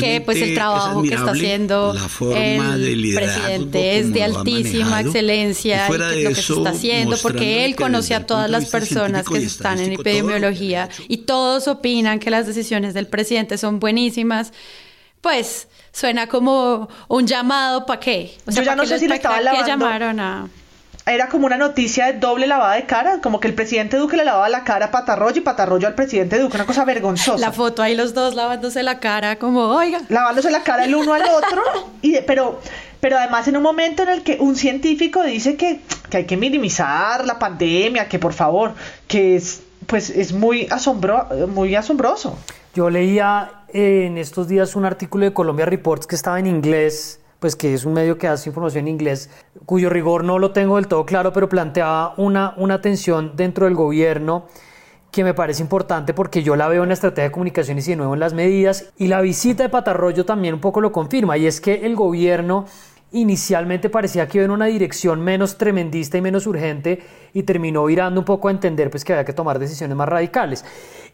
que 0.01 0.20
pues 0.24 0.41
el 0.41 0.55
trabajo 0.55 1.03
que 1.03 1.14
está 1.14 1.33
haciendo 1.33 1.95
el 2.35 3.14
presidente 3.14 3.99
es 3.99 4.12
de 4.12 4.22
altísima 4.22 5.01
excelencia 5.01 5.89
y, 5.89 5.93
que 5.93 5.99
lo 5.99 6.28
que 6.30 6.35
se 6.35 6.53
está 6.53 6.70
haciendo 6.70 7.16
porque 7.18 7.64
él 7.64 7.76
conoce 7.76 8.14
a 8.14 8.26
todas 8.26 8.51
las 8.51 8.66
personas 8.66 9.26
que 9.26 9.39
están 9.39 9.80
en 9.80 9.93
epidemiología 9.93 10.89
y 11.09 11.18
todos 11.18 11.68
opinan 11.68 12.18
que 12.18 12.30
las 12.30 12.47
decisiones 12.47 12.95
del 12.95 13.07
presidente 13.07 13.59
son 13.59 13.80
buenísimas, 13.80 14.53
pues 15.20 15.68
suena 15.93 16.26
como 16.26 16.89
un 17.09 17.26
llamado 17.26 17.87
para 17.87 18.01
qué. 18.01 18.35
O 18.47 18.53
sea, 18.53 18.62
Yo 18.62 18.66
ya 18.66 18.76
no 18.76 18.87
sé 18.87 18.99
si 18.99 19.09
le 19.09 19.16
estaba 19.16 19.41
llamaron 19.66 20.20
a 20.20 20.49
era 21.07 21.28
como 21.28 21.46
una 21.46 21.57
noticia 21.57 22.07
de 22.07 22.18
doble 22.18 22.46
lavada 22.46 22.74
de 22.74 22.86
cara, 22.86 23.20
como 23.20 23.40
que 23.40 23.48
el 23.48 23.55
presidente 23.55 23.96
Duque 23.96 24.16
le 24.16 24.24
lavaba 24.24 24.48
la 24.48 24.64
cara 24.64 24.86
a 24.86 24.90
Patarroyo 24.90 25.38
y 25.38 25.40
Patarroyo 25.40 25.88
al 25.88 25.94
presidente 25.94 26.38
Duque, 26.38 26.57
una 26.57 26.66
cosa 26.66 26.84
vergonzosa. 26.84 27.38
La 27.38 27.53
foto 27.53 27.82
ahí 27.82 27.96
los 27.96 28.14
dos 28.14 28.34
lavándose 28.34 28.82
la 28.82 29.00
cara, 29.00 29.36
como, 29.36 29.68
oiga. 29.68 30.00
Lavándose 30.09 30.50
la 30.50 30.62
cara 30.62 30.84
el 30.84 30.94
uno 30.94 31.14
al 31.14 31.22
otro, 31.22 31.62
y 32.03 32.20
pero, 32.20 32.61
pero 33.00 33.18
además 33.18 33.48
en 33.48 33.57
un 33.57 33.62
momento 33.62 34.05
en 34.05 34.11
el 34.11 34.22
que 34.22 34.36
un 34.38 34.55
científico 34.55 35.22
dice 35.22 35.57
que, 35.57 35.80
que 36.09 36.18
hay 36.18 36.24
que 36.26 36.36
minimizar 36.36 37.26
la 37.26 37.38
pandemia, 37.38 38.09
que 38.09 38.18
por 38.18 38.32
favor, 38.32 38.74
que 39.09 39.36
es, 39.36 39.62
pues 39.86 40.09
es 40.11 40.32
muy, 40.32 40.68
asombro, 40.70 41.26
muy 41.48 41.74
asombroso. 41.74 42.38
Yo 42.74 42.90
leía 42.90 43.50
en 43.72 44.18
estos 44.18 44.48
días 44.48 44.76
un 44.76 44.84
artículo 44.84 45.24
de 45.24 45.32
Colombia 45.32 45.66
Reports 45.66 46.07
que 46.07 46.14
estaba 46.14 46.38
en 46.38 46.46
inglés 46.46 47.18
pues 47.43 47.57
que 47.57 47.74
es 47.74 47.84
un 47.84 47.93
medio 47.93 48.18
que 48.18 48.28
hace 48.28 48.49
información 48.49 48.84
en 48.84 48.95
inglés, 48.95 49.28
cuyo 49.66 49.90
rigor 49.90 50.22
no 50.22 50.38
lo 50.38 50.53
tengo 50.53 50.76
del 50.76 50.86
todo 50.86 51.05
claro, 51.05 51.32
pero 51.32 51.49
planteaba 51.49 52.14
una, 52.16 52.55
una 52.57 52.80
tensión 52.80 53.32
dentro 53.34 53.66
del 53.66 53.74
gobierno 53.74 54.47
que 55.11 55.24
me 55.24 55.34
parece 55.34 55.61
importante 55.61 56.14
porque 56.14 56.45
yo 56.45 56.55
la 56.55 56.68
veo 56.68 56.84
en 56.84 56.88
la 56.90 56.95
estrategia 56.95 57.24
de 57.24 57.32
comunicaciones 57.32 57.88
y 57.88 57.90
de 57.90 57.97
nuevo 57.97 58.14
en 58.14 58.20
las 58.20 58.32
medidas. 58.32 58.93
Y 58.97 59.09
la 59.09 59.20
visita 59.20 59.64
de 59.64 59.70
Patarroyo 59.70 60.24
también 60.24 60.55
un 60.55 60.61
poco 60.61 60.80
lo 60.80 60.93
confirma, 60.93 61.36
y 61.36 61.47
es 61.47 61.61
que 61.61 61.84
el 61.84 61.97
gobierno 61.97 62.66
inicialmente 63.11 63.90
parecía 63.90 64.28
que 64.28 64.38
iba 64.38 64.45
en 64.45 64.53
una 64.53 64.66
dirección 64.66 65.20
menos 65.20 65.59
tremendista 65.59 66.16
y 66.16 66.22
menos 66.22 66.47
urgente 66.47 67.03
y 67.34 67.43
terminó 67.43 67.84
virando 67.86 68.20
un 68.20 68.24
poco 68.24 68.47
a 68.47 68.53
entender 68.53 68.88
pues, 68.88 69.05
que 69.05 69.14
había 69.14 69.24
que 69.24 69.32
tomar 69.32 69.59
decisiones 69.59 69.97
más 69.97 70.09
radicales. 70.09 70.64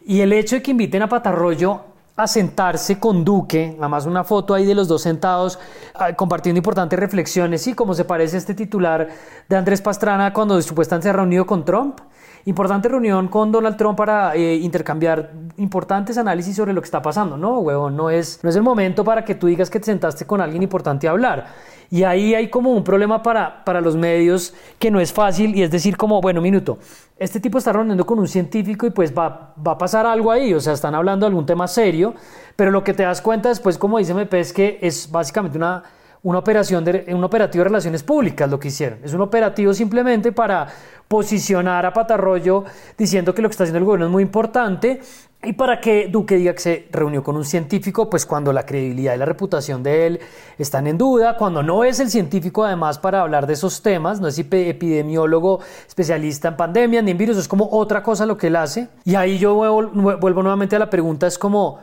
Y 0.05 0.21
el 0.21 0.31
hecho 0.31 0.57
de 0.57 0.61
que 0.61 0.69
inviten 0.69 1.01
a 1.01 1.09
Patarroyo 1.09 1.81
a 2.23 2.27
sentarse 2.27 2.99
con 2.99 3.23
Duque, 3.23 3.75
además 3.79 4.05
una 4.05 4.23
foto 4.23 4.53
ahí 4.53 4.65
de 4.65 4.75
los 4.75 4.87
dos 4.87 5.01
sentados 5.01 5.59
ah, 5.95 6.13
compartiendo 6.13 6.57
importantes 6.57 6.99
reflexiones, 6.99 7.65
y 7.67 7.73
como 7.73 7.93
se 7.93 8.05
parece 8.05 8.37
este 8.37 8.53
titular 8.53 9.07
de 9.47 9.55
Andrés 9.55 9.81
Pastrana 9.81 10.33
cuando 10.33 10.61
supuestamente 10.61 11.03
se 11.03 11.09
ha 11.09 11.13
reunido 11.13 11.45
con 11.45 11.65
Trump. 11.65 11.99
Importante 12.45 12.87
reunión 12.87 13.27
con 13.27 13.51
Donald 13.51 13.75
Trump 13.75 13.97
para 13.97 14.33
eh, 14.33 14.55
intercambiar 14.55 15.31
importantes 15.57 16.17
análisis 16.17 16.55
sobre 16.55 16.73
lo 16.73 16.81
que 16.81 16.85
está 16.85 17.01
pasando. 17.01 17.37
No, 17.37 17.59
huevón, 17.59 17.97
no 17.97 18.09
es, 18.09 18.39
no 18.43 18.49
es 18.49 18.55
el 18.55 18.63
momento 18.63 19.03
para 19.03 19.25
que 19.25 19.35
tú 19.35 19.47
digas 19.47 19.69
que 19.69 19.79
te 19.79 19.85
sentaste 19.85 20.25
con 20.25 20.39
alguien 20.39 20.63
importante 20.63 21.07
a 21.07 21.11
hablar. 21.11 21.47
Y 21.91 22.03
ahí 22.03 22.35
hay 22.35 22.49
como 22.49 22.71
un 22.71 22.83
problema 22.83 23.23
para, 23.23 23.63
para 23.65 23.81
los 23.81 23.95
medios 23.95 24.53
que 24.77 24.91
no 24.91 24.99
es 24.99 25.11
fácil 25.11 25.55
y 25.55 25.63
es 25.63 25.71
decir 25.71 25.97
como, 25.97 26.21
bueno, 26.21 26.39
minuto, 26.41 26.77
este 27.17 27.39
tipo 27.39 27.57
está 27.57 27.73
reuniendo 27.73 28.05
con 28.05 28.19
un 28.19 28.27
científico 28.27 28.85
y 28.85 28.91
pues 28.91 29.11
va, 29.11 29.53
va 29.65 29.71
a 29.71 29.77
pasar 29.77 30.05
algo 30.05 30.31
ahí, 30.31 30.53
o 30.53 30.59
sea, 30.59 30.73
están 30.73 30.93
hablando 30.93 31.25
de 31.25 31.29
algún 31.29 31.45
tema 31.45 31.67
serio, 31.67 32.13
pero 32.55 32.69
lo 32.69 32.83
que 32.83 32.93
te 32.93 33.03
das 33.03 33.21
cuenta 33.21 33.49
después, 33.49 33.77
como 33.77 33.97
dice 33.97 34.11
MP, 34.11 34.39
es 34.39 34.53
que 34.53 34.77
es 34.81 35.09
básicamente 35.11 35.57
una 35.57 35.83
una 36.21 36.39
operación 36.39 36.83
de, 36.83 37.05
un 37.09 37.23
operativo 37.23 37.63
de 37.63 37.69
relaciones 37.69 38.03
públicas 38.03 38.49
lo 38.49 38.59
que 38.59 38.67
hicieron. 38.67 38.99
Es 39.03 39.13
un 39.13 39.21
operativo 39.21 39.73
simplemente 39.73 40.31
para 40.31 40.67
posicionar 41.09 41.87
a 41.87 41.91
Patarroyo 41.91 42.63
diciendo 42.97 43.35
que 43.35 43.41
lo 43.41 43.49
que 43.49 43.53
está 43.53 43.63
haciendo 43.63 43.79
el 43.79 43.85
gobierno 43.85 44.05
es 44.05 44.11
muy 44.11 44.23
importante 44.23 45.01
y 45.41 45.53
para 45.53 45.81
que 45.81 46.07
Duque 46.07 46.35
diga 46.35 46.53
que 46.53 46.59
se 46.59 46.87
reunió 46.91 47.23
con 47.23 47.35
un 47.35 47.45
científico, 47.45 48.09
pues 48.09 48.25
cuando 48.25 48.53
la 48.53 48.65
credibilidad 48.65 49.15
y 49.15 49.17
la 49.17 49.25
reputación 49.25 49.81
de 49.81 50.05
él 50.05 50.19
están 50.57 50.85
en 50.85 50.97
duda, 50.97 51.35
cuando 51.35 51.63
no 51.63 51.83
es 51.83 51.99
el 51.99 52.11
científico 52.11 52.63
además 52.63 52.99
para 52.99 53.21
hablar 53.21 53.47
de 53.47 53.53
esos 53.53 53.81
temas, 53.81 54.21
no 54.21 54.27
es 54.27 54.37
epidemiólogo 54.37 55.61
especialista 55.87 56.49
en 56.49 56.57
pandemia 56.57 57.01
ni 57.01 57.11
en 57.11 57.17
virus, 57.17 57.37
es 57.37 57.47
como 57.47 57.69
otra 57.71 58.03
cosa 58.03 58.25
lo 58.25 58.37
que 58.37 58.47
él 58.47 58.57
hace. 58.57 58.89
Y 59.03 59.15
ahí 59.15 59.39
yo 59.39 59.55
vuelvo 59.55 60.43
nuevamente 60.43 60.75
a 60.75 60.79
la 60.79 60.89
pregunta, 60.89 61.25
es 61.25 61.39
como 61.39 61.79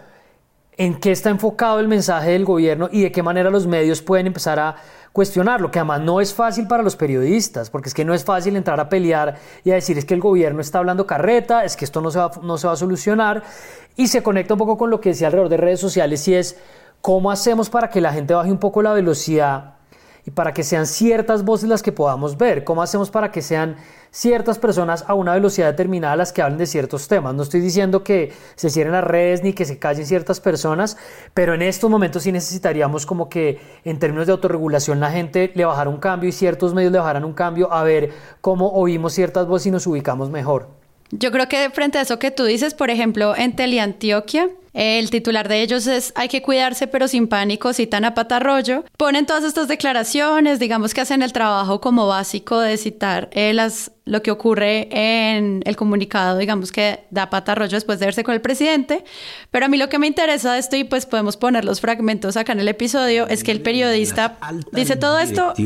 en 0.76 1.00
qué 1.00 1.10
está 1.10 1.30
enfocado 1.30 1.80
el 1.80 1.88
mensaje 1.88 2.30
del 2.32 2.44
gobierno 2.44 2.90
y 2.92 3.02
de 3.02 3.10
qué 3.10 3.22
manera 3.22 3.50
los 3.50 3.66
medios 3.66 4.02
pueden 4.02 4.26
empezar 4.26 4.60
a 4.60 4.76
cuestionarlo, 5.16 5.70
que 5.70 5.78
además 5.78 6.02
no 6.02 6.20
es 6.20 6.34
fácil 6.34 6.66
para 6.66 6.82
los 6.82 6.94
periodistas, 6.94 7.70
porque 7.70 7.88
es 7.88 7.94
que 7.94 8.04
no 8.04 8.12
es 8.12 8.22
fácil 8.22 8.54
entrar 8.54 8.78
a 8.78 8.90
pelear 8.90 9.36
y 9.64 9.70
a 9.70 9.74
decir 9.74 9.96
es 9.96 10.04
que 10.04 10.12
el 10.12 10.20
gobierno 10.20 10.60
está 10.60 10.76
hablando 10.76 11.06
carreta, 11.06 11.64
es 11.64 11.74
que 11.74 11.86
esto 11.86 12.02
no 12.02 12.10
se 12.10 12.18
va, 12.18 12.30
no 12.42 12.58
se 12.58 12.66
va 12.66 12.74
a 12.74 12.76
solucionar, 12.76 13.42
y 13.96 14.08
se 14.08 14.22
conecta 14.22 14.52
un 14.52 14.58
poco 14.58 14.76
con 14.76 14.90
lo 14.90 15.00
que 15.00 15.08
decía 15.08 15.28
alrededor 15.28 15.48
de 15.48 15.56
redes 15.56 15.80
sociales 15.80 16.28
y 16.28 16.34
es 16.34 16.58
cómo 17.00 17.30
hacemos 17.30 17.70
para 17.70 17.88
que 17.88 18.02
la 18.02 18.12
gente 18.12 18.34
baje 18.34 18.52
un 18.52 18.58
poco 18.58 18.82
la 18.82 18.92
velocidad 18.92 19.75
y 20.26 20.32
para 20.32 20.52
que 20.52 20.64
sean 20.64 20.86
ciertas 20.86 21.44
voces 21.44 21.68
las 21.68 21.82
que 21.82 21.92
podamos 21.92 22.36
ver, 22.36 22.64
cómo 22.64 22.82
hacemos 22.82 23.10
para 23.10 23.30
que 23.30 23.42
sean 23.42 23.76
ciertas 24.10 24.58
personas 24.58 25.04
a 25.06 25.14
una 25.14 25.34
velocidad 25.34 25.70
determinada 25.70 26.16
las 26.16 26.32
que 26.32 26.42
hablen 26.42 26.58
de 26.58 26.66
ciertos 26.66 27.06
temas. 27.06 27.34
No 27.34 27.44
estoy 27.44 27.60
diciendo 27.60 28.02
que 28.02 28.32
se 28.56 28.68
cierren 28.68 28.92
las 28.92 29.04
redes 29.04 29.44
ni 29.44 29.52
que 29.52 29.64
se 29.64 29.78
callen 29.78 30.04
ciertas 30.04 30.40
personas, 30.40 30.96
pero 31.32 31.54
en 31.54 31.62
estos 31.62 31.88
momentos 31.88 32.24
sí 32.24 32.32
necesitaríamos 32.32 33.06
como 33.06 33.28
que 33.28 33.60
en 33.84 34.00
términos 34.00 34.26
de 34.26 34.32
autorregulación 34.32 34.98
la 34.98 35.12
gente 35.12 35.52
le 35.54 35.64
bajara 35.64 35.88
un 35.88 35.98
cambio 35.98 36.28
y 36.28 36.32
ciertos 36.32 36.74
medios 36.74 36.90
le 36.90 36.98
bajaran 36.98 37.24
un 37.24 37.32
cambio 37.32 37.72
a 37.72 37.84
ver 37.84 38.10
cómo 38.40 38.70
oímos 38.70 39.12
ciertas 39.12 39.46
voces 39.46 39.68
y 39.68 39.70
nos 39.70 39.86
ubicamos 39.86 40.28
mejor. 40.28 40.68
Yo 41.12 41.30
creo 41.30 41.48
que 41.48 41.70
frente 41.70 41.98
a 41.98 42.00
eso 42.00 42.18
que 42.18 42.32
tú 42.32 42.44
dices, 42.44 42.74
por 42.74 42.90
ejemplo, 42.90 43.36
en 43.36 43.54
Teleantioquia, 43.54 44.50
el 44.76 45.08
titular 45.08 45.48
de 45.48 45.62
ellos 45.62 45.86
es 45.86 46.12
hay 46.16 46.28
que 46.28 46.42
cuidarse 46.42 46.86
pero 46.86 47.08
sin 47.08 47.28
pánico, 47.28 47.72
citan 47.72 48.04
a 48.04 48.12
Patarroyo. 48.14 48.84
Ponen 48.98 49.24
todas 49.24 49.42
estas 49.42 49.68
declaraciones, 49.68 50.58
digamos 50.58 50.92
que 50.92 51.00
hacen 51.00 51.22
el 51.22 51.32
trabajo 51.32 51.80
como 51.80 52.06
básico 52.06 52.60
de 52.60 52.76
citar 52.76 53.30
eh, 53.32 53.54
las, 53.54 53.92
lo 54.04 54.22
que 54.22 54.30
ocurre 54.30 54.88
en 54.90 55.62
el 55.64 55.76
comunicado, 55.76 56.36
digamos 56.36 56.72
que 56.72 57.00
da 57.10 57.30
Patarroyo 57.30 57.74
después 57.74 57.98
de 58.00 58.04
verse 58.04 58.22
con 58.22 58.34
el 58.34 58.42
presidente. 58.42 59.02
Pero 59.50 59.64
a 59.64 59.68
mí 59.68 59.78
lo 59.78 59.88
que 59.88 59.98
me 59.98 60.06
interesa 60.06 60.52
de 60.52 60.58
esto, 60.58 60.76
y 60.76 60.84
pues 60.84 61.06
podemos 61.06 61.38
poner 61.38 61.64
los 61.64 61.80
fragmentos 61.80 62.36
acá 62.36 62.52
en 62.52 62.60
el 62.60 62.68
episodio, 62.68 63.26
es 63.28 63.44
que 63.44 63.52
el 63.52 63.62
periodista 63.62 64.36
dice 64.72 64.96
todo 64.96 65.18
esto 65.18 65.54
y 65.56 65.64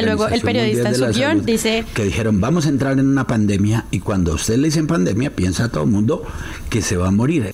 luego 0.00 0.28
el 0.28 0.42
periodista 0.42 0.90
en 0.90 0.94
su 0.94 1.06
guion 1.06 1.44
dice... 1.44 1.84
Que 1.92 2.04
dijeron, 2.04 2.40
vamos 2.40 2.66
a 2.66 2.68
entrar 2.68 2.92
en 3.00 3.08
una 3.08 3.26
pandemia 3.26 3.86
y 3.90 3.98
cuando 3.98 4.34
usted 4.34 4.58
le 4.58 4.68
dicen 4.68 4.86
pandemia, 4.86 5.30
piensa 5.30 5.68
todo 5.70 5.82
el 5.82 5.90
mundo 5.90 6.22
que 6.70 6.82
se 6.82 6.96
va 6.96 7.08
a 7.08 7.10
morir. 7.10 7.52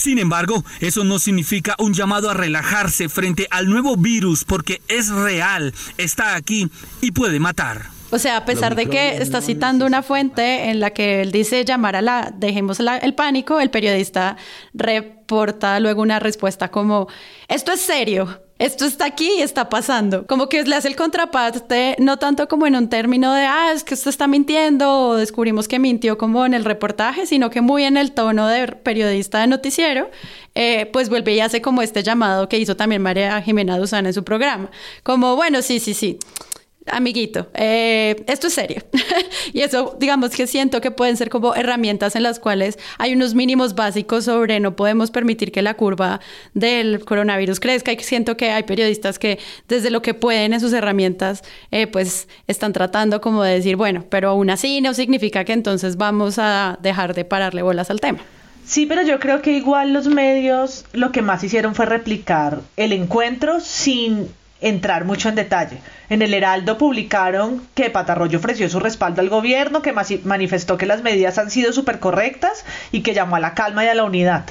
Sin 0.00 0.18
embargo, 0.18 0.64
eso 0.80 1.04
no 1.04 1.18
significa 1.18 1.76
un 1.78 1.92
llamado 1.92 2.30
a 2.30 2.34
relajarse 2.34 3.10
frente 3.10 3.46
al 3.50 3.68
nuevo 3.68 3.98
virus 3.98 4.46
porque 4.46 4.80
es 4.88 5.10
real, 5.10 5.74
está 5.98 6.36
aquí 6.36 6.70
y 7.02 7.12
puede 7.12 7.38
matar. 7.38 7.82
O 8.10 8.18
sea, 8.18 8.38
a 8.38 8.46
pesar 8.46 8.76
de 8.76 8.86
que 8.86 9.18
está 9.18 9.42
citando 9.42 9.84
una 9.84 10.02
fuente 10.02 10.70
en 10.70 10.80
la 10.80 10.88
que 10.88 11.20
él 11.20 11.32
dice 11.32 11.66
llamar 11.66 11.96
a 11.96 12.00
la, 12.00 12.32
dejemos 12.34 12.80
el 12.80 13.14
pánico, 13.14 13.60
el 13.60 13.68
periodista 13.68 14.38
reporta 14.72 15.78
luego 15.80 16.00
una 16.00 16.18
respuesta 16.18 16.70
como, 16.70 17.06
esto 17.48 17.70
es 17.70 17.82
serio, 17.82 18.40
esto 18.60 18.84
está 18.84 19.06
aquí 19.06 19.30
y 19.38 19.40
está 19.40 19.70
pasando. 19.70 20.26
Como 20.26 20.50
que 20.50 20.62
le 20.62 20.76
hace 20.76 20.88
el 20.88 20.94
contraparte, 20.94 21.96
no 21.98 22.18
tanto 22.18 22.46
como 22.46 22.66
en 22.66 22.76
un 22.76 22.90
término 22.90 23.32
de, 23.32 23.44
ah, 23.44 23.72
es 23.74 23.84
que 23.84 23.94
usted 23.94 24.10
está 24.10 24.26
mintiendo 24.28 25.08
o 25.08 25.16
descubrimos 25.16 25.66
que 25.66 25.78
mintió 25.78 26.18
como 26.18 26.44
en 26.44 26.52
el 26.52 26.66
reportaje, 26.66 27.24
sino 27.24 27.48
que 27.48 27.62
muy 27.62 27.84
en 27.84 27.96
el 27.96 28.12
tono 28.12 28.46
de 28.46 28.66
periodista 28.68 29.40
de 29.40 29.46
noticiero, 29.46 30.10
eh, 30.54 30.84
pues 30.92 31.08
vuelve 31.08 31.34
y 31.34 31.40
hace 31.40 31.62
como 31.62 31.80
este 31.80 32.02
llamado 32.02 32.50
que 32.50 32.58
hizo 32.58 32.76
también 32.76 33.00
María 33.00 33.40
Jimena 33.40 33.78
Duzán 33.78 34.04
en 34.04 34.12
su 34.12 34.24
programa. 34.24 34.70
Como, 35.02 35.36
bueno, 35.36 35.62
sí, 35.62 35.80
sí, 35.80 35.94
sí 35.94 36.18
amiguito, 36.86 37.48
eh, 37.54 38.24
esto 38.26 38.46
es 38.46 38.54
serio. 38.54 38.82
y 39.52 39.60
eso, 39.60 39.96
digamos 39.98 40.30
que 40.30 40.46
siento 40.46 40.80
que 40.80 40.90
pueden 40.90 41.16
ser 41.16 41.30
como 41.30 41.54
herramientas 41.54 42.16
en 42.16 42.22
las 42.22 42.38
cuales 42.38 42.78
hay 42.98 43.12
unos 43.12 43.34
mínimos 43.34 43.74
básicos 43.74 44.24
sobre 44.24 44.60
no 44.60 44.76
podemos 44.76 45.10
permitir 45.10 45.52
que 45.52 45.62
la 45.62 45.74
curva 45.74 46.20
del 46.54 47.04
coronavirus 47.04 47.60
crezca 47.60 47.92
y 47.92 47.98
siento 48.00 48.36
que 48.36 48.50
hay 48.50 48.62
periodistas 48.62 49.18
que 49.18 49.38
desde 49.68 49.90
lo 49.90 50.02
que 50.02 50.14
pueden 50.14 50.52
en 50.52 50.60
sus 50.60 50.72
herramientas, 50.72 51.42
eh, 51.70 51.86
pues 51.86 52.28
están 52.46 52.72
tratando 52.72 53.20
como 53.20 53.42
de 53.42 53.54
decir, 53.54 53.76
bueno, 53.76 54.04
pero 54.08 54.30
aún 54.30 54.50
así 54.50 54.80
no 54.80 54.94
significa 54.94 55.44
que 55.44 55.52
entonces 55.52 55.96
vamos 55.96 56.38
a 56.38 56.78
dejar 56.82 57.14
de 57.14 57.24
pararle 57.24 57.62
bolas 57.62 57.90
al 57.90 58.00
tema. 58.00 58.20
Sí, 58.64 58.86
pero 58.86 59.02
yo 59.02 59.18
creo 59.18 59.42
que 59.42 59.52
igual 59.52 59.92
los 59.92 60.06
medios 60.06 60.84
lo 60.92 61.10
que 61.10 61.22
más 61.22 61.42
hicieron 61.42 61.74
fue 61.74 61.86
replicar 61.86 62.60
el 62.76 62.92
encuentro 62.92 63.58
sin 63.60 64.28
entrar 64.60 65.04
mucho 65.04 65.28
en 65.28 65.34
detalle. 65.34 65.78
En 66.10 66.22
el 66.22 66.34
Heraldo 66.34 66.76
publicaron 66.76 67.62
que 67.74 67.88
Patarroyo 67.88 68.38
ofreció 68.38 68.68
su 68.68 68.80
respaldo 68.80 69.20
al 69.20 69.28
gobierno, 69.28 69.80
que 69.80 69.94
manifestó 70.24 70.76
que 70.76 70.84
las 70.84 71.02
medidas 71.02 71.38
han 71.38 71.50
sido 71.50 71.72
súper 71.72 72.00
correctas 72.00 72.64
y 72.90 73.02
que 73.02 73.14
llamó 73.14 73.36
a 73.36 73.40
la 73.40 73.54
calma 73.54 73.84
y 73.84 73.88
a 73.88 73.94
la 73.94 74.02
unidad. 74.02 74.44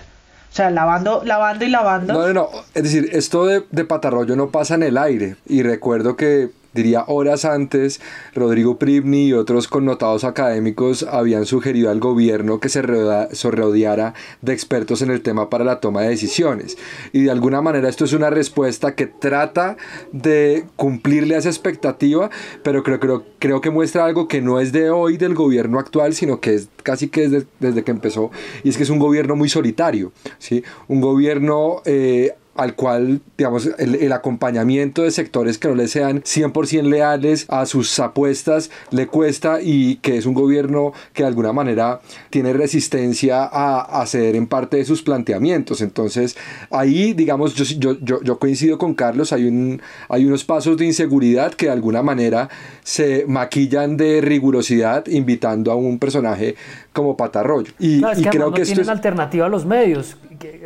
O 0.51 0.55
sea, 0.55 0.71
lavando, 0.71 1.21
lavando 1.25 1.65
y 1.65 1.69
lavando. 1.69 2.13
No, 2.13 2.27
no, 2.27 2.33
no. 2.33 2.49
Es 2.73 2.83
decir, 2.83 3.09
esto 3.11 3.45
de, 3.45 3.65
de 3.69 3.85
Patarroyo 3.85 4.35
no 4.37 4.49
pasa 4.49 4.75
en 4.75 4.83
el 4.83 4.97
aire. 4.97 5.35
Y 5.45 5.61
recuerdo 5.61 6.15
que 6.15 6.49
diría 6.73 7.03
horas 7.07 7.45
antes, 7.45 7.99
Rodrigo 8.35 8.77
Privni 8.77 9.27
y 9.27 9.33
otros 9.33 9.67
connotados 9.67 10.23
académicos 10.23 11.03
habían 11.03 11.45
sugerido 11.45 11.89
al 11.89 11.99
gobierno 11.99 12.59
que 12.59 12.69
se, 12.69 12.81
rodeara 12.81 14.13
de 14.41 14.53
expertos 14.53 15.01
en 15.01 15.11
el 15.11 15.21
tema 15.21 15.49
para 15.49 15.63
la 15.63 15.79
toma 15.79 16.01
de 16.01 16.09
decisiones. 16.09 16.77
Y 17.11 17.23
de 17.23 17.31
alguna 17.31 17.61
manera 17.61 17.89
esto 17.89 18.05
es 18.05 18.13
una 18.13 18.29
respuesta 18.29 18.95
que 18.95 19.07
trata 19.07 19.77
de 20.11 20.65
cumplirle 20.75 21.35
a 21.35 21.39
esa 21.39 21.49
expectativa, 21.49 22.29
pero 22.63 22.83
creo, 22.83 22.99
creo, 22.99 23.25
creo 23.39 23.61
que 23.61 23.69
muestra 23.69 24.05
algo 24.05 24.27
que 24.27 24.41
no 24.41 24.59
es 24.59 24.71
de 24.71 24.89
hoy 24.89 25.17
del 25.17 25.33
gobierno 25.33 25.79
actual, 25.79 26.13
sino 26.13 26.39
que 26.39 26.55
es 26.55 26.69
casi 26.83 27.09
que 27.09 27.27
desde, 27.27 27.47
desde 27.59 27.83
que 27.83 27.91
empezó, 27.91 28.31
y 28.63 28.69
es 28.69 28.77
que 28.77 28.83
es 28.83 28.89
un 28.89 28.99
gobierno 28.99 29.35
muy 29.35 29.49
solitario, 29.49 30.11
¿sí? 30.37 30.63
un 30.87 31.01
gobierno... 31.01 31.81
Eh, 31.85 32.33
al 32.59 32.75
cual, 32.75 33.21
digamos, 33.37 33.69
el, 33.77 34.11
acompañamiento 34.11 35.03
de 35.03 35.11
sectores 35.11 35.57
que 35.57 35.69
no 35.69 35.75
le 35.75 35.87
sean 35.87 36.23
100% 36.23 36.83
leales 36.83 37.45
a 37.47 37.65
sus 37.65 37.97
apuestas 38.01 38.69
le 38.91 39.07
cuesta 39.07 39.61
y 39.61 39.95
que 39.97 40.17
es 40.17 40.25
un 40.25 40.33
gobierno 40.33 40.91
que 41.13 41.23
de 41.23 41.29
alguna 41.29 41.53
manera 41.53 42.01
tiene 42.29 42.51
resistencia 42.51 43.47
a, 43.49 44.05
ceder 44.05 44.35
en 44.35 44.45
parte 44.45 44.75
de 44.75 44.83
sus 44.83 45.01
planteamientos. 45.01 45.79
Entonces, 45.79 46.35
ahí, 46.69 47.13
digamos, 47.13 47.55
yo, 47.55 47.63
yo, 47.63 47.97
yo, 48.01 48.21
yo 48.23 48.39
coincido 48.39 48.77
con 48.77 48.93
Carlos, 48.93 49.31
hay, 49.31 49.45
un, 49.45 49.81
hay 50.09 50.25
unos 50.25 50.43
pasos 50.43 50.75
de 50.75 50.85
inseguridad 50.85 51.53
que 51.53 51.67
de 51.67 51.71
alguna 51.71 52.03
manera 52.03 52.49
se 52.83 53.23
maquillan 53.25 53.95
de 53.95 54.19
rigurosidad 54.19 55.07
invitando 55.07 55.71
a 55.71 55.75
un 55.75 55.97
personaje 55.97 56.55
como 56.91 57.15
Patarroyo. 57.15 57.71
Y, 57.79 57.99
y 57.99 58.23
creo 58.25 58.51
que 58.51 58.59
no 58.59 58.65
tienen 58.65 58.89
alternativa 58.89 59.45
a 59.45 59.49
los 59.49 59.65
medios. 59.65 60.17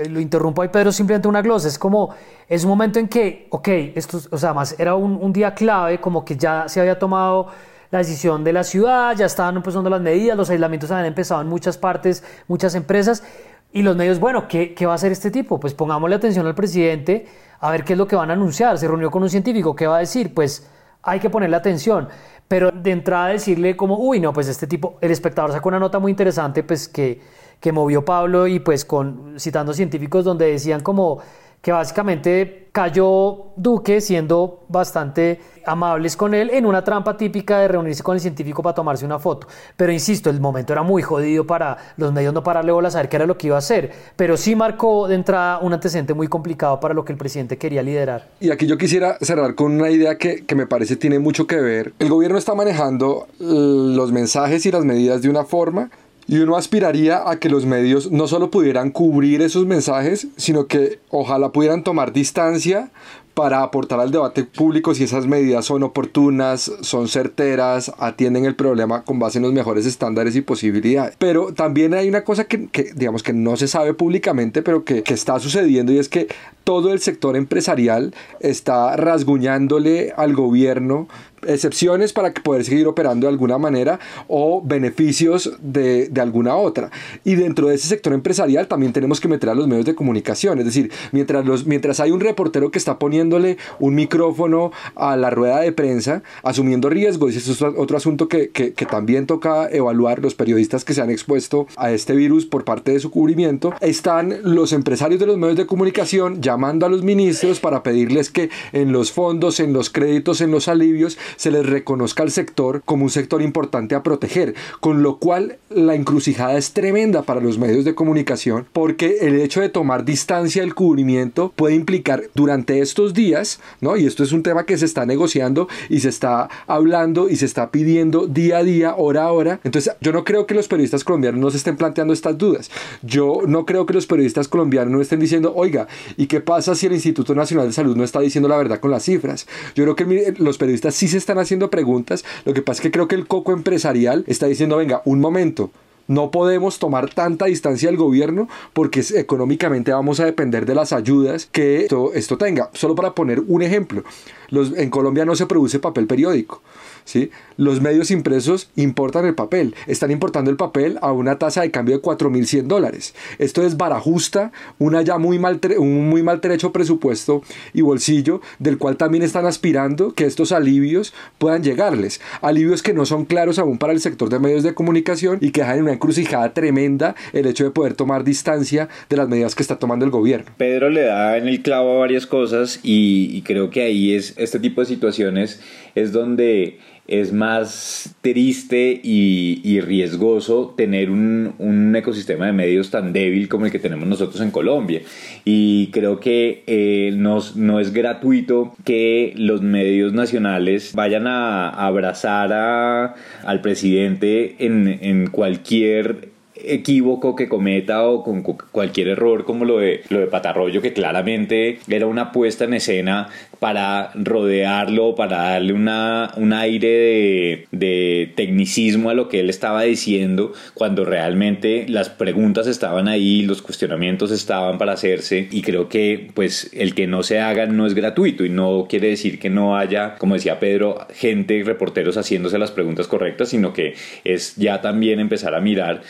Lo 0.09 0.19
interrumpo 0.19 0.61
ahí, 0.61 0.69
Pedro, 0.69 0.91
simplemente 0.91 1.27
una 1.27 1.41
glosa. 1.41 1.67
Es 1.67 1.77
como, 1.77 2.13
es 2.47 2.63
un 2.63 2.69
momento 2.69 2.99
en 2.99 3.07
que, 3.07 3.47
ok, 3.49 3.67
esto, 3.95 4.19
o 4.31 4.37
sea, 4.37 4.53
más 4.53 4.79
era 4.79 4.95
un, 4.95 5.17
un 5.21 5.33
día 5.33 5.53
clave, 5.53 5.99
como 5.99 6.23
que 6.23 6.35
ya 6.35 6.67
se 6.67 6.79
había 6.79 6.97
tomado 6.97 7.47
la 7.91 7.99
decisión 7.99 8.43
de 8.43 8.53
la 8.53 8.63
ciudad, 8.63 9.15
ya 9.15 9.27
estaban 9.27 9.55
empezando 9.55 9.89
las 9.89 10.01
medidas, 10.01 10.35
los 10.35 10.49
aislamientos 10.49 10.89
habían 10.89 11.05
empezado 11.05 11.41
en 11.41 11.47
muchas 11.47 11.77
partes, 11.77 12.23
muchas 12.47 12.73
empresas. 12.75 13.23
Y 13.71 13.81
los 13.83 13.95
medios, 13.95 14.19
bueno, 14.19 14.47
¿qué, 14.47 14.73
¿qué 14.73 14.85
va 14.85 14.93
a 14.93 14.95
hacer 14.95 15.11
este 15.11 15.31
tipo? 15.31 15.59
Pues 15.59 15.73
pongámosle 15.73 16.15
atención 16.15 16.45
al 16.45 16.55
presidente 16.55 17.27
a 17.59 17.71
ver 17.71 17.83
qué 17.83 17.93
es 17.93 17.99
lo 17.99 18.07
que 18.07 18.15
van 18.15 18.29
a 18.29 18.33
anunciar. 18.33 18.77
Se 18.77 18.87
reunió 18.87 19.09
con 19.09 19.23
un 19.23 19.29
científico, 19.29 19.75
¿qué 19.75 19.87
va 19.87 19.97
a 19.97 19.99
decir? 19.99 20.33
Pues 20.33 20.67
hay 21.03 21.19
que 21.19 21.29
ponerle 21.29 21.55
atención. 21.55 22.09
Pero 22.47 22.71
de 22.71 22.91
entrada 22.91 23.27
decirle 23.27 23.75
como, 23.75 23.97
uy, 23.97 24.19
no, 24.19 24.33
pues 24.33 24.47
este 24.47 24.67
tipo, 24.67 24.97
el 25.01 25.11
espectador 25.11 25.51
sacó 25.51 25.69
una 25.69 25.79
nota 25.79 25.99
muy 25.99 26.11
interesante, 26.11 26.63
pues 26.63 26.87
que, 26.87 27.21
que 27.63 27.71
movió 27.71 28.03
Pablo 28.03 28.45
y 28.45 28.59
pues 28.59 28.83
con, 28.83 29.35
citando 29.39 29.73
científicos 29.73 30.25
donde 30.25 30.51
decían 30.51 30.81
como 30.81 31.19
que 31.61 31.71
básicamente 31.71 32.67
cayó 32.73 33.53
Duque 33.55 34.01
siendo 34.01 34.65
bastante 34.67 35.39
amables 35.65 36.17
con 36.17 36.33
él 36.33 36.49
en 36.51 36.65
una 36.65 36.83
trampa 36.83 37.15
típica 37.15 37.59
de 37.59 37.69
reunirse 37.69 38.03
con 38.03 38.15
el 38.15 38.19
científico 38.19 38.61
para 38.61 38.75
tomarse 38.75 39.05
una 39.05 39.17
foto. 39.17 39.47
Pero 39.77 39.93
insisto, 39.93 40.29
el 40.29 40.41
momento 40.41 40.73
era 40.73 40.83
muy 40.83 41.01
jodido 41.01 41.47
para 41.47 41.77
los 41.95 42.11
medios 42.11 42.33
no 42.33 42.43
pararle 42.43 42.73
bola 42.73 42.89
a 42.89 42.91
saber 42.91 43.07
qué 43.07 43.15
era 43.15 43.25
lo 43.25 43.37
que 43.37 43.47
iba 43.47 43.55
a 43.55 43.59
hacer. 43.59 43.93
Pero 44.17 44.35
sí 44.35 44.57
marcó 44.57 45.07
de 45.07 45.15
entrada 45.15 45.59
un 45.59 45.71
antecedente 45.71 46.13
muy 46.13 46.27
complicado 46.27 46.81
para 46.81 46.93
lo 46.93 47.05
que 47.05 47.13
el 47.13 47.17
presidente 47.17 47.57
quería 47.57 47.81
liderar. 47.81 48.27
Y 48.41 48.51
aquí 48.51 48.67
yo 48.67 48.77
quisiera 48.77 49.17
cerrar 49.21 49.55
con 49.55 49.71
una 49.71 49.89
idea 49.89 50.17
que, 50.17 50.45
que 50.45 50.55
me 50.55 50.67
parece 50.67 50.97
tiene 50.97 51.17
mucho 51.17 51.47
que 51.47 51.61
ver. 51.61 51.93
El 51.99 52.09
gobierno 52.09 52.37
está 52.37 52.55
manejando 52.55 53.27
los 53.39 54.11
mensajes 54.11 54.65
y 54.65 54.71
las 54.71 54.83
medidas 54.83 55.21
de 55.21 55.29
una 55.29 55.45
forma 55.45 55.89
y 56.27 56.39
uno 56.39 56.55
aspiraría 56.55 57.29
a 57.29 57.39
que 57.39 57.49
los 57.49 57.65
medios 57.65 58.11
no 58.11 58.27
solo 58.27 58.49
pudieran 58.49 58.91
cubrir 58.91 59.41
esos 59.41 59.65
mensajes, 59.65 60.27
sino 60.37 60.67
que 60.67 60.99
ojalá 61.09 61.51
pudieran 61.51 61.83
tomar 61.83 62.13
distancia 62.13 62.91
para 63.33 63.63
aportar 63.63 63.99
al 63.99 64.11
debate 64.11 64.43
público 64.43 64.93
si 64.93 65.03
esas 65.03 65.25
medidas 65.25 65.65
son 65.65 65.83
oportunas, 65.83 66.71
son 66.81 67.07
certeras, 67.07 67.91
atienden 67.97 68.45
el 68.45 68.55
problema 68.55 69.03
con 69.03 69.19
base 69.19 69.39
en 69.39 69.43
los 69.43 69.53
mejores 69.53 69.85
estándares 69.85 70.35
y 70.35 70.41
posibilidades. 70.41 71.15
Pero 71.17 71.53
también 71.53 71.93
hay 71.93 72.07
una 72.07 72.23
cosa 72.23 72.45
que, 72.45 72.69
digamos 72.95 73.23
que 73.23 73.33
no 73.33 73.57
se 73.57 73.67
sabe 73.67 73.93
públicamente, 73.93 74.61
pero 74.61 74.83
que, 74.85 75.01
que 75.01 75.15
está 75.15 75.39
sucediendo 75.39 75.91
y 75.91 75.97
es 75.97 76.09
que 76.09 76.27
todo 76.63 76.93
el 76.93 76.99
sector 76.99 77.35
empresarial 77.35 78.13
está 78.39 78.95
rasguñándole 78.95 80.13
al 80.15 80.33
gobierno 80.33 81.07
excepciones 81.47 82.13
para 82.13 82.33
poder 82.33 82.63
seguir 82.63 82.87
operando 82.87 83.27
de 83.27 83.31
alguna 83.33 83.57
manera 83.57 83.99
o 84.27 84.61
beneficios 84.63 85.57
de, 85.61 86.07
de, 86.09 86.21
alguna 86.21 86.55
otra. 86.55 86.91
Y 87.23 87.35
dentro 87.35 87.67
de 87.67 87.75
ese 87.75 87.87
sector 87.87 88.13
empresarial 88.13 88.67
también 88.67 88.93
tenemos 88.93 89.19
que 89.19 89.27
meter 89.27 89.49
a 89.49 89.55
los 89.55 89.67
medios 89.67 89.85
de 89.85 89.95
comunicación. 89.95 90.59
Es 90.59 90.65
decir, 90.65 90.91
mientras, 91.11 91.45
los, 91.45 91.65
mientras 91.65 91.99
hay 91.99 92.11
un 92.11 92.19
reportero 92.19 92.71
que 92.71 92.77
está 92.77 92.99
poniéndole 92.99 93.57
un 93.79 93.95
micrófono 93.95 94.71
a 94.95 95.15
la 95.15 95.29
rueda 95.29 95.59
de 95.59 95.71
prensa, 95.71 96.23
asumiendo 96.43 96.89
riesgos, 96.89 97.33
y 97.33 97.37
eso 97.37 97.51
es 97.51 97.61
otro 97.61 97.97
asunto 97.97 98.27
que, 98.27 98.49
que, 98.49 98.73
que 98.73 98.85
también 98.85 99.27
toca 99.27 99.69
evaluar 99.69 100.19
los 100.19 100.35
periodistas 100.35 100.83
que 100.85 100.93
se 100.93 101.01
han 101.01 101.09
expuesto 101.09 101.67
a 101.75 101.91
este 101.91 102.15
virus 102.15 102.45
por 102.45 102.63
parte 102.63 102.91
de 102.91 102.99
su 102.99 103.11
cubrimiento, 103.11 103.73
están 103.81 104.35
los 104.43 104.73
empresarios 104.73 105.19
de 105.19 105.25
los 105.25 105.37
medios 105.37 105.57
de 105.57 105.65
comunicación 105.65 106.41
llamando 106.41 106.85
a 106.85 106.89
los 106.89 107.03
ministros 107.03 107.59
para 107.59 107.83
pedirles 107.83 108.29
que 108.29 108.49
en 108.71 108.91
los 108.91 109.11
fondos, 109.11 109.59
en 109.59 109.73
los 109.73 109.89
créditos, 109.89 110.41
en 110.41 110.51
los 110.51 110.67
alivios, 110.67 111.17
se 111.35 111.51
les 111.51 111.65
reconozca 111.65 112.23
al 112.23 112.31
sector 112.31 112.81
como 112.85 113.03
un 113.03 113.09
sector 113.09 113.41
importante 113.41 113.95
a 113.95 114.03
proteger, 114.03 114.55
con 114.79 115.03
lo 115.03 115.17
cual 115.17 115.57
la 115.69 115.95
encrucijada 115.95 116.57
es 116.57 116.73
tremenda 116.73 117.23
para 117.23 117.41
los 117.41 117.57
medios 117.57 117.85
de 117.85 117.95
comunicación 117.95 118.65
porque 118.73 119.17
el 119.21 119.39
hecho 119.39 119.61
de 119.61 119.69
tomar 119.69 120.05
distancia 120.05 120.61
del 120.61 120.75
cubrimiento 120.75 121.51
puede 121.55 121.75
implicar 121.75 122.23
durante 122.33 122.79
estos 122.79 123.13
días, 123.13 123.59
¿no? 123.81 123.97
Y 123.97 124.05
esto 124.05 124.23
es 124.23 124.31
un 124.31 124.43
tema 124.43 124.65
que 124.65 124.77
se 124.77 124.85
está 124.85 125.05
negociando 125.05 125.67
y 125.89 125.99
se 125.99 126.09
está 126.09 126.49
hablando 126.67 127.29
y 127.29 127.35
se 127.35 127.45
está 127.45 127.71
pidiendo 127.71 128.27
día 128.27 128.57
a 128.57 128.63
día, 128.63 128.95
hora 128.95 129.23
a 129.23 129.31
hora. 129.31 129.59
Entonces, 129.63 129.93
yo 130.01 130.11
no 130.11 130.23
creo 130.23 130.45
que 130.45 130.55
los 130.55 130.67
periodistas 130.67 131.03
colombianos 131.03 131.39
no 131.39 131.51
se 131.51 131.57
estén 131.57 131.77
planteando 131.77 132.13
estas 132.13 132.37
dudas. 132.37 132.71
Yo 133.01 133.41
no 133.47 133.65
creo 133.65 133.85
que 133.85 133.93
los 133.93 134.05
periodistas 134.05 134.47
colombianos 134.47 134.91
no 134.91 135.01
estén 135.01 135.19
diciendo, 135.19 135.53
oiga, 135.55 135.87
¿y 136.17 136.27
qué 136.27 136.41
pasa 136.41 136.75
si 136.75 136.85
el 136.85 136.93
Instituto 136.93 137.35
Nacional 137.35 137.67
de 137.67 137.73
Salud 137.73 137.95
no 137.95 138.03
está 138.03 138.19
diciendo 138.19 138.47
la 138.49 138.57
verdad 138.57 138.79
con 138.79 138.91
las 138.91 139.03
cifras? 139.03 139.47
Yo 139.75 139.83
creo 139.83 139.95
que 139.95 140.33
los 140.37 140.57
periodistas 140.57 140.95
sí 140.95 141.07
se 141.07 141.17
están 141.23 141.39
haciendo 141.39 141.69
preguntas. 141.69 142.23
Lo 142.45 142.53
que 142.53 142.61
pasa 142.61 142.79
es 142.79 142.81
que 142.81 142.91
creo 142.91 143.07
que 143.07 143.15
el 143.15 143.27
coco 143.27 143.53
empresarial 143.53 144.23
está 144.27 144.47
diciendo, 144.47 144.77
venga, 144.77 145.01
un 145.05 145.19
momento. 145.19 145.71
No 146.07 146.31
podemos 146.31 146.79
tomar 146.79 147.09
tanta 147.13 147.45
distancia 147.45 147.87
del 147.87 147.97
gobierno 147.97 148.49
porque 148.73 149.01
económicamente 149.15 149.93
vamos 149.93 150.19
a 150.19 150.25
depender 150.25 150.65
de 150.65 150.75
las 150.75 150.91
ayudas 150.91 151.47
que 151.49 151.83
esto, 151.83 152.13
esto 152.13 152.37
tenga. 152.37 152.69
Solo 152.73 152.93
para 152.93 153.15
poner 153.15 153.39
un 153.39 153.61
ejemplo, 153.61 154.03
los, 154.49 154.77
en 154.77 154.89
Colombia 154.89 155.23
no 155.23 155.35
se 155.35 155.45
produce 155.45 155.79
papel 155.79 156.05
periódico. 156.05 156.61
¿Sí? 157.05 157.31
Los 157.57 157.81
medios 157.81 158.11
impresos 158.11 158.69
importan 158.75 159.25
el 159.25 159.35
papel, 159.35 159.75
están 159.87 160.11
importando 160.11 160.49
el 160.49 160.57
papel 160.57 160.97
a 161.01 161.11
una 161.11 161.37
tasa 161.37 161.61
de 161.61 161.71
cambio 161.71 161.95
de 161.95 162.01
4.100 162.01 162.63
dólares. 162.63 163.13
Esto 163.37 163.63
es 163.63 163.77
barajusta, 163.77 164.51
una 164.79 165.01
ya 165.01 165.17
muy 165.17 165.39
mal, 165.39 165.59
un 165.77 166.09
muy 166.09 166.23
maltrecho 166.23 166.71
presupuesto 166.71 167.43
y 167.73 167.81
bolsillo, 167.81 168.41
del 168.59 168.77
cual 168.77 168.97
también 168.97 169.23
están 169.23 169.45
aspirando 169.45 170.13
que 170.13 170.25
estos 170.25 170.51
alivios 170.51 171.13
puedan 171.37 171.63
llegarles. 171.63 172.21
Alivios 172.41 172.81
que 172.81 172.93
no 172.93 173.05
son 173.05 173.25
claros 173.25 173.59
aún 173.59 173.77
para 173.77 173.93
el 173.93 173.99
sector 173.99 174.29
de 174.29 174.39
medios 174.39 174.63
de 174.63 174.73
comunicación 174.73 175.37
y 175.41 175.51
que 175.51 175.61
dejan 175.61 175.77
en 175.77 175.83
una 175.83 175.93
encrucijada 175.93 176.53
tremenda 176.53 177.15
el 177.33 177.45
hecho 177.45 177.63
de 177.63 177.71
poder 177.71 177.93
tomar 177.93 178.23
distancia 178.23 178.89
de 179.09 179.17
las 179.17 179.29
medidas 179.29 179.55
que 179.55 179.63
está 179.63 179.77
tomando 179.77 180.05
el 180.05 180.11
gobierno. 180.11 180.51
Pedro 180.57 180.89
le 180.89 181.03
da 181.03 181.37
en 181.37 181.47
el 181.47 181.61
clavo 181.61 181.97
a 181.97 181.99
varias 181.99 182.25
cosas 182.25 182.79
y, 182.83 183.29
y 183.35 183.41
creo 183.43 183.69
que 183.69 183.83
ahí 183.83 184.13
es 184.13 184.33
este 184.37 184.59
tipo 184.59 184.81
de 184.81 184.87
situaciones 184.87 185.61
es 185.95 186.11
donde 186.11 186.79
es 187.07 187.33
más 187.33 188.15
triste 188.21 188.99
y, 189.03 189.81
riesgoso 189.81 190.73
tener 190.77 191.09
un, 191.09 191.93
ecosistema 191.95 192.45
de 192.45 192.53
medios 192.53 192.89
tan 192.89 193.13
débil 193.13 193.49
como 193.49 193.65
el 193.65 193.71
que 193.71 193.79
tenemos 193.79 194.07
nosotros 194.07 194.41
en 194.41 194.51
Colombia. 194.51 195.01
Y 195.45 195.87
creo 195.87 196.19
que 196.19 196.63
eh, 196.67 197.11
no 197.15 197.79
es 197.79 197.93
gratuito 197.93 198.75
que 198.83 199.33
los 199.35 199.61
medios 199.61 200.13
nacionales 200.13 200.93
vayan 200.93 201.27
a, 201.27 201.69
abrazar 201.69 202.53
a, 202.53 203.15
al 203.43 203.61
presidente 203.61 204.55
en, 204.59 204.87
en 204.87 205.27
cualquier 205.27 206.32
equívoco 206.63 207.35
que 207.35 207.49
cometa 207.49 208.03
o 208.03 208.23
con 208.23 208.43
cualquier 208.43 209.09
error 209.09 209.45
como 209.45 209.65
lo 209.65 209.79
de, 209.79 210.01
lo 210.09 210.19
de 210.19 210.27
Patarroyo, 210.27 210.81
que 210.81 210.93
claramente 210.93 211.79
era 211.87 212.07
una 212.07 212.31
puesta 212.31 212.65
en 212.65 212.73
escena 212.73 213.29
para 213.59 214.11
rodearlo, 214.15 215.15
para 215.15 215.37
darle 215.37 215.73
una, 215.73 216.31
un 216.35 216.53
aire 216.53 216.87
de, 216.87 217.67
de 217.71 218.33
tecnicismo 218.35 219.09
a 219.09 219.13
lo 219.13 219.29
que 219.29 219.39
él 219.39 219.49
estaba 219.49 219.83
diciendo, 219.83 220.53
cuando 220.73 221.05
realmente 221.05 221.85
las 221.87 222.09
preguntas 222.09 222.67
estaban 222.67 223.07
ahí, 223.07 223.43
los 223.43 223.61
cuestionamientos 223.61 224.31
estaban 224.31 224.77
para 224.77 224.93
hacerse 224.93 225.47
y 225.51 225.61
creo 225.61 225.89
que 225.89 226.29
pues 226.33 226.69
el 226.73 226.93
que 226.93 227.07
no 227.07 227.23
se 227.23 227.39
hagan 227.39 227.77
no 227.77 227.85
es 227.85 227.93
gratuito 227.93 228.43
y 228.45 228.49
no 228.49 228.87
quiere 228.89 229.09
decir 229.09 229.39
que 229.39 229.49
no 229.49 229.77
haya, 229.77 230.15
como 230.15 230.35
decía 230.35 230.59
Pedro, 230.59 231.07
gente, 231.13 231.63
reporteros 231.63 232.17
haciéndose 232.17 232.57
las 232.57 232.71
preguntas 232.71 233.07
correctas, 233.07 233.49
sino 233.49 233.73
que 233.73 233.95
es 234.23 234.55
ya 234.55 234.81
también 234.81 235.19
empezar 235.19 235.55
a 235.55 235.61
mirar 235.61 236.01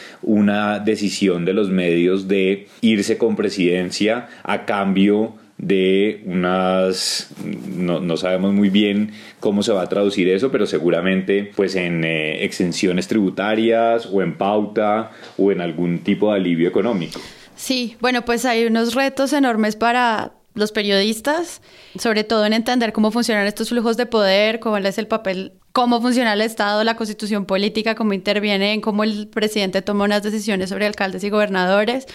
una 0.43 0.79
decisión 0.79 1.45
de 1.45 1.53
los 1.53 1.69
medios 1.69 2.27
de 2.27 2.67
irse 2.81 3.17
con 3.17 3.35
presidencia 3.35 4.27
a 4.43 4.65
cambio 4.65 5.35
de 5.57 6.21
unas 6.25 7.31
no, 7.77 8.17
sabemos 8.17 8.53
muy 8.53 8.69
bien 8.69 9.11
cómo 9.39 9.63
se 9.63 9.71
va 9.71 9.83
a 9.83 9.89
traducir 9.89 10.27
eso 10.27 10.51
pero 10.51 10.65
seguramente 10.65 11.51
pues 11.55 11.75
en 11.75 12.03
eh, 12.03 12.43
exenciones 12.43 13.07
tributarias 13.07 14.09
o 14.11 14.21
en 14.21 14.35
pauta 14.37 15.11
o 15.37 15.51
en 15.51 15.61
algún 15.61 15.99
tipo 15.99 16.31
de 16.31 16.39
alivio 16.39 16.67
económico. 16.67 17.21
Sí 17.55 17.95
bueno 18.01 18.25
pues 18.25 18.45
hay 18.45 18.65
unos 18.65 18.93
retos 18.93 19.31
enormes 19.31 19.75
para 19.75 20.33
los 20.55 20.71
periodistas, 20.71 21.61
sobre 21.97 22.23
todo 22.23 22.45
en 22.45 22.53
entender 22.53 22.93
cómo 22.93 23.09
funcionan 23.09 23.47
estos 23.47 23.69
flujos 23.69 23.97
de 23.97 24.05
poder, 24.05 24.59
cuál 24.59 24.85
es 24.85 24.97
el 24.97 25.07
papel 25.07 25.53
cómo 25.73 26.01
funciona 26.01 26.33
el 26.33 26.41
Estado, 26.41 26.83
la 26.83 26.95
constitución 26.95 27.45
política, 27.45 27.95
cómo 27.95 28.13
interviene 28.13 28.73
en 28.73 28.81
cómo 28.81 29.03
el 29.03 29.27
presidente 29.27 29.81
toma 29.81 30.05
unas 30.05 30.23
decisiones 30.23 30.69
sobre 30.69 30.85
alcaldes 30.85 31.23
y 31.23 31.29
gobernadores. 31.31 32.05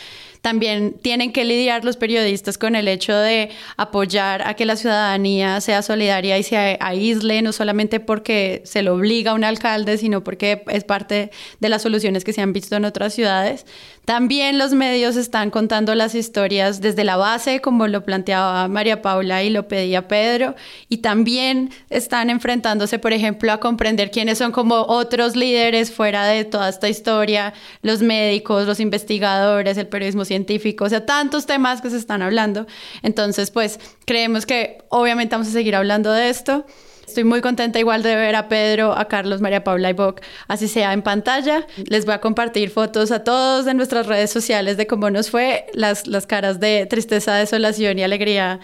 También 0.40 0.94
tienen 1.02 1.32
que 1.32 1.44
lidiar 1.44 1.84
los 1.84 1.96
periodistas 1.96 2.58
con 2.58 2.76
el 2.76 2.88
hecho 2.88 3.16
de 3.16 3.50
apoyar 3.76 4.46
a 4.46 4.54
que 4.54 4.64
la 4.64 4.76
ciudadanía 4.76 5.60
sea 5.60 5.82
solidaria 5.82 6.38
y 6.38 6.42
se 6.42 6.76
aísle, 6.80 7.42
no 7.42 7.52
solamente 7.52 8.00
porque 8.00 8.62
se 8.64 8.82
lo 8.82 8.94
obliga 8.94 9.32
a 9.32 9.34
un 9.34 9.44
alcalde, 9.44 9.98
sino 9.98 10.22
porque 10.22 10.64
es 10.68 10.84
parte 10.84 11.30
de 11.60 11.68
las 11.68 11.82
soluciones 11.82 12.24
que 12.24 12.32
se 12.32 12.40
han 12.40 12.52
visto 12.52 12.76
en 12.76 12.84
otras 12.84 13.14
ciudades. 13.14 13.66
También 14.08 14.56
los 14.56 14.72
medios 14.72 15.16
están 15.16 15.50
contando 15.50 15.94
las 15.94 16.14
historias 16.14 16.80
desde 16.80 17.04
la 17.04 17.18
base, 17.18 17.60
como 17.60 17.86
lo 17.88 18.04
planteaba 18.04 18.66
María 18.66 19.02
Paula 19.02 19.42
y 19.42 19.50
lo 19.50 19.68
pedía 19.68 20.08
Pedro, 20.08 20.54
y 20.88 20.98
también 20.98 21.68
están 21.90 22.30
enfrentándose, 22.30 22.98
por 22.98 23.12
ejemplo, 23.12 23.52
a 23.52 23.60
comprender 23.60 24.10
quiénes 24.10 24.38
son 24.38 24.50
como 24.50 24.76
otros 24.76 25.36
líderes 25.36 25.92
fuera 25.92 26.24
de 26.24 26.46
toda 26.46 26.70
esta 26.70 26.88
historia, 26.88 27.52
los 27.82 28.00
médicos, 28.00 28.66
los 28.66 28.80
investigadores, 28.80 29.76
el 29.76 29.88
periodismo 29.88 30.24
científico, 30.24 30.37
o 30.80 30.88
sea, 30.88 31.06
tantos 31.06 31.46
temas 31.46 31.80
que 31.80 31.90
se 31.90 31.96
están 31.96 32.22
hablando. 32.22 32.66
Entonces, 33.02 33.50
pues 33.50 33.80
creemos 34.06 34.46
que 34.46 34.78
obviamente 34.88 35.34
vamos 35.34 35.48
a 35.48 35.52
seguir 35.52 35.74
hablando 35.74 36.12
de 36.12 36.28
esto 36.28 36.64
Estoy 37.08 37.24
muy 37.24 37.40
contenta 37.40 37.78
igual 37.78 38.02
de 38.02 38.14
ver 38.14 38.36
a 38.36 38.48
Pedro, 38.48 38.96
a 38.96 39.06
Carlos, 39.06 39.40
María 39.40 39.64
Paula 39.64 39.88
y 39.88 39.94
Boc, 39.94 40.20
así 40.46 40.68
sea 40.68 40.92
en 40.92 41.00
pantalla. 41.00 41.66
Les 41.86 42.04
voy 42.04 42.14
a 42.14 42.20
compartir 42.20 42.68
fotos 42.68 43.10
a 43.12 43.24
todos 43.24 43.66
en 43.66 43.78
nuestras 43.78 44.06
redes 44.06 44.30
sociales 44.30 44.76
de 44.76 44.86
cómo 44.86 45.08
nos 45.08 45.30
fue. 45.30 45.64
Las, 45.72 46.06
las 46.06 46.26
caras 46.26 46.60
de 46.60 46.84
tristeza, 46.84 47.34
desolación 47.34 47.98
y 47.98 48.02
alegría 48.02 48.60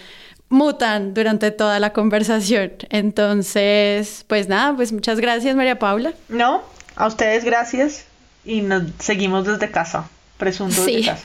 mutan 0.51 1.15
durante 1.15 1.53
toda 1.53 1.81
la 1.81 1.95
conversación. 1.95 2.73
Entonces, 2.91 4.27
pues 4.29 4.47
nada, 4.47 4.77
pues 4.77 4.93
muchas 4.93 5.21
gracias 5.21 5.57
María 5.57 5.79
Paula. 5.79 6.13
No, 6.29 6.63
a 6.97 7.07
ustedes 7.07 7.45
gracias 7.45 8.05
y 8.45 8.61
nos 8.61 8.83
seguimos 8.99 9.47
desde 9.47 9.71
casa, 9.71 10.07
presunto 10.37 10.85
desde 10.85 11.07
casa. 11.07 11.25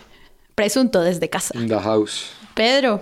Presunto 0.60 0.99
desde 0.99 1.30
casa. 1.30 1.57
In 1.57 1.70
the 1.70 1.80
house. 1.80 2.32
Pedro, 2.53 3.01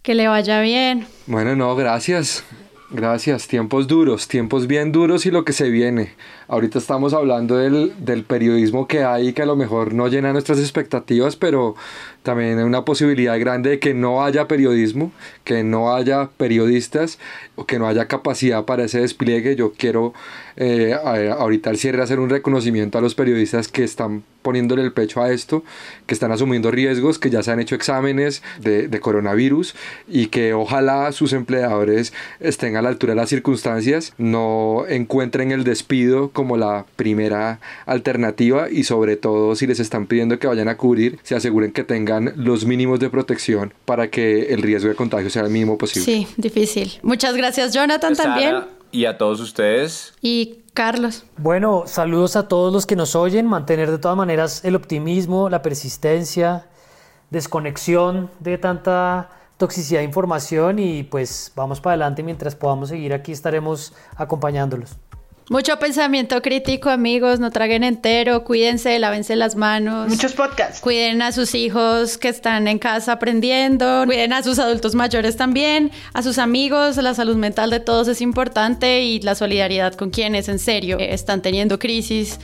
que 0.00 0.14
le 0.14 0.28
vaya 0.28 0.60
bien. 0.60 1.08
Bueno, 1.26 1.56
no, 1.56 1.74
gracias. 1.74 2.44
Gracias, 2.90 3.48
tiempos 3.48 3.88
duros, 3.88 4.28
tiempos 4.28 4.68
bien 4.68 4.92
duros 4.92 5.26
y 5.26 5.32
lo 5.32 5.44
que 5.44 5.52
se 5.52 5.70
viene. 5.70 6.14
Ahorita 6.48 6.78
estamos 6.78 7.12
hablando 7.12 7.58
del, 7.58 7.92
del 7.98 8.24
periodismo 8.24 8.88
que 8.88 9.04
hay 9.04 9.34
que 9.34 9.42
a 9.42 9.46
lo 9.46 9.54
mejor 9.54 9.92
no 9.92 10.08
llena 10.08 10.32
nuestras 10.32 10.58
expectativas, 10.58 11.36
pero 11.36 11.74
también 12.22 12.58
hay 12.58 12.64
una 12.64 12.84
posibilidad 12.84 13.38
grande 13.38 13.70
de 13.70 13.78
que 13.78 13.94
no 13.94 14.24
haya 14.24 14.48
periodismo, 14.48 15.12
que 15.44 15.62
no 15.62 15.94
haya 15.94 16.30
periodistas 16.36 17.18
o 17.54 17.66
que 17.66 17.78
no 17.78 17.86
haya 17.86 18.08
capacidad 18.08 18.64
para 18.64 18.84
ese 18.84 19.00
despliegue. 19.00 19.56
Yo 19.56 19.72
quiero 19.72 20.14
eh, 20.56 20.94
ahorita 20.94 21.70
al 21.70 21.76
cierre 21.76 22.02
hacer 22.02 22.18
un 22.18 22.30
reconocimiento 22.30 22.98
a 22.98 23.00
los 23.00 23.14
periodistas 23.14 23.68
que 23.68 23.84
están 23.84 24.24
poniéndole 24.42 24.82
el 24.82 24.92
pecho 24.92 25.22
a 25.22 25.30
esto, 25.30 25.62
que 26.06 26.14
están 26.14 26.32
asumiendo 26.32 26.70
riesgos, 26.70 27.18
que 27.18 27.30
ya 27.30 27.42
se 27.42 27.50
han 27.50 27.60
hecho 27.60 27.74
exámenes 27.74 28.42
de, 28.60 28.88
de 28.88 29.00
coronavirus 29.00 29.74
y 30.08 30.26
que 30.26 30.54
ojalá 30.54 31.12
sus 31.12 31.32
empleadores 31.32 32.12
estén 32.40 32.76
a 32.76 32.82
la 32.82 32.88
altura 32.88 33.12
de 33.12 33.16
las 33.16 33.28
circunstancias, 33.28 34.14
no 34.16 34.84
encuentren 34.88 35.52
el 35.52 35.64
despido 35.64 36.30
como 36.38 36.56
la 36.56 36.86
primera 36.94 37.58
alternativa 37.84 38.70
y 38.70 38.84
sobre 38.84 39.16
todo 39.16 39.56
si 39.56 39.66
les 39.66 39.80
están 39.80 40.06
pidiendo 40.06 40.38
que 40.38 40.46
vayan 40.46 40.68
a 40.68 40.76
cubrir, 40.76 41.18
se 41.24 41.34
aseguren 41.34 41.72
que 41.72 41.82
tengan 41.82 42.32
los 42.36 42.64
mínimos 42.64 43.00
de 43.00 43.10
protección 43.10 43.74
para 43.84 44.08
que 44.08 44.54
el 44.54 44.62
riesgo 44.62 44.88
de 44.88 44.94
contagio 44.94 45.30
sea 45.30 45.42
el 45.42 45.50
mínimo 45.50 45.76
posible. 45.76 46.04
Sí, 46.04 46.28
difícil. 46.36 46.92
Muchas 47.02 47.34
gracias 47.34 47.74
Jonathan 47.74 48.14
también. 48.14 48.54
Y 48.92 49.06
a 49.06 49.18
todos 49.18 49.40
ustedes. 49.40 50.14
Y 50.22 50.60
Carlos. 50.74 51.24
Bueno, 51.38 51.82
saludos 51.86 52.36
a 52.36 52.46
todos 52.46 52.72
los 52.72 52.86
que 52.86 52.94
nos 52.94 53.16
oyen, 53.16 53.44
mantener 53.44 53.90
de 53.90 53.98
todas 53.98 54.16
maneras 54.16 54.64
el 54.64 54.76
optimismo, 54.76 55.50
la 55.50 55.60
persistencia, 55.60 56.68
desconexión 57.30 58.30
de 58.38 58.58
tanta 58.58 59.30
toxicidad 59.56 60.02
de 60.02 60.04
información 60.04 60.78
y 60.78 61.02
pues 61.02 61.50
vamos 61.56 61.80
para 61.80 61.94
adelante 61.94 62.22
mientras 62.22 62.54
podamos 62.54 62.90
seguir 62.90 63.12
aquí 63.12 63.32
estaremos 63.32 63.92
acompañándolos. 64.14 64.98
Mucho 65.50 65.78
pensamiento 65.78 66.42
crítico, 66.42 66.90
amigos. 66.90 67.40
No 67.40 67.50
traguen 67.50 67.82
entero. 67.82 68.44
Cuídense, 68.44 68.98
lávense 68.98 69.34
las 69.34 69.56
manos. 69.56 70.08
Muchos 70.08 70.34
podcasts. 70.34 70.80
Cuiden 70.80 71.22
a 71.22 71.32
sus 71.32 71.54
hijos 71.54 72.18
que 72.18 72.28
están 72.28 72.68
en 72.68 72.78
casa 72.78 73.12
aprendiendo. 73.12 74.02
Cuiden 74.04 74.34
a 74.34 74.42
sus 74.42 74.58
adultos 74.58 74.94
mayores 74.94 75.38
también. 75.38 75.90
A 76.12 76.22
sus 76.22 76.36
amigos. 76.36 76.98
La 76.98 77.14
salud 77.14 77.36
mental 77.36 77.70
de 77.70 77.80
todos 77.80 78.08
es 78.08 78.20
importante 78.20 79.00
y 79.00 79.20
la 79.20 79.34
solidaridad 79.34 79.94
con 79.94 80.10
quienes 80.10 80.50
en 80.50 80.58
serio 80.58 80.98
están 80.98 81.40
teniendo 81.40 81.78
crisis. 81.78 82.38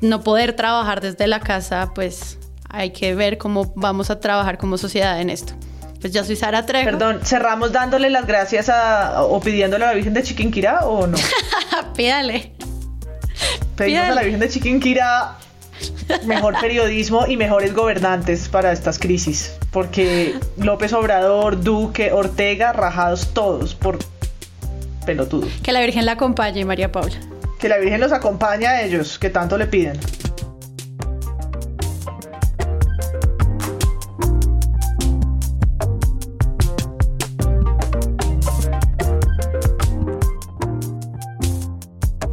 No 0.00 0.24
poder 0.24 0.54
trabajar 0.54 1.00
desde 1.00 1.28
la 1.28 1.38
casa, 1.38 1.92
pues 1.94 2.38
hay 2.68 2.90
que 2.90 3.14
ver 3.14 3.38
cómo 3.38 3.72
vamos 3.76 4.10
a 4.10 4.18
trabajar 4.18 4.58
como 4.58 4.78
sociedad 4.78 5.20
en 5.20 5.30
esto. 5.30 5.54
Pues 6.00 6.12
yo 6.12 6.24
soy 6.24 6.36
Sara 6.36 6.64
Trejo. 6.64 6.84
Perdón, 6.84 7.20
cerramos 7.24 7.72
dándole 7.72 8.10
las 8.10 8.26
gracias 8.26 8.68
a, 8.68 9.22
o 9.22 9.40
pidiéndole 9.40 9.84
a 9.84 9.88
la 9.88 9.94
Virgen 9.94 10.14
de 10.14 10.22
Chiquinquirá 10.22 10.86
o 10.86 11.06
no. 11.06 11.18
Pídale. 11.96 12.52
Pedimos 13.76 14.04
a 14.04 14.14
la 14.14 14.22
Virgen 14.22 14.40
de 14.40 14.48
Chiquinquirá 14.48 15.36
mejor 16.24 16.58
periodismo 16.60 17.26
y 17.26 17.36
mejores 17.36 17.74
gobernantes 17.74 18.48
para 18.48 18.72
estas 18.72 18.98
crisis. 18.98 19.54
Porque 19.72 20.34
López 20.56 20.92
Obrador, 20.92 21.62
Duque, 21.62 22.12
Ortega, 22.12 22.72
rajados 22.72 23.32
todos 23.34 23.74
por 23.74 23.98
pelotudos. 25.04 25.50
Que 25.62 25.72
la 25.72 25.80
Virgen 25.80 26.06
la 26.06 26.12
acompañe, 26.12 26.64
María 26.64 26.90
Paula. 26.92 27.16
Que 27.58 27.68
la 27.68 27.78
Virgen 27.78 28.00
los 28.00 28.12
acompañe 28.12 28.66
a 28.66 28.82
ellos, 28.82 29.18
que 29.18 29.30
tanto 29.30 29.58
le 29.58 29.66
piden. 29.66 29.98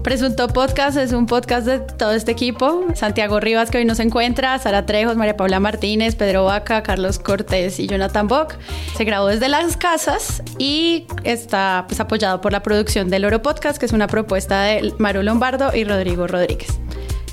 Presunto 0.06 0.48
Podcast 0.50 0.98
es 0.98 1.14
un 1.14 1.26
podcast 1.26 1.66
de 1.66 1.80
todo 1.80 2.12
este 2.12 2.32
equipo. 2.32 2.86
Santiago 2.94 3.40
Rivas, 3.40 3.72
que 3.72 3.80
hoy 3.80 3.86
nos 3.86 4.00
encuentra, 4.00 4.60
Sara 4.60 4.86
Trejos, 4.86 5.18
María 5.18 5.36
Paula 5.36 5.60
Martínez, 5.60 6.16
Pedro 6.16 6.46
Vaca, 6.46 6.84
Carlos 6.84 7.18
Cortés 7.18 7.80
y 7.80 7.88
Jonathan 7.88 8.28
Bock. 8.28 8.54
Se 8.96 9.04
grabó 9.04 9.26
desde 9.26 9.50
las 9.50 9.78
casas 9.78 10.44
y 10.60 11.08
está 11.24 11.86
pues, 11.88 12.00
apoyado 12.00 12.40
por 12.40 12.52
la 12.52 12.62
producción 12.62 13.10
del 13.10 13.26
Oro 13.26 13.42
Podcast, 13.42 13.80
que 13.80 13.88
es 13.88 13.94
una 13.94 14.06
propuesta 14.06 14.62
de 14.62 14.94
Maru 15.00 15.24
Lombardo 15.24 15.76
y 15.76 15.86
Rodrigo 15.86 16.28
Rodríguez. 16.28 16.70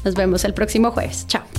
Nos 0.03 0.15
vemos 0.15 0.43
el 0.47 0.55
próximo 0.55 0.93
jueves. 0.93 1.27
Chao. 1.27 1.52